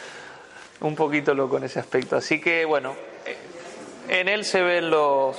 un 0.79 0.95
poquito 0.95 1.33
loco 1.33 1.57
en 1.57 1.65
ese 1.65 1.79
aspecto. 1.79 2.15
Así 2.15 2.39
que, 2.39 2.63
bueno, 2.63 2.95
en 4.07 4.29
él 4.29 4.45
se 4.45 4.61
ven 4.61 4.89
los, 4.89 5.35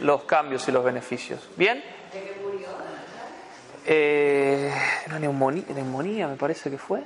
los 0.00 0.22
cambios 0.24 0.68
y 0.68 0.72
los 0.72 0.84
beneficios. 0.84 1.40
¿Bien? 1.56 1.82
Eh, 3.86 4.72
una 5.08 5.18
neumonía, 5.18 6.28
me 6.28 6.36
parece 6.36 6.70
que 6.70 6.78
fue. 6.78 7.00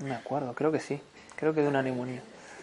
No 0.00 0.08
me 0.08 0.14
acuerdo, 0.14 0.54
creo 0.54 0.72
que 0.72 0.80
sí. 0.80 1.00
Creo 1.36 1.54
que 1.54 1.62
de 1.62 1.68
una 1.68 1.82
neumonía. 1.82 2.20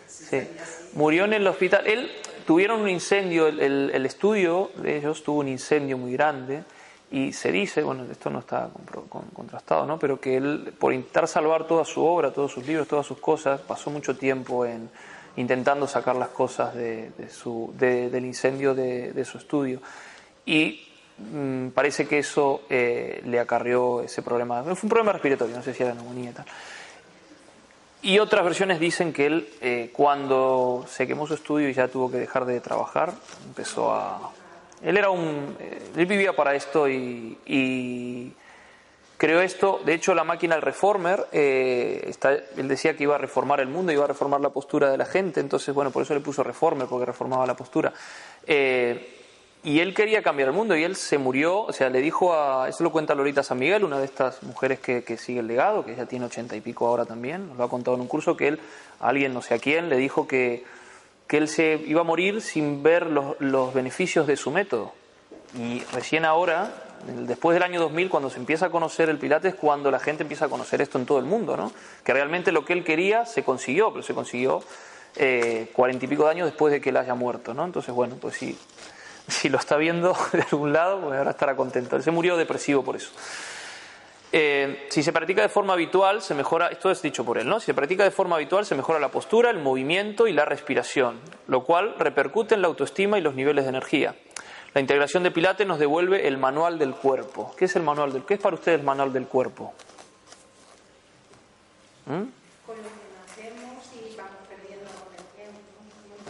Sí. 0.08 0.47
Murió 0.93 1.23
en 1.26 1.34
el 1.34 1.47
hospital. 1.47 1.88
Él 1.88 2.12
tuvieron 2.47 2.79
un 2.79 2.89
incendio, 2.89 3.47
el, 3.47 3.91
el, 3.93 4.05
estudio 4.05 4.71
de 4.77 4.97
ellos 4.97 5.21
tuvo 5.21 5.41
un 5.41 5.49
incendio 5.49 5.97
muy 5.97 6.13
grande 6.13 6.63
y 7.12 7.33
se 7.33 7.51
dice, 7.51 7.83
bueno, 7.83 8.05
esto 8.10 8.29
no 8.29 8.39
está 8.39 8.69
contrastado, 9.33 9.86
¿no? 9.86 9.99
Pero 9.99 10.19
que 10.19 10.38
él, 10.38 10.73
por 10.79 10.93
intentar 10.93 11.27
salvar 11.27 11.67
toda 11.67 11.83
su 11.83 12.01
obra, 12.01 12.31
todos 12.31 12.53
sus 12.53 12.65
libros, 12.65 12.88
todas 12.88 13.05
sus 13.05 13.19
cosas, 13.19 13.60
pasó 13.60 13.89
mucho 13.89 14.15
tiempo 14.15 14.65
en, 14.65 14.89
intentando 15.36 15.88
sacar 15.88 16.15
las 16.15 16.29
cosas 16.29 16.73
de, 16.73 17.12
su, 17.29 17.73
del 17.77 18.25
incendio 18.25 18.73
de, 18.73 19.25
su 19.25 19.38
estudio. 19.39 19.81
Y 20.45 20.88
mm, 21.17 21.69
parece 21.69 22.07
que 22.07 22.19
eso 22.19 22.62
eh, 22.69 23.21
le 23.25 23.41
acarrió 23.41 24.01
ese 24.01 24.21
problema. 24.21 24.63
Fue 24.63 24.73
un 24.83 24.89
problema 24.89 25.12
respiratorio, 25.12 25.57
no 25.57 25.63
sé 25.63 25.73
si 25.73 25.83
era 25.83 25.93
neumonía 25.93 26.29
y 26.29 26.33
tal. 26.33 26.45
Y 28.01 28.19
otras 28.19 28.43
versiones 28.43 28.79
dicen 28.79 29.12
que 29.12 29.25
él, 29.25 29.49
eh, 29.62 29.89
cuando 29.91 30.86
se 30.88 31.07
quemó 31.07 31.27
su 31.27 31.33
estudio 31.33 31.69
y 31.69 31.73
ya 31.73 31.88
tuvo 31.88 32.12
que 32.12 32.17
dejar 32.17 32.45
de 32.45 32.60
trabajar, 32.62 33.13
empezó 33.45 33.93
a... 33.93 34.31
Él 34.81 34.97
era 34.97 35.10
un... 35.10 35.55
Eh, 35.60 35.91
él 35.95 36.05
vivía 36.05 36.36
para 36.36 36.55
esto 36.55 36.88
y 36.88 38.33
Creo 39.17 39.41
esto, 39.41 39.81
de 39.83 39.95
hecho 39.95 40.13
la 40.13 40.23
máquina 40.23 40.53
del 40.53 40.62
reformer, 40.62 41.25
eh, 41.31 42.13
él 42.55 42.67
decía 42.67 42.95
que 42.95 43.01
iba 43.01 43.15
a 43.15 43.17
reformar 43.17 43.60
el 43.60 43.67
mundo, 43.67 43.91
iba 43.91 44.03
a 44.03 44.07
reformar 44.07 44.41
la 44.41 44.49
postura 44.49 44.91
de 44.91 44.97
la 44.97 45.05
gente, 45.05 45.39
entonces 45.39 45.73
bueno, 45.73 45.89
por 45.89 46.03
eso 46.03 46.13
le 46.13 46.19
puso 46.19 46.43
reformer, 46.43 46.88
porque 46.88 47.05
reformaba 47.07 47.47
la 47.47 47.55
postura. 47.55 47.91
Y 49.64 49.80
él 49.80 49.93
quería 49.93 50.22
cambiar 50.22 50.49
el 50.49 50.55
mundo 50.55 50.76
y 50.76 50.84
él 50.84 50.95
se 50.95 51.18
murió, 51.18 51.62
o 51.62 51.74
sea, 51.74 51.89
le 51.89 52.01
dijo 52.01 52.34
a, 52.34 52.70
eso 52.70 52.84
lo 52.84 52.91
cuenta 52.91 53.16
Lorita 53.16 53.43
San 53.43 53.60
Miguel, 53.60 53.84
una 53.84 53.99
de 53.99 54.05
estas 54.05 54.41
mujeres 54.43 54.80
que, 54.80 55.03
que 55.03 55.18
sigue 55.18 55.39
el 55.39 55.47
legado, 55.47 55.84
que 55.84 55.95
ya 55.95 56.05
tiene 56.05 56.26
ochenta 56.26 56.55
y 56.55 56.62
pico 56.62 56.88
ahora 56.88 57.05
también, 57.05 57.47
nos 57.49 57.58
lo 57.58 57.64
ha 57.64 57.70
contado 57.70 57.95
en 57.95 58.01
un 58.01 58.08
curso, 58.08 58.38
que 58.38 58.47
él, 58.47 58.60
alguien 58.99 59.34
no 59.34 59.41
sé 59.41 59.55
a 59.55 59.60
quién, 59.60 59.89
le 59.89 59.97
dijo 59.97 60.28
que, 60.28 60.64
que 61.28 61.38
él 61.38 61.47
se 61.47 61.82
iba 61.86 62.01
a 62.01 62.03
morir 62.03 62.41
sin 62.41 62.84
ver 62.84 63.08
los, 63.08 63.39
los 63.39 63.74
beneficios 63.74 64.28
de 64.28 64.38
su 64.38 64.51
método. 64.51 64.93
Y 65.58 65.82
recién 65.93 66.26
ahora, 66.26 66.74
después 67.05 67.53
del 67.53 67.64
año 67.64 67.80
2000, 67.80 68.10
cuando 68.10 68.30
se 68.30 68.38
empieza 68.38 68.68
a 68.68 68.70
conocer 68.70 69.10
el 69.10 69.18
Pilates, 69.18 69.55
cuando 69.55 69.91
la 69.91 69.99
gente 69.99 70.24
empieza 70.24 70.45
a 70.45 70.49
conocer 70.49 70.82
esto 70.82 70.97
en 70.97 71.05
todo 71.05 71.20
el 71.20 71.26
mundo, 71.26 71.58
¿no? 71.58 71.72
Que 72.03 72.14
realmente 72.14 72.51
lo 72.51 72.66
que 72.66 72.74
él 72.74 72.84
quería 72.84 73.26
se 73.26 73.43
consiguió, 73.43 73.91
pero 73.91 74.03
se 74.03 74.14
consiguió 74.14 74.62
eh, 75.16 75.70
cuarenta 75.74 76.05
y 76.05 76.08
pico 76.08 76.26
de 76.26 76.32
años 76.32 76.45
después 76.47 76.72
de 76.72 76.82
que 76.82 76.89
él 76.89 76.97
haya 76.97 77.16
muerto, 77.16 77.53
¿no? 77.53 77.66
Entonces, 77.66 77.93
bueno, 77.93 78.18
pues 78.20 78.36
si, 78.36 78.58
si 79.38 79.49
lo 79.49 79.57
está 79.57 79.78
viendo 79.78 80.15
de 80.32 80.41
algún 80.41 80.73
lado, 80.73 81.01
pues 81.01 81.17
ahora 81.17 81.32
estará 81.32 81.55
contento. 81.55 81.95
Él 81.95 82.03
se 82.03 82.11
murió 82.11 82.38
depresivo 82.38 82.84
por 82.84 82.95
eso. 82.95 83.11
Eh, 84.32 84.88
si 84.89 85.03
se 85.03 85.13
practica 85.13 85.41
de 85.41 85.49
forma 85.49 85.73
habitual, 85.73 86.21
se 86.21 86.34
mejora, 86.34 86.67
esto 86.67 86.91
es 86.91 87.01
dicho 87.01 87.23
por 87.23 87.38
él, 87.38 87.47
¿no? 87.47 87.61
Si 87.61 87.67
se 87.67 87.73
practica 87.73 88.03
de 88.03 88.11
forma 88.11 88.36
habitual, 88.36 88.65
se 88.65 88.75
mejora 88.75 88.99
la 88.99 89.09
postura, 89.09 89.49
el 89.49 89.59
movimiento 89.59 90.28
y 90.28 90.34
la 90.34 90.43
respiración, 90.43 91.19
lo 91.47 91.63
cual 91.63 91.95
repercute 91.97 92.55
en 92.55 92.61
la 92.61 92.67
autoestima 92.67 93.17
y 93.17 93.21
los 93.21 93.36
niveles 93.36 93.63
de 93.63 93.69
energía. 93.69 94.15
La 94.73 94.82
integración 94.82 95.23
de 95.23 95.32
Pilates 95.32 95.65
nos 95.65 95.80
devuelve 95.80 96.28
el 96.28 96.38
manual 96.38 96.78
del 96.78 96.93
cuerpo. 96.93 97.55
¿Qué 97.57 97.65
es 97.65 97.75
el 97.78 97.84
manual 97.84 98.11
del 98.11 98.25
¿Qué 98.25 98.34
es 98.34 98.39
para 98.39 98.55
ustedes 98.55 98.80
el 98.80 98.86
manual 98.86 99.13
del 99.13 99.28
cuerpo? 99.28 99.73
¿Mm? 102.05 102.11
Con 102.65 102.75
lo 102.75 102.84
que 102.84 103.07
nacemos 103.17 103.86
y 103.95 104.15
vamos 104.15 104.38
perdiendo 104.49 104.86
con 104.86 105.15
el 105.15 105.23
tiempo. 105.36 105.59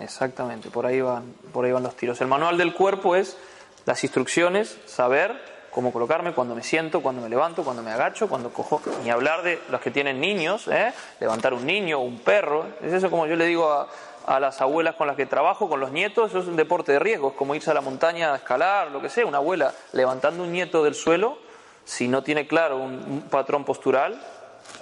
Exactamente, 0.01 0.69
por 0.69 0.85
ahí 0.85 1.01
van, 1.01 1.33
por 1.53 1.65
ahí 1.65 1.71
van 1.71 1.83
los 1.83 1.95
tiros. 1.95 2.21
El 2.21 2.27
manual 2.27 2.57
del 2.57 2.73
cuerpo 2.73 3.15
es 3.15 3.37
las 3.85 4.03
instrucciones, 4.03 4.77
saber 4.85 5.39
cómo 5.71 5.93
colocarme, 5.93 6.33
cuando 6.33 6.55
me 6.55 6.63
siento, 6.63 7.01
cuando 7.01 7.21
me 7.21 7.29
levanto, 7.29 7.63
cuando 7.63 7.83
me 7.83 7.91
agacho, 7.91 8.27
cuando 8.27 8.51
cojo. 8.51 8.81
Ni 9.03 9.09
hablar 9.09 9.43
de 9.43 9.61
los 9.69 9.79
que 9.79 9.91
tienen 9.91 10.19
niños, 10.19 10.67
¿eh? 10.67 10.91
levantar 11.19 11.53
un 11.53 11.65
niño 11.65 11.99
o 11.99 12.01
un 12.01 12.19
perro. 12.19 12.65
Es 12.81 12.93
eso 12.93 13.11
como 13.11 13.27
yo 13.27 13.35
le 13.35 13.45
digo 13.45 13.71
a, 13.71 13.87
a, 14.25 14.39
las 14.39 14.59
abuelas 14.61 14.95
con 14.95 15.07
las 15.07 15.15
que 15.15 15.25
trabajo, 15.25 15.69
con 15.69 15.79
los 15.79 15.91
nietos, 15.91 16.31
eso 16.31 16.39
es 16.39 16.47
un 16.47 16.55
deporte 16.55 16.91
de 16.91 16.99
riesgo, 16.99 17.29
es 17.29 17.35
como 17.35 17.53
irse 17.55 17.71
a 17.71 17.73
la 17.73 17.81
montaña 17.81 18.33
a 18.33 18.37
escalar, 18.37 18.91
lo 18.91 19.01
que 19.01 19.09
sea. 19.09 19.25
Una 19.25 19.37
abuela 19.37 19.73
levantando 19.93 20.43
un 20.43 20.51
nieto 20.51 20.83
del 20.83 20.95
suelo, 20.95 21.37
si 21.85 22.07
no 22.07 22.21
tiene 22.21 22.47
claro 22.47 22.77
un, 22.77 23.25
patrón 23.29 23.63
postural, 23.63 24.19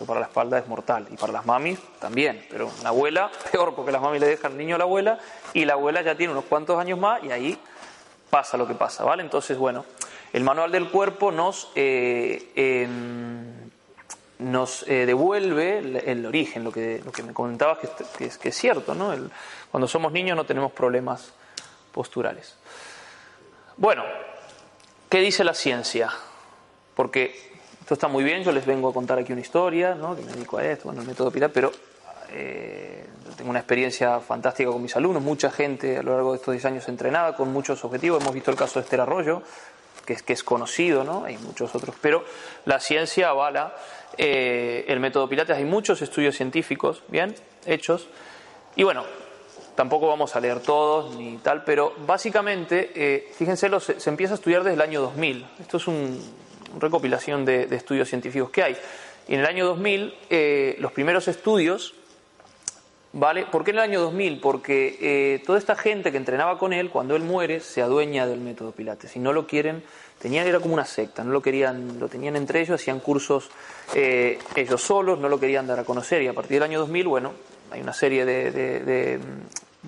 para 0.04 0.20
la 0.20 0.26
espalda 0.26 0.58
es 0.58 0.68
mortal. 0.68 1.08
Y 1.12 1.16
para 1.16 1.32
las 1.32 1.46
mamis 1.46 1.80
también. 2.00 2.46
Pero 2.50 2.70
una 2.82 2.90
abuela, 2.90 3.32
peor, 3.52 3.74
porque 3.76 3.92
las 3.92 4.02
mamis 4.02 4.20
le 4.20 4.28
dejan 4.28 4.54
al 4.54 4.58
niño 4.58 4.76
a 4.76 4.78
la 4.78 4.84
abuela 4.84 5.20
y 5.54 5.66
la 5.66 5.74
abuela 5.74 6.02
ya 6.02 6.16
tiene 6.16 6.34
unos 6.34 6.46
cuantos 6.46 6.80
años 6.80 7.00
más 7.00 7.24
y 7.24 7.32
ahí 7.32 7.58
pasa 8.30 8.58
lo 8.58 8.68
que 8.68 8.74
pasa, 8.74 9.04
¿vale? 9.04 9.24
Entonces, 9.24 9.58
bueno. 9.58 9.86
El 10.34 10.44
manual 10.44 10.70
del 10.70 10.90
cuerpo 10.90 11.32
nos, 11.32 11.72
eh, 11.76 12.52
em, 12.56 13.70
nos 14.40 14.84
eh, 14.86 15.06
devuelve 15.06 15.78
el, 15.80 16.26
origen, 16.26 16.66
lo 16.66 16.74
que, 16.74 17.02
lo 17.06 17.14
que 17.14 17.24
me 17.24 17.32
comentabas 17.32 17.78
que, 17.78 18.26
es, 18.26 18.38
que 18.38 18.50
es, 18.50 18.58
cierto, 18.58 18.94
¿no? 18.94 19.14
cuando 19.72 19.88
somos 19.88 20.12
niños 20.12 20.36
no 20.36 20.44
tenemos 20.44 20.74
problemas 20.74 21.32
posturales. 21.94 22.58
Bueno, 23.78 24.04
¿qué 25.10 25.20
dice 25.20 25.46
la 25.46 25.54
ciencia? 25.54 26.12
Porque 26.96 27.55
esto 27.86 27.94
está 27.94 28.08
muy 28.08 28.24
bien, 28.24 28.44
yo 28.44 28.52
les 28.52 28.66
vengo 28.66 28.90
a 28.90 28.94
contar 28.94 29.20
aquí 29.20 29.32
una 29.32 29.42
historia, 29.42 29.94
¿no? 29.94 30.16
que 30.16 30.24
me 30.24 30.32
dedico 30.32 30.58
a 30.58 30.66
esto, 30.66 30.86
bueno, 30.86 31.02
el 31.02 31.08
método 31.08 31.30
Pilar, 31.30 31.52
pero 31.54 31.72
eh, 32.32 33.06
tengo 33.38 33.52
una 33.52 33.60
experiencia 33.60 34.20
fantástica 34.22 34.72
con 34.72 34.82
mis 34.82 34.96
alumnos, 34.96 35.22
mucha 35.22 35.52
gente 35.52 36.00
a 36.00 36.02
lo 36.02 36.14
largo 36.14 36.32
de 36.32 36.38
estos 36.38 36.52
10 36.52 36.66
años 36.66 36.90
entrenada 36.90 37.36
con 37.36 37.54
muchos 37.54 37.86
objetivos. 37.86 38.24
Hemos 38.24 38.34
visto 38.34 38.50
el 38.50 38.58
caso 38.58 38.80
de 38.80 38.86
Esther 38.86 39.02
Arroyo, 39.02 39.44
que 40.04 40.14
es, 40.14 40.24
que 40.24 40.34
es 40.34 40.44
conocido, 40.44 41.04
¿no? 41.04 41.26
Hay 41.26 41.38
muchos 41.38 41.76
otros, 41.76 41.96
pero 42.02 42.26
la 42.66 42.80
ciencia 42.80 43.30
avala 43.30 43.76
eh, 44.18 44.86
el 44.88 45.00
método 45.00 45.30
Pilates. 45.30 45.56
Hay 45.56 45.66
muchos 45.66 46.02
estudios 46.02 46.36
científicos, 46.36 47.04
bien, 47.10 47.36
hechos. 47.68 48.08
Y 48.76 48.82
bueno, 48.82 49.04
tampoco 49.76 50.08
vamos 50.08 50.36
a 50.36 50.40
leer 50.40 50.60
todos 50.60 51.16
ni 51.16 51.38
tal, 51.38 51.64
pero 51.64 51.94
básicamente, 52.08 52.92
eh, 52.96 53.32
fíjense, 53.38 53.70
se, 53.80 54.10
empieza 54.10 54.34
a 54.34 54.38
estudiar 54.38 54.64
desde 54.64 54.74
el 54.74 54.82
año 54.82 55.02
2000. 55.02 55.46
Esto 55.60 55.78
es 55.78 55.88
una 55.88 56.18
recopilación 56.80 57.46
de, 57.46 57.64
estudios 57.76 58.10
científicos 58.10 58.50
que 58.50 58.64
hay. 58.64 58.78
Y 59.28 59.34
en 59.34 59.40
el 59.40 59.46
año 59.46 59.66
2000, 59.66 60.14
eh, 60.30 60.76
los 60.80 60.92
primeros 60.92 61.28
estudios 61.28 61.94
¿Vale? 63.18 63.46
¿Por 63.46 63.64
qué 63.64 63.72
en 63.72 63.78
el 63.78 63.84
año 63.84 64.02
2000? 64.02 64.42
Porque 64.42 64.98
eh, 65.00 65.42
toda 65.46 65.58
esta 65.58 65.78
gente 65.78 66.12
que 66.12 66.18
entrenaba 66.18 66.58
con 66.58 66.74
él, 66.74 66.90
cuando 66.90 67.16
él 67.16 67.24
muere, 67.24 67.62
se 67.62 67.82
adueña 67.82 68.28
del 68.28 68.42
método 68.42 68.74
Pilates 68.74 69.16
y 69.16 69.20
no 69.20 69.32
lo 69.32 69.48
quieren, 69.48 69.84
tenían, 70.20 70.46
era 70.46 70.60
como 70.60 70.74
una 70.74 70.84
secta, 70.84 71.24
no 71.24 71.32
lo 71.32 71.42
querían, 71.42 71.98
lo 71.98 72.10
tenían 72.10 72.36
entre 72.36 72.60
ellos, 72.60 72.82
hacían 72.82 73.00
cursos 73.00 73.50
eh, 73.94 74.38
ellos 74.58 74.82
solos, 74.82 75.18
no 75.18 75.30
lo 75.30 75.40
querían 75.40 75.66
dar 75.66 75.80
a 75.80 75.86
conocer 75.86 76.24
y 76.24 76.28
a 76.28 76.34
partir 76.34 76.56
del 76.56 76.64
año 76.64 76.80
2000, 76.80 77.08
bueno, 77.08 77.32
hay 77.72 77.80
una 77.80 77.94
serie 77.94 78.26
de, 78.26 78.52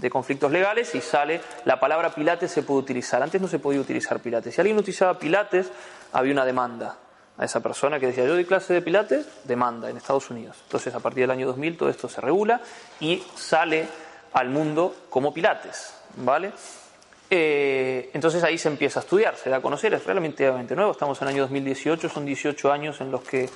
de 0.02 0.10
conflictos 0.10 0.52
legales 0.52 0.94
y 0.96 1.02
sale 1.02 1.42
la 1.66 1.80
palabra 1.80 2.14
Pilates 2.14 2.52
se 2.52 2.64
puede 2.64 2.80
utilizar. 2.80 3.22
Antes 3.22 3.42
no 3.42 3.48
se 3.48 3.60
podía 3.60 3.82
utilizar 3.82 4.20
Pilates. 4.20 4.56
Si 4.56 4.62
alguien 4.62 4.78
utilizaba 4.78 5.18
Pilates, 5.18 5.70
había 6.14 6.34
una 6.34 6.46
demanda 6.46 6.98
a 7.38 7.46
esa 7.46 7.60
persona 7.62 8.00
que 8.00 8.08
decía 8.08 8.26
yo 8.26 8.34
doy 8.34 8.46
clase 8.46 8.74
de 8.74 8.82
pilates, 8.82 9.28
demanda 9.44 9.90
en 9.90 9.98
Estados 9.98 10.30
Unidos. 10.30 10.58
Entonces 10.64 10.94
a 10.96 11.00
partir 11.00 11.22
del 11.22 11.32
año 11.32 11.48
2000 11.48 11.78
todo 11.78 11.90
esto 11.90 12.10
se 12.10 12.22
regula 12.22 12.62
y 13.00 13.24
sale 13.36 13.88
al 14.34 14.50
mundo 14.50 14.96
como 15.10 15.34
pilates, 15.34 15.94
¿vale? 16.18 16.52
Eh, 17.30 18.10
entonces 18.14 18.44
ahí 18.44 18.58
se 18.58 18.70
empieza 18.70 19.00
a 19.00 19.04
estudiar, 19.04 19.36
se 19.36 19.50
da 19.50 19.58
a 19.58 19.62
conocer, 19.62 19.94
es 19.94 20.06
relativamente 20.06 20.76
nuevo, 20.76 20.92
estamos 20.92 21.22
en 21.22 21.28
el 21.28 21.34
año 21.34 21.42
2018, 21.44 22.10
son 22.10 22.26
18 22.26 22.72
años 22.72 23.02
en 23.02 23.12
los 23.12 23.22
que, 23.22 23.50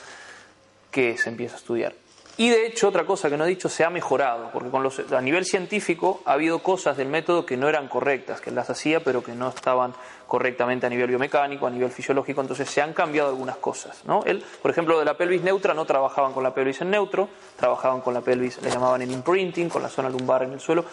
que 0.92 1.18
se 1.18 1.30
empieza 1.30 1.56
a 1.56 1.60
estudiar. 1.60 1.94
Y 2.38 2.50
de 2.50 2.66
hecho, 2.66 2.88
otra 2.88 3.06
cosa 3.06 3.30
que 3.30 3.38
no 3.38 3.46
he 3.46 3.50
dicho, 3.50 3.70
se 3.70 3.84
ha 3.84 3.90
mejorado, 3.90 4.50
porque 4.52 4.70
con 4.70 4.82
los, 4.84 5.00
a 5.12 5.22
nivel 5.22 5.46
científico 5.46 6.22
ha 6.26 6.34
habido 6.34 6.60
cosas 6.60 6.98
del 6.98 7.08
método 7.08 7.46
que 7.46 7.58
no 7.58 7.68
eran 7.68 7.88
correctas, 7.88 8.42
que 8.42 8.52
las 8.52 8.70
hacía, 8.70 9.04
pero 9.04 9.24
que 9.24 9.34
no 9.34 9.50
estaban 9.50 9.94
correctamente 10.28 10.86
a 10.86 10.90
nivel 10.90 11.10
biomecánico, 11.10 11.68
a 11.68 11.70
nivel 11.70 11.92
fisiológico, 11.92 12.40
entonces 12.40 12.70
se 12.70 12.82
han 12.82 12.94
cambiado 12.94 13.30
algunas 13.30 13.58
cosas. 13.58 14.02
¿no? 14.06 14.24
Él, 14.24 14.44
por 14.62 14.72
ejemplo, 14.72 14.98
de 14.98 15.04
la 15.04 15.18
pelvis 15.18 15.42
neutra 15.42 15.74
no 15.74 15.86
trabajaban 15.86 16.32
con 16.32 16.42
la 16.42 16.54
pelvis 16.54 16.80
en 16.82 16.90
neutro, 16.90 17.28
trabajaban 17.58 18.00
con 18.00 18.14
la 18.14 18.22
pelvis, 18.22 18.62
le 18.62 18.70
llamaban 18.70 19.02
el 19.02 19.12
imprinting, 19.12 19.68
con 19.68 19.84
la 19.84 19.90
zona 19.90 20.10
lumbar 20.10 20.44
en 20.44 20.54
el 20.54 20.62
suelo. 20.62 20.86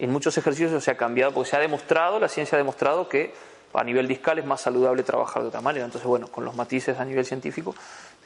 En 0.00 0.10
muchos 0.10 0.36
ejercicios 0.36 0.82
se 0.82 0.90
ha 0.90 0.96
cambiado, 0.96 1.32
porque 1.32 1.50
se 1.50 1.56
ha 1.56 1.60
demostrado, 1.60 2.18
la 2.18 2.28
ciencia 2.28 2.56
ha 2.56 2.58
demostrado 2.58 3.08
que 3.08 3.32
a 3.72 3.84
nivel 3.84 4.08
discal 4.08 4.38
es 4.40 4.44
más 4.44 4.60
saludable 4.60 5.04
trabajar 5.04 5.42
de 5.42 5.48
otra 5.48 5.60
manera. 5.60 5.84
Entonces, 5.84 6.08
bueno, 6.08 6.26
con 6.26 6.44
los 6.44 6.56
matices 6.56 6.98
a 6.98 7.04
nivel 7.04 7.24
científico 7.24 7.74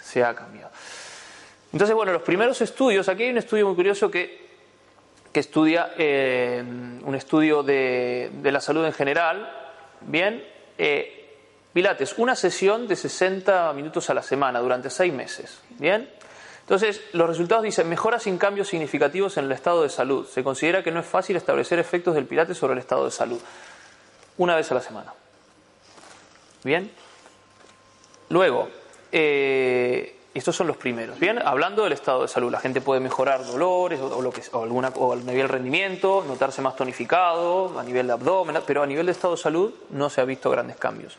se 0.02 0.24
ha 0.24 0.34
cambiado. 0.34 0.70
Entonces, 1.72 1.94
bueno, 1.94 2.12
los 2.12 2.22
primeros 2.22 2.60
estudios, 2.60 3.08
aquí 3.08 3.24
hay 3.24 3.30
un 3.30 3.38
estudio 3.38 3.66
muy 3.66 3.74
curioso 3.74 4.10
que, 4.10 4.46
que 5.32 5.40
estudia 5.40 5.92
eh, 5.98 6.62
un 6.62 7.14
estudio 7.14 7.62
de, 7.62 8.30
de, 8.32 8.52
la 8.52 8.60
salud 8.60 8.84
en 8.84 8.92
general, 8.92 9.50
bien, 10.02 10.44
eh, 10.78 11.12
Pilates, 11.72 12.14
una 12.16 12.34
sesión 12.34 12.88
de 12.88 12.96
60 12.96 13.72
minutos 13.74 14.08
a 14.08 14.14
la 14.14 14.22
semana 14.22 14.60
durante 14.60 14.88
seis 14.88 15.12
meses, 15.12 15.60
bien. 15.78 16.08
Entonces, 16.66 17.00
los 17.12 17.28
resultados 17.28 17.62
dicen 17.62 17.88
mejoras 17.88 18.24
sin 18.24 18.38
cambios 18.38 18.66
significativos 18.68 19.36
en 19.36 19.44
el 19.44 19.52
estado 19.52 19.84
de 19.84 19.88
salud. 19.88 20.26
Se 20.26 20.42
considera 20.42 20.82
que 20.82 20.90
no 20.90 20.98
es 20.98 21.06
fácil 21.06 21.36
establecer 21.36 21.78
efectos 21.78 22.14
del 22.14 22.24
Pilates 22.24 22.58
sobre 22.58 22.72
el 22.72 22.80
estado 22.80 23.04
de 23.04 23.12
salud. 23.12 23.40
Una 24.38 24.56
vez 24.56 24.68
a 24.72 24.74
la 24.74 24.80
semana. 24.80 25.12
Bien. 26.64 26.90
Luego, 28.30 28.68
eh, 29.12 30.15
estos 30.38 30.56
son 30.56 30.66
los 30.66 30.76
primeros. 30.76 31.18
Bien, 31.18 31.40
hablando 31.44 31.84
del 31.84 31.92
estado 31.92 32.22
de 32.22 32.28
salud, 32.28 32.50
la 32.50 32.60
gente 32.60 32.80
puede 32.80 33.00
mejorar 33.00 33.44
dolores 33.44 34.00
o, 34.00 34.20
lo 34.20 34.32
o 34.52 34.62
alguna, 34.62 34.88
o 34.96 35.12
a 35.12 35.16
nivel 35.16 35.48
rendimiento, 35.48 36.24
notarse 36.26 36.62
más 36.62 36.76
tonificado, 36.76 37.78
a 37.78 37.82
nivel 37.82 38.06
de 38.06 38.12
abdomen, 38.12 38.56
pero 38.66 38.82
a 38.82 38.86
nivel 38.86 39.06
de 39.06 39.12
estado 39.12 39.36
de 39.36 39.42
salud 39.42 39.72
no 39.90 40.10
se 40.10 40.20
ha 40.20 40.24
visto 40.24 40.50
grandes 40.50 40.76
cambios. 40.76 41.16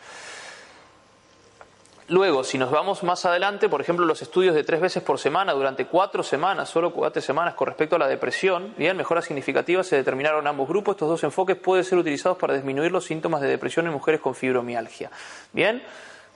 Luego, 2.10 2.46
si 2.46 2.58
nos 2.58 2.72
vamos 2.72 3.04
más 3.04 3.26
adelante, 3.26 3.68
por 3.68 3.82
ejemplo, 3.82 4.06
los 4.06 4.22
estudios 4.22 4.56
de 4.56 4.64
tres 4.64 4.80
veces 4.80 5.04
por 5.04 5.20
semana 5.20 5.52
durante 5.52 5.88
cuatro 5.88 6.24
semanas, 6.24 6.70
solo 6.70 6.94
cuatro 6.94 7.22
semanas 7.22 7.54
con 7.54 7.68
respecto 7.68 7.98
a 7.98 8.00
la 8.00 8.08
depresión, 8.08 8.74
bien, 8.78 8.96
mejoras 8.96 9.26
significativas 9.26 9.88
se 9.88 9.98
determinaron 9.98 10.40
en 10.40 10.48
ambos 10.48 10.70
grupos. 10.70 10.94
Estos 10.94 11.10
dos 11.10 11.24
enfoques 11.26 11.58
pueden 11.58 11.84
ser 11.84 11.98
utilizados 11.98 12.38
para 12.38 12.54
disminuir 12.54 12.94
los 12.94 13.04
síntomas 13.04 13.42
de 13.42 13.50
depresión 13.50 13.88
en 13.88 13.92
mujeres 13.92 14.22
con 14.22 14.36
fibromialgia. 14.36 15.12
Bien, 15.52 15.84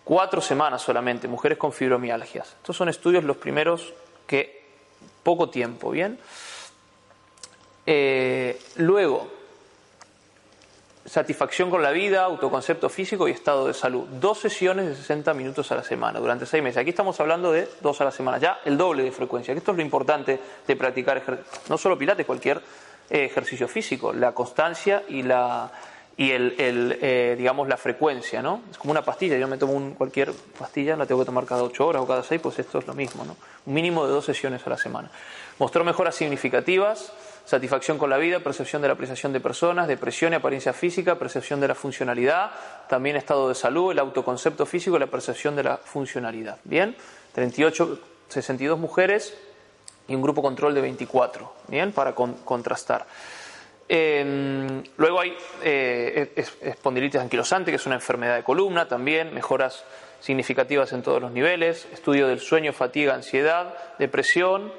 cuatro 0.03 0.41
semanas 0.41 0.81
solamente, 0.81 1.27
mujeres 1.27 1.57
con 1.57 1.71
fibromialgias. 1.71 2.55
Estos 2.57 2.75
son 2.75 2.89
estudios 2.89 3.23
los 3.23 3.37
primeros 3.37 3.93
que 4.27 4.61
poco 5.23 5.49
tiempo, 5.49 5.91
¿bien? 5.91 6.19
Eh, 7.85 8.59
luego, 8.77 9.27
satisfacción 11.05 11.69
con 11.69 11.81
la 11.81 11.91
vida, 11.91 12.23
autoconcepto 12.23 12.89
físico 12.89 13.27
y 13.27 13.31
estado 13.31 13.67
de 13.67 13.73
salud. 13.73 14.07
Dos 14.19 14.39
sesiones 14.39 14.87
de 14.87 14.95
60 14.95 15.33
minutos 15.33 15.71
a 15.71 15.75
la 15.75 15.83
semana 15.83 16.19
durante 16.19 16.45
seis 16.45 16.63
meses. 16.63 16.77
Aquí 16.77 16.91
estamos 16.91 17.19
hablando 17.19 17.51
de 17.51 17.67
dos 17.81 17.99
a 18.01 18.05
la 18.05 18.11
semana, 18.11 18.37
ya 18.37 18.59
el 18.65 18.77
doble 18.77 19.03
de 19.03 19.11
frecuencia. 19.11 19.53
Esto 19.53 19.71
es 19.71 19.77
lo 19.77 19.83
importante 19.83 20.39
de 20.67 20.75
practicar, 20.75 21.21
no 21.69 21.77
solo 21.77 21.97
pilates, 21.97 22.25
cualquier 22.25 22.61
eh, 23.09 23.25
ejercicio 23.25 23.67
físico, 23.67 24.13
la 24.13 24.31
constancia 24.31 25.03
y 25.09 25.23
la 25.23 25.71
y 26.17 26.31
el, 26.31 26.55
el 26.59 26.99
eh, 27.01 27.35
digamos 27.37 27.67
la 27.67 27.77
frecuencia, 27.77 28.41
¿no? 28.41 28.61
Es 28.69 28.77
como 28.77 28.91
una 28.91 29.03
pastilla, 29.03 29.37
yo 29.37 29.47
me 29.47 29.57
tomo 29.57 29.73
un, 29.73 29.93
cualquier 29.93 30.31
pastilla, 30.57 30.95
la 30.95 31.05
tengo 31.05 31.21
que 31.21 31.25
tomar 31.25 31.45
cada 31.45 31.63
8 31.63 31.87
horas 31.87 32.01
o 32.01 32.07
cada 32.07 32.23
6, 32.23 32.41
pues 32.41 32.59
esto 32.59 32.79
es 32.79 32.87
lo 32.87 32.93
mismo, 32.93 33.23
¿no? 33.25 33.37
Un 33.65 33.73
mínimo 33.73 34.05
de 34.05 34.11
dos 34.11 34.25
sesiones 34.25 34.65
a 34.67 34.69
la 34.69 34.77
semana. 34.77 35.09
Mostró 35.57 35.83
mejoras 35.83 36.15
significativas, 36.15 37.13
satisfacción 37.45 37.97
con 37.97 38.09
la 38.09 38.17
vida, 38.17 38.39
percepción 38.39 38.81
de 38.81 38.87
la 38.87 38.95
apreciación 38.95 39.33
de 39.33 39.39
personas, 39.39 39.87
depresión 39.87 40.33
y 40.33 40.35
apariencia 40.35 40.73
física, 40.73 41.17
percepción 41.17 41.59
de 41.59 41.67
la 41.67 41.75
funcionalidad, 41.75 42.51
también 42.87 43.15
estado 43.15 43.49
de 43.49 43.55
salud, 43.55 43.91
el 43.91 43.99
autoconcepto 43.99 44.65
físico 44.65 44.97
y 44.97 44.99
la 44.99 45.07
percepción 45.07 45.55
de 45.55 45.63
la 45.63 45.77
funcionalidad. 45.77 46.57
Bien, 46.63 46.95
38, 47.33 47.99
62 48.29 48.79
mujeres 48.79 49.37
y 50.07 50.15
un 50.15 50.21
grupo 50.21 50.41
control 50.41 50.73
de 50.73 50.81
24, 50.81 51.53
bien, 51.67 51.91
para 51.91 52.13
contrastar. 52.13 53.05
Em, 53.93 54.83
luego 54.95 55.19
hay 55.19 55.35
eh, 55.61 56.31
espondilitis 56.61 57.19
anquilosante, 57.19 57.71
que 57.71 57.75
es 57.75 57.85
una 57.85 57.95
enfermedad 57.95 58.37
de 58.37 58.43
columna 58.43 58.87
también, 58.87 59.33
mejoras 59.33 59.83
significativas 60.21 60.93
en 60.93 61.01
todos 61.01 61.21
los 61.21 61.33
niveles, 61.33 61.89
estudio 61.91 62.29
del 62.29 62.39
sueño, 62.39 62.71
fatiga, 62.71 63.13
ansiedad, 63.15 63.75
depresión. 63.99 64.71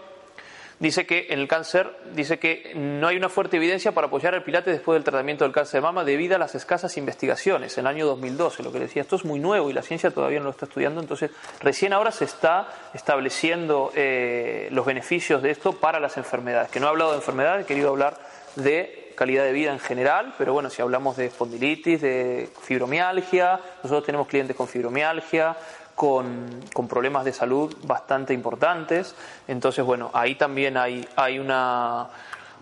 Dice 0.78 1.04
que 1.04 1.26
en 1.28 1.40
el 1.40 1.46
cáncer, 1.46 1.94
dice 2.14 2.38
que 2.38 2.72
no 2.74 3.06
hay 3.06 3.18
una 3.18 3.28
fuerte 3.28 3.58
evidencia 3.58 3.92
para 3.92 4.06
apoyar 4.06 4.32
el 4.32 4.44
pilates 4.44 4.72
después 4.72 4.96
del 4.96 5.04
tratamiento 5.04 5.44
del 5.44 5.52
cáncer 5.52 5.82
de 5.82 5.82
mama 5.82 6.04
debido 6.04 6.36
a 6.36 6.38
las 6.38 6.54
escasas 6.54 6.96
investigaciones. 6.96 7.76
En 7.76 7.84
el 7.84 7.88
año 7.88 8.06
2012, 8.06 8.62
lo 8.62 8.72
que 8.72 8.80
decía, 8.80 9.02
esto 9.02 9.16
es 9.16 9.26
muy 9.26 9.40
nuevo 9.40 9.68
y 9.68 9.74
la 9.74 9.82
ciencia 9.82 10.10
todavía 10.10 10.38
no 10.38 10.46
lo 10.46 10.52
está 10.52 10.64
estudiando, 10.64 11.02
entonces 11.02 11.30
recién 11.60 11.92
ahora 11.92 12.12
se 12.12 12.24
está 12.24 12.66
estableciendo 12.94 13.92
eh, 13.94 14.68
los 14.72 14.86
beneficios 14.86 15.42
de 15.42 15.50
esto 15.50 15.74
para 15.74 16.00
las 16.00 16.16
enfermedades. 16.16 16.70
Que 16.70 16.80
no 16.80 16.86
he 16.86 16.88
hablado 16.88 17.10
de 17.10 17.18
enfermedades, 17.18 17.66
he 17.66 17.68
querido 17.68 17.90
hablar 17.90 18.18
de 18.56 19.01
calidad 19.14 19.44
de 19.44 19.52
vida 19.52 19.72
en 19.72 19.78
general, 19.78 20.34
pero 20.38 20.52
bueno, 20.52 20.70
si 20.70 20.82
hablamos 20.82 21.16
de 21.16 21.26
espondilitis, 21.26 22.00
de 22.00 22.50
fibromialgia, 22.62 23.60
nosotros 23.82 24.04
tenemos 24.04 24.26
clientes 24.26 24.56
con 24.56 24.68
fibromialgia, 24.68 25.56
con, 25.94 26.60
con, 26.72 26.88
problemas 26.88 27.24
de 27.24 27.32
salud 27.32 27.74
bastante 27.84 28.34
importantes. 28.34 29.14
Entonces, 29.46 29.84
bueno, 29.84 30.10
ahí 30.14 30.34
también 30.34 30.76
hay, 30.76 31.06
hay, 31.16 31.38
una, 31.38 32.08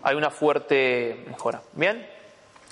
hay 0.03 0.15
una 0.15 0.29
fuerte 0.29 1.23
mejora. 1.27 1.61
¿Bien? 1.73 2.07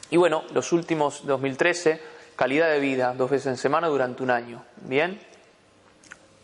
Y 0.09 0.17
bueno, 0.17 0.43
los 0.53 0.71
últimos 0.71 1.25
2013, 1.25 2.01
calidad 2.35 2.69
de 2.69 2.79
vida 2.79 3.13
dos 3.13 3.29
veces 3.29 3.47
en 3.47 3.57
semana 3.57 3.87
durante 3.87 4.23
un 4.23 4.31
año. 4.31 4.63
¿Bien? 4.77 5.19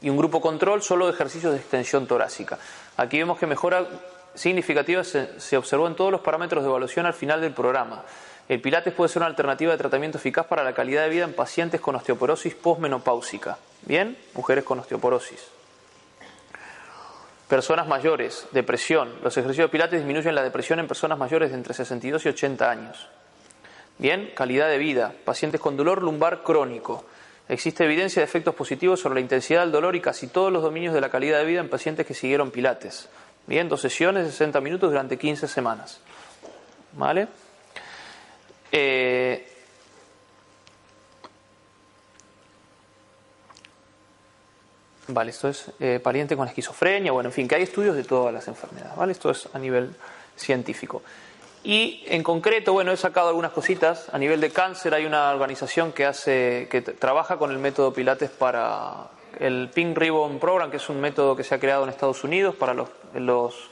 Y 0.01 0.09
un 0.09 0.17
grupo 0.17 0.41
control 0.41 0.81
solo 0.81 1.07
de 1.07 1.13
ejercicios 1.13 1.53
de 1.53 1.59
extensión 1.59 2.07
torácica. 2.07 2.59
Aquí 2.97 3.17
vemos 3.17 3.37
que 3.39 3.47
mejora 3.47 3.85
significativa 4.35 5.03
se, 5.03 5.39
se 5.39 5.57
observó 5.57 5.87
en 5.87 5.95
todos 5.95 6.11
los 6.11 6.21
parámetros 6.21 6.63
de 6.63 6.69
evaluación 6.69 7.05
al 7.05 7.13
final 7.13 7.41
del 7.41 7.53
programa. 7.53 8.03
El 8.47 8.61
Pilates 8.61 8.93
puede 8.93 9.09
ser 9.09 9.21
una 9.21 9.27
alternativa 9.27 9.71
de 9.71 9.77
tratamiento 9.77 10.19
eficaz 10.19 10.45
para 10.45 10.63
la 10.63 10.73
calidad 10.73 11.03
de 11.03 11.09
vida 11.09 11.23
en 11.23 11.33
pacientes 11.33 11.81
con 11.81 11.95
osteoporosis 11.95 12.53
postmenopáusica. 12.53 13.57
Bien, 13.81 14.17
mujeres 14.35 14.63
con 14.63 14.79
osteoporosis. 14.79 15.49
Personas 17.47 17.87
mayores, 17.87 18.47
depresión. 18.51 19.13
Los 19.23 19.37
ejercicios 19.37 19.67
de 19.67 19.71
Pilates 19.71 19.99
disminuyen 19.99 20.35
la 20.35 20.43
depresión 20.43 20.79
en 20.79 20.87
personas 20.87 21.17
mayores 21.17 21.51
de 21.51 21.57
entre 21.57 21.73
62 21.73 22.25
y 22.25 22.29
80 22.29 22.69
años. 22.69 23.07
Bien, 23.97 24.31
calidad 24.35 24.67
de 24.67 24.77
vida. 24.77 25.13
Pacientes 25.25 25.61
con 25.61 25.77
dolor 25.77 26.01
lumbar 26.01 26.43
crónico. 26.43 27.05
Existe 27.47 27.85
evidencia 27.85 28.19
de 28.19 28.25
efectos 28.25 28.55
positivos 28.55 28.99
sobre 28.99 29.15
la 29.15 29.21
intensidad 29.21 29.61
del 29.61 29.71
dolor 29.71 29.95
y 29.95 30.01
casi 30.01 30.27
todos 30.27 30.51
los 30.51 30.63
dominios 30.63 30.93
de 30.93 31.01
la 31.01 31.09
calidad 31.09 31.37
de 31.37 31.45
vida 31.45 31.59
en 31.59 31.69
pacientes 31.69 32.07
que 32.07 32.15
siguieron 32.15 32.49
Pilates. 32.49 33.09
Bien, 33.47 33.69
dos 33.69 33.81
sesiones 33.81 34.25
de 34.25 34.31
60 34.31 34.59
minutos 34.61 34.89
durante 34.89 35.17
15 35.17 35.47
semanas. 35.47 35.99
¿Vale? 36.93 37.27
Eh, 38.71 39.47
vale, 45.07 45.29
esto 45.29 45.49
es 45.49 45.71
eh, 45.79 45.99
pariente 46.01 46.35
con 46.35 46.47
esquizofrenia, 46.47 47.11
bueno, 47.11 47.29
en 47.29 47.33
fin, 47.33 47.47
que 47.47 47.55
hay 47.55 47.63
estudios 47.63 47.95
de 47.95 48.03
todas 48.03 48.33
las 48.33 48.47
enfermedades, 48.47 48.95
¿vale? 48.95 49.11
Esto 49.11 49.29
es 49.29 49.47
a 49.53 49.59
nivel 49.59 49.95
científico. 50.35 51.03
Y 51.63 52.03
en 52.07 52.23
concreto, 52.23 52.73
bueno, 52.73 52.91
he 52.91 52.97
sacado 52.97 53.29
algunas 53.29 53.51
cositas. 53.51 54.07
A 54.11 54.17
nivel 54.17 54.41
de 54.41 54.51
cáncer 54.51 54.93
hay 54.93 55.05
una 55.05 55.31
organización 55.31 55.93
que 55.93 56.05
hace, 56.05 56.67
que 56.69 56.81
trabaja 56.81 57.37
con 57.37 57.51
el 57.51 57.57
método 57.57 57.93
Pilates 57.93 58.29
para 58.29 59.07
el 59.39 59.69
Pink 59.73 59.97
Ribbon 59.97 60.39
Program, 60.39 60.69
que 60.69 60.77
es 60.77 60.89
un 60.89 60.99
método 60.99 61.35
que 61.35 61.43
se 61.43 61.55
ha 61.55 61.59
creado 61.59 61.83
en 61.83 61.89
Estados 61.89 62.23
Unidos 62.23 62.55
para 62.55 62.73
los, 62.73 63.69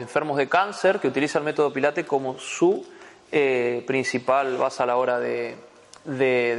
enfermos 0.00 0.36
de 0.36 0.48
cáncer, 0.48 0.98
que 1.00 1.08
utiliza 1.08 1.38
el 1.38 1.44
método 1.44 1.72
Pilates 1.72 2.06
como 2.06 2.38
su 2.38 2.86
eh, 3.30 3.84
principal 3.86 4.56
base 4.56 4.82
a 4.82 4.86
la 4.86 4.96
hora 4.96 5.18
de, 5.18 5.56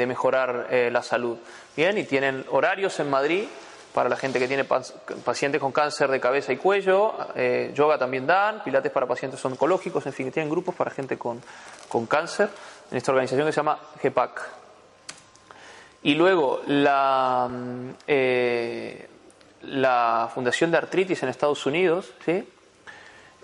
mejorar 0.08 0.68
eh, 0.70 0.90
la 0.92 1.02
salud. 1.02 1.38
Bien, 1.76 1.98
y 1.98 2.04
tienen 2.04 2.46
horarios 2.50 3.00
en 3.00 3.10
Madrid 3.10 3.46
para 3.94 4.08
la 4.10 4.16
gente 4.16 4.38
que 4.38 4.48
tiene 4.48 4.66
pacientes 4.66 5.60
con 5.60 5.72
cáncer 5.72 6.12
de 6.12 6.20
cabeza 6.20 6.54
y 6.54 6.58
cuello, 6.58 7.16
eh, 7.36 7.72
yoga 7.74 7.98
también 7.98 8.28
dan, 8.28 8.64
pilates 8.64 8.92
para 8.92 9.08
pacientes 9.08 9.44
oncológicos, 9.44 10.06
en 10.06 10.14
fin, 10.14 10.32
tienen 10.32 10.50
grupos 10.50 10.76
para 10.76 10.92
gente 10.92 11.18
con, 11.18 11.42
con 11.88 12.06
cáncer 12.06 12.50
en 12.92 12.98
esta 12.98 13.12
organización 13.12 13.48
que 13.48 13.52
se 13.52 13.58
llama 13.58 13.80
GEPAC. 14.02 14.59
Y 16.04 16.16
luego 16.16 16.62
la, 16.68 17.50
eh, 18.08 19.08
la 19.64 20.30
Fundación 20.34 20.72
de 20.72 20.78
Artritis 20.78 21.22
en 21.24 21.30
Estados 21.30 21.66
Unidos, 21.66 22.14
¿sí? 22.26 22.48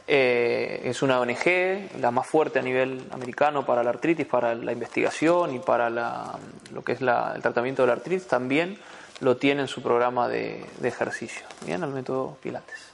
Eh, 0.07 0.81
es 0.83 1.01
una 1.01 1.19
ONG, 1.19 1.99
la 1.99 2.11
más 2.11 2.27
fuerte 2.27 2.59
a 2.59 2.61
nivel 2.61 3.07
americano 3.11 3.65
para 3.65 3.83
la 3.83 3.89
artritis, 3.89 4.27
para 4.27 4.53
la 4.53 4.71
investigación 4.71 5.55
y 5.55 5.59
para 5.59 5.89
la, 5.89 6.37
lo 6.71 6.83
que 6.83 6.91
es 6.91 7.01
la, 7.01 7.33
el 7.35 7.41
tratamiento 7.41 7.81
de 7.81 7.87
la 7.87 7.93
artritis, 7.93 8.27
también 8.27 8.77
lo 9.21 9.37
tiene 9.37 9.61
en 9.61 9.67
su 9.67 9.81
programa 9.81 10.27
de, 10.27 10.63
de 10.79 10.87
ejercicio, 10.87 11.47
bien, 11.65 11.81
el 11.83 11.89
método 11.89 12.37
Pilates. 12.41 12.93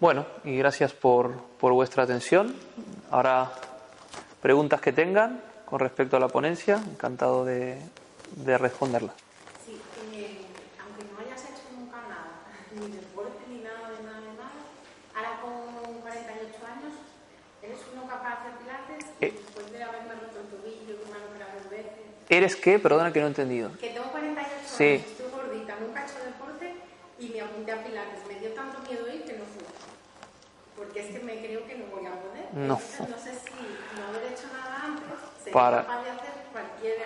Bueno, 0.00 0.24
y 0.44 0.56
gracias 0.56 0.92
por, 0.92 1.34
por 1.60 1.72
vuestra 1.72 2.04
atención. 2.04 2.54
Ahora, 3.10 3.52
preguntas 4.40 4.80
que 4.80 4.92
tengan 4.92 5.42
con 5.66 5.80
respecto 5.80 6.16
a 6.16 6.20
la 6.20 6.28
ponencia, 6.28 6.82
encantado 6.90 7.44
de, 7.44 7.78
de 8.32 8.58
responderla. 8.58 9.12
Sí, 9.64 9.80
eh, 10.12 10.40
aunque 10.82 11.04
no 11.12 11.18
hayas 11.20 11.42
hecho 11.44 11.64
nunca 11.76 11.96
nada, 12.08 12.44
ni 12.74 12.88
deporte, 12.96 13.44
ni 13.48 13.58
nada, 13.60 13.90
de 13.90 14.02
nada, 14.04 14.20
de 14.20 14.32
nada, 14.34 14.52
ahora 15.14 15.40
con 15.40 16.00
48 16.00 16.66
años, 16.66 16.94
¿eres 17.62 17.78
uno 17.92 18.06
capaz 18.08 18.42
de 18.44 18.50
hacer 18.50 18.52
pilates? 18.60 19.04
Eh. 19.20 19.32
Después 19.32 19.70
de 19.72 19.82
haberme 19.82 20.14
roto 20.14 20.40
el 20.40 20.46
tobillo, 20.48 20.98
que 21.02 21.06
me 21.10 21.16
han 21.16 21.24
operado 21.28 21.52
dos 21.62 21.70
veces. 21.70 21.92
¿Eres 22.28 22.56
qué? 22.56 22.78
Perdona 22.78 23.12
que 23.12 23.20
no 23.20 23.26
he 23.26 23.28
entendido. 23.28 23.70
Que 23.78 23.90
tengo 23.90 24.10
48 24.10 24.50
Sí. 24.66 24.84
años, 24.84 25.06
estoy 25.06 25.30
gordita, 25.30 25.76
nunca 25.80 26.02
he 26.02 26.04
hecho 26.08 26.24
deporte 26.24 26.74
y 27.20 27.28
me 27.28 27.40
apunté 27.42 27.72
a 27.72 27.84
pilates. 27.84 28.26
Me 28.26 28.40
dio 28.40 28.50
tanto 28.54 28.80
miedo 28.88 29.06
ir 29.12 29.24
que 29.24 29.34
no 29.34 29.44
fui. 29.44 29.64
Porque 30.74 31.00
es 31.00 31.06
que 31.14 31.20
me 31.22 31.38
creo 31.38 31.64
que 31.66 31.76
no 31.76 31.84
voy 31.94 32.06
a 32.06 32.12
poder. 32.18 32.48
No. 32.54 32.74
Entonces, 32.74 33.08
no 33.08 33.18
sé 33.18 33.30
si 33.38 33.54
no 34.00 34.06
haber 34.08 34.32
hecho 34.32 34.48
nada 34.52 34.82
antes 34.82 35.06
sería 35.38 35.52
Para- 35.52 35.82
capaz 35.86 36.02
de 36.02 36.10
hacer 36.10 36.32
cualquier. 36.50 36.96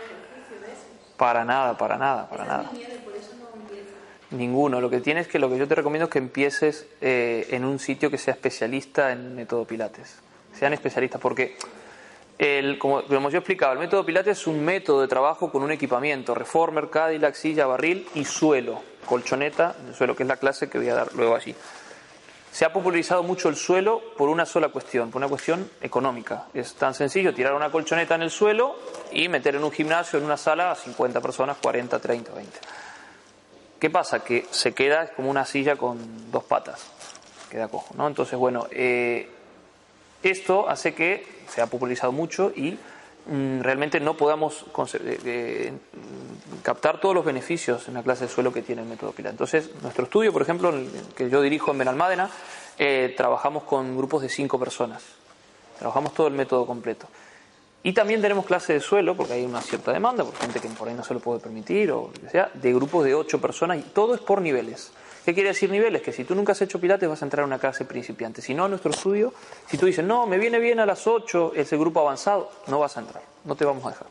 Para 1.19 1.45
nada, 1.45 1.77
para 1.77 1.99
nada, 1.99 2.29
para 2.29 2.45
nada. 2.45 2.71
Ninguno. 4.31 4.81
Lo 4.81 4.89
que 4.89 5.01
tienes 5.01 5.27
que 5.27 5.41
lo 5.41 5.51
que 5.51 5.59
yo 5.59 5.67
te 5.67 5.75
recomiendo 5.75 6.05
es 6.05 6.11
que 6.11 6.19
empieces 6.19 6.87
eh, 7.01 7.49
en 7.51 7.65
un 7.65 7.81
sitio 7.81 8.09
que 8.11 8.19
sea 8.19 8.35
especialista 8.35 9.11
en 9.11 9.35
método 9.35 9.65
Pilates. 9.65 10.21
Sean 10.55 10.73
especialistas 10.73 11.21
porque 11.21 11.57
el, 12.39 12.79
como, 12.79 13.03
como 13.03 13.31
yo 13.31 13.39
explicaba, 13.39 13.73
el 13.73 13.81
método 13.81 14.07
Pilates 14.07 14.39
es 14.39 14.47
un 14.47 14.65
método 14.65 15.01
de 15.01 15.09
trabajo 15.09 15.51
con 15.51 15.65
un 15.65 15.73
equipamiento, 15.73 16.37
reformer, 16.37 16.89
Cadillac, 16.89 17.35
silla, 17.35 17.67
barril 17.67 18.07
y 18.15 18.25
suelo, 18.25 18.81
colchoneta, 19.05 19.75
el 19.89 19.95
suelo, 19.95 20.15
que 20.15 20.23
es 20.23 20.29
la 20.29 20.37
clase 20.37 20.71
que 20.71 20.79
voy 20.79 20.89
a 20.89 20.95
dar 20.95 21.15
luego 21.15 21.35
allí. 21.35 21.53
Se 22.53 22.65
ha 22.65 22.73
popularizado 22.73 23.23
mucho 23.23 23.49
el 23.49 23.57
suelo 23.57 24.01
por 24.17 24.29
una 24.29 24.47
sola 24.47 24.69
cuestión, 24.69 25.11
por 25.11 25.21
una 25.21 25.29
cuestión 25.29 25.71
económica. 25.81 26.47
Es 26.55 26.75
tan 26.75 26.95
sencillo 26.95 27.35
tirar 27.35 27.55
una 27.55 27.71
colchoneta 27.71 28.15
en 28.15 28.23
el 28.23 28.31
suelo 28.31 28.77
y 29.13 29.29
meter 29.29 29.55
en 29.55 29.65
un 29.65 29.71
gimnasio, 29.71 30.19
en 30.19 30.25
una 30.25 30.37
sala, 30.37 30.73
a 30.73 30.75
50 30.75 31.21
personas, 31.21 31.59
40, 31.59 31.99
30, 31.99 32.33
20. 32.33 32.59
¿Qué 33.79 33.91
pasa? 33.91 34.25
Que 34.25 34.47
se 34.51 34.73
queda 34.73 35.09
como 35.15 35.31
una 35.31 35.45
silla 35.45 35.77
con 35.77 36.33
dos 36.33 36.43
patas, 36.45 36.85
queda 37.51 37.69
cojo, 37.69 37.95
¿no? 37.97 38.09
Entonces, 38.09 38.37
bueno, 38.37 38.67
eh, 38.73 39.31
esto 40.23 40.69
hace 40.69 40.95
que 40.95 41.25
se 41.49 41.61
ha 41.61 41.67
popularizado 41.67 42.13
mucho 42.13 42.53
y 42.57 42.77
realmente 43.29 44.01
no 44.01 44.17
podamos 44.17 44.65
mm, 44.65 45.75
captar 46.63 47.01
todos 47.01 47.15
los 47.15 47.25
beneficios 47.25 47.87
en 47.89 47.95
la 47.95 48.03
clase 48.03 48.25
de 48.25 48.31
suelo 48.31 48.53
que 48.53 48.63
tiene 48.63 48.83
el 48.83 48.89
método 48.89 49.13
Pilates. 49.13 49.35
Entonces, 49.35 49.71
nuestro 49.83 50.05
estudio, 50.05 50.33
por 50.33 50.43
ejemplo, 50.43 50.73
que 51.15 51.29
yo 51.29 51.43
dirijo 51.43 51.71
en 51.73 51.79
Benalmádena, 51.79 52.31
eh, 52.79 53.15
trabajamos 53.17 53.65
con 53.65 53.97
grupos 53.97 54.23
de 54.23 54.29
cinco 54.29 54.59
personas. 54.59 55.03
Trabajamos 55.79 56.15
todo 56.15 56.27
el 56.29 56.35
método 56.35 56.67
completo. 56.67 57.07
Y 57.83 57.93
también 57.93 58.21
tenemos 58.21 58.45
clase 58.45 58.73
de 58.73 58.81
suelo, 58.81 59.17
porque 59.17 59.35
hay 59.35 59.45
una 59.45 59.61
cierta 59.61 59.93
demanda, 59.93 60.25
por 60.25 60.35
gente 60.37 60.61
que 60.61 60.69
por 60.69 60.89
ahí 60.89 60.95
no 60.95 61.05
se 61.05 61.15
lo 61.15 61.21
puede 61.21 61.41
permitir, 61.41 61.93
o 61.93 62.11
lo 62.13 62.21
que 62.21 62.29
sea, 62.29 62.51
de 62.53 62.73
grupos 62.73 63.05
de 63.05 63.15
ocho 63.15 63.41
personas, 63.41 63.79
y 63.79 63.83
todo 63.83 64.15
es 64.15 64.21
por 64.21 64.41
niveles. 64.41 64.91
¿Qué 65.29 65.35
quiere 65.35 65.51
decir 65.51 65.71
niveles? 65.71 66.01
Que 66.01 66.11
si 66.11 66.25
tú 66.25 66.35
nunca 66.35 66.53
has 66.53 66.63
hecho 66.63 66.81
pilates 66.81 67.07
vas 67.07 67.21
a 67.21 67.27
entrar 67.27 67.43
a 67.43 67.47
una 67.47 67.59
clase 67.59 67.85
principiante. 67.85 68.41
Si 68.41 68.55
no, 68.55 68.65
en 68.65 68.71
nuestro 68.71 68.93
estudio, 68.93 69.35
si 69.67 69.77
tú 69.77 69.85
dices, 69.85 70.03
no, 70.03 70.27
me 70.27 70.39
viene 70.39 70.59
bien 70.59 70.81
a 70.81 70.87
las 70.87 71.07
8 71.07 71.53
ese 71.55 71.77
grupo 71.77 72.01
avanzado, 72.01 72.51
no 72.69 72.79
vas 72.79 72.97
a 72.97 73.01
entrar, 73.01 73.23
no 73.45 73.55
te 73.55 73.67
vamos 73.67 73.85
a 73.85 73.91
dejar. 73.91 74.07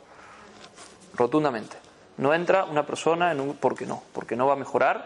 Rotundamente. 1.16 1.76
No 2.18 2.36
entra 2.36 2.66
una 2.66 2.86
persona 2.86 3.32
en 3.32 3.40
un... 3.42 3.56
¿Por 3.56 3.76
qué 3.76 3.88
no? 3.88 4.04
Porque 4.14 4.36
no 4.36 4.46
va 4.46 4.54
a 4.54 4.58
mejorar, 4.58 5.06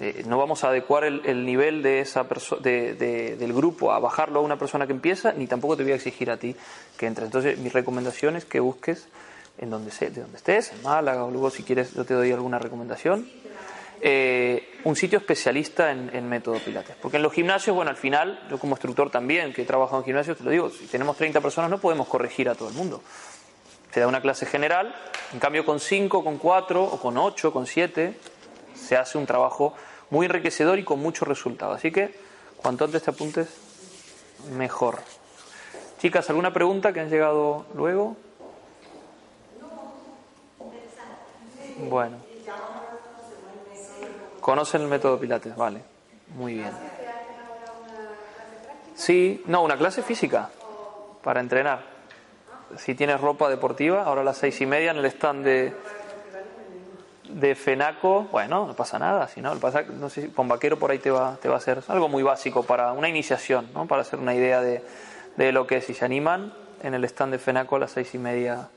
eh, 0.00 0.22
no 0.26 0.38
vamos 0.38 0.64
a 0.64 0.68
adecuar 0.68 1.04
el, 1.04 1.20
el 1.26 1.44
nivel 1.44 1.82
de 1.82 2.00
esa 2.00 2.26
de- 2.62 3.36
del 3.38 3.52
grupo 3.52 3.92
a 3.92 3.98
bajarlo 3.98 4.40
a 4.40 4.42
una 4.42 4.58
persona 4.58 4.86
que 4.86 4.94
empieza, 4.94 5.34
ni 5.34 5.46
tampoco 5.46 5.76
te 5.76 5.82
voy 5.82 5.92
a 5.92 5.96
exigir 5.96 6.30
a 6.30 6.38
ti 6.38 6.56
que 6.96 7.04
entres. 7.06 7.26
Entonces, 7.26 7.58
mi 7.58 7.68
recomendación 7.68 8.36
es 8.36 8.46
que 8.46 8.60
busques 8.60 9.08
en 9.58 9.68
donde, 9.68 9.90
se, 9.90 10.08
de 10.08 10.22
donde 10.22 10.38
estés, 10.38 10.72
en 10.72 10.82
Málaga, 10.82 11.26
o 11.26 11.30
luego 11.30 11.50
si 11.50 11.64
quieres 11.64 11.92
yo 11.92 12.06
te 12.06 12.14
doy 12.14 12.32
alguna 12.32 12.58
recomendación. 12.58 13.28
Eh, 14.06 14.80
un 14.84 14.94
sitio 14.96 15.16
especialista 15.16 15.90
en, 15.90 16.28
método 16.28 16.58
Pilates. 16.58 16.94
Porque 17.00 17.16
en 17.16 17.22
los 17.22 17.32
gimnasios, 17.32 17.74
bueno, 17.74 17.90
al 17.90 17.96
final, 17.96 18.38
yo 18.50 18.58
como 18.58 18.74
instructor 18.74 19.08
también, 19.08 19.54
que 19.54 19.62
he 19.62 19.64
trabajado 19.64 20.00
en 20.00 20.04
gimnasios, 20.04 20.36
te 20.36 20.44
lo 20.44 20.50
digo, 20.50 20.68
si 20.68 20.86
tenemos 20.88 21.16
30 21.16 21.40
personas 21.40 21.70
no 21.70 21.78
podemos 21.78 22.06
corregir 22.06 22.50
a 22.50 22.54
todo 22.54 22.68
el 22.68 22.74
mundo. 22.74 23.02
se 23.90 24.00
da 24.00 24.06
una 24.06 24.20
clase 24.20 24.44
general, 24.44 24.94
en 25.32 25.38
cambio 25.38 25.64
con 25.64 25.80
5, 25.80 26.22
con 26.22 26.36
4 26.36 26.84
o 26.84 27.00
con 27.00 27.16
8, 27.16 27.50
con 27.50 27.66
7, 27.66 28.14
se 28.74 28.94
hace 28.94 29.16
un 29.16 29.24
trabajo 29.24 29.74
muy 30.10 30.26
enriquecedor 30.26 30.78
y 30.78 30.84
con 30.84 31.00
mucho 31.00 31.24
resultado. 31.24 31.72
Así 31.72 31.90
que 31.90 32.14
cuanto 32.58 32.84
antes 32.84 33.04
te 33.04 33.10
apuntes, 33.10 33.48
mejor. 34.54 34.98
Chicas, 35.98 36.28
¿alguna 36.28 36.52
pregunta 36.52 36.92
que 36.92 37.00
han 37.00 37.08
llegado 37.08 37.64
luego? 37.74 38.18
Bueno. 41.88 42.33
Conocen 44.44 44.82
el 44.82 44.88
método 44.88 45.18
Pilates, 45.18 45.56
vale. 45.56 45.80
Muy 46.36 46.52
bien. 46.52 46.70
Sí, 48.94 49.42
no, 49.46 49.62
una 49.62 49.78
clase 49.78 50.02
física 50.02 50.50
para 51.22 51.40
entrenar. 51.40 51.80
Si 52.76 52.94
tienes 52.94 53.22
ropa 53.22 53.48
deportiva, 53.48 54.04
ahora 54.04 54.20
a 54.20 54.24
las 54.24 54.36
seis 54.36 54.60
y 54.60 54.66
media 54.66 54.90
en 54.90 54.98
el 54.98 55.06
stand 55.06 55.46
de, 55.46 55.72
de 57.30 57.54
FENACO, 57.54 58.24
bueno, 58.24 58.66
no 58.66 58.74
pasa 58.74 58.98
nada, 58.98 59.28
si 59.28 59.40
no, 59.40 59.58
pasa, 59.58 59.80
no 59.80 60.10
sé, 60.10 60.30
con 60.30 60.46
vaquero 60.46 60.78
por 60.78 60.90
ahí 60.90 60.98
te 60.98 61.10
va, 61.10 61.38
te 61.40 61.48
va 61.48 61.54
a 61.54 61.58
hacer 61.58 61.82
algo 61.88 62.10
muy 62.10 62.22
básico 62.22 62.64
para 62.64 62.92
una 62.92 63.08
iniciación, 63.08 63.70
¿no? 63.72 63.86
para 63.86 64.02
hacer 64.02 64.18
una 64.18 64.34
idea 64.34 64.60
de, 64.60 64.84
de 65.36 65.52
lo 65.52 65.66
que 65.66 65.78
es. 65.78 65.86
Si 65.86 65.94
se 65.94 66.04
animan, 66.04 66.52
en 66.82 66.92
el 66.92 67.04
stand 67.06 67.32
de 67.32 67.38
FENACO 67.38 67.76
a 67.76 67.78
las 67.78 67.92
seis 67.92 68.14
y 68.14 68.18
media 68.18 68.68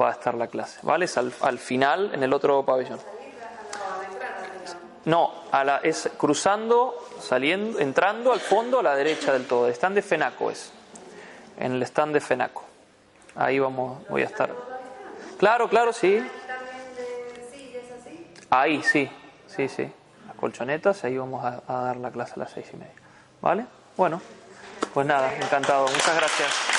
va 0.00 0.10
a 0.10 0.12
estar 0.12 0.36
la 0.36 0.46
clase, 0.46 0.78
¿vale? 0.84 1.06
Es 1.06 1.18
al, 1.18 1.32
al 1.40 1.58
final 1.58 2.12
en 2.14 2.22
el 2.22 2.32
otro 2.32 2.64
pabellón. 2.64 3.00
No, 5.04 5.32
a 5.52 5.64
la, 5.64 5.78
es 5.78 6.10
cruzando, 6.16 7.06
saliendo, 7.20 7.78
entrando 7.78 8.32
al 8.32 8.40
fondo 8.40 8.80
a 8.80 8.82
la 8.82 8.96
derecha 8.96 9.32
del 9.32 9.46
todo. 9.46 9.66
El 9.66 9.74
stand 9.74 9.96
de 9.96 10.02
FENACO 10.02 10.50
es. 10.50 10.72
En 11.58 11.72
el 11.72 11.82
stand 11.82 12.14
de 12.14 12.20
FENACO. 12.20 12.64
Ahí 13.36 13.58
vamos, 13.58 14.06
voy 14.08 14.22
a 14.22 14.26
estar. 14.26 14.50
Claro, 15.38 15.68
claro, 15.68 15.92
sí. 15.92 16.26
Ahí, 18.50 18.82
sí, 18.82 19.10
sí, 19.46 19.68
sí. 19.68 19.92
Las 20.26 20.36
colchonetas, 20.36 21.04
ahí 21.04 21.18
vamos 21.18 21.44
a, 21.44 21.62
a 21.66 21.82
dar 21.82 21.96
la 21.96 22.10
clase 22.10 22.34
a 22.36 22.38
las 22.38 22.52
seis 22.52 22.66
y 22.72 22.76
media. 22.76 22.94
¿Vale? 23.42 23.66
Bueno, 23.96 24.22
pues 24.94 25.06
nada, 25.06 25.34
encantado. 25.34 25.86
Muchas 25.88 26.16
gracias. 26.16 26.73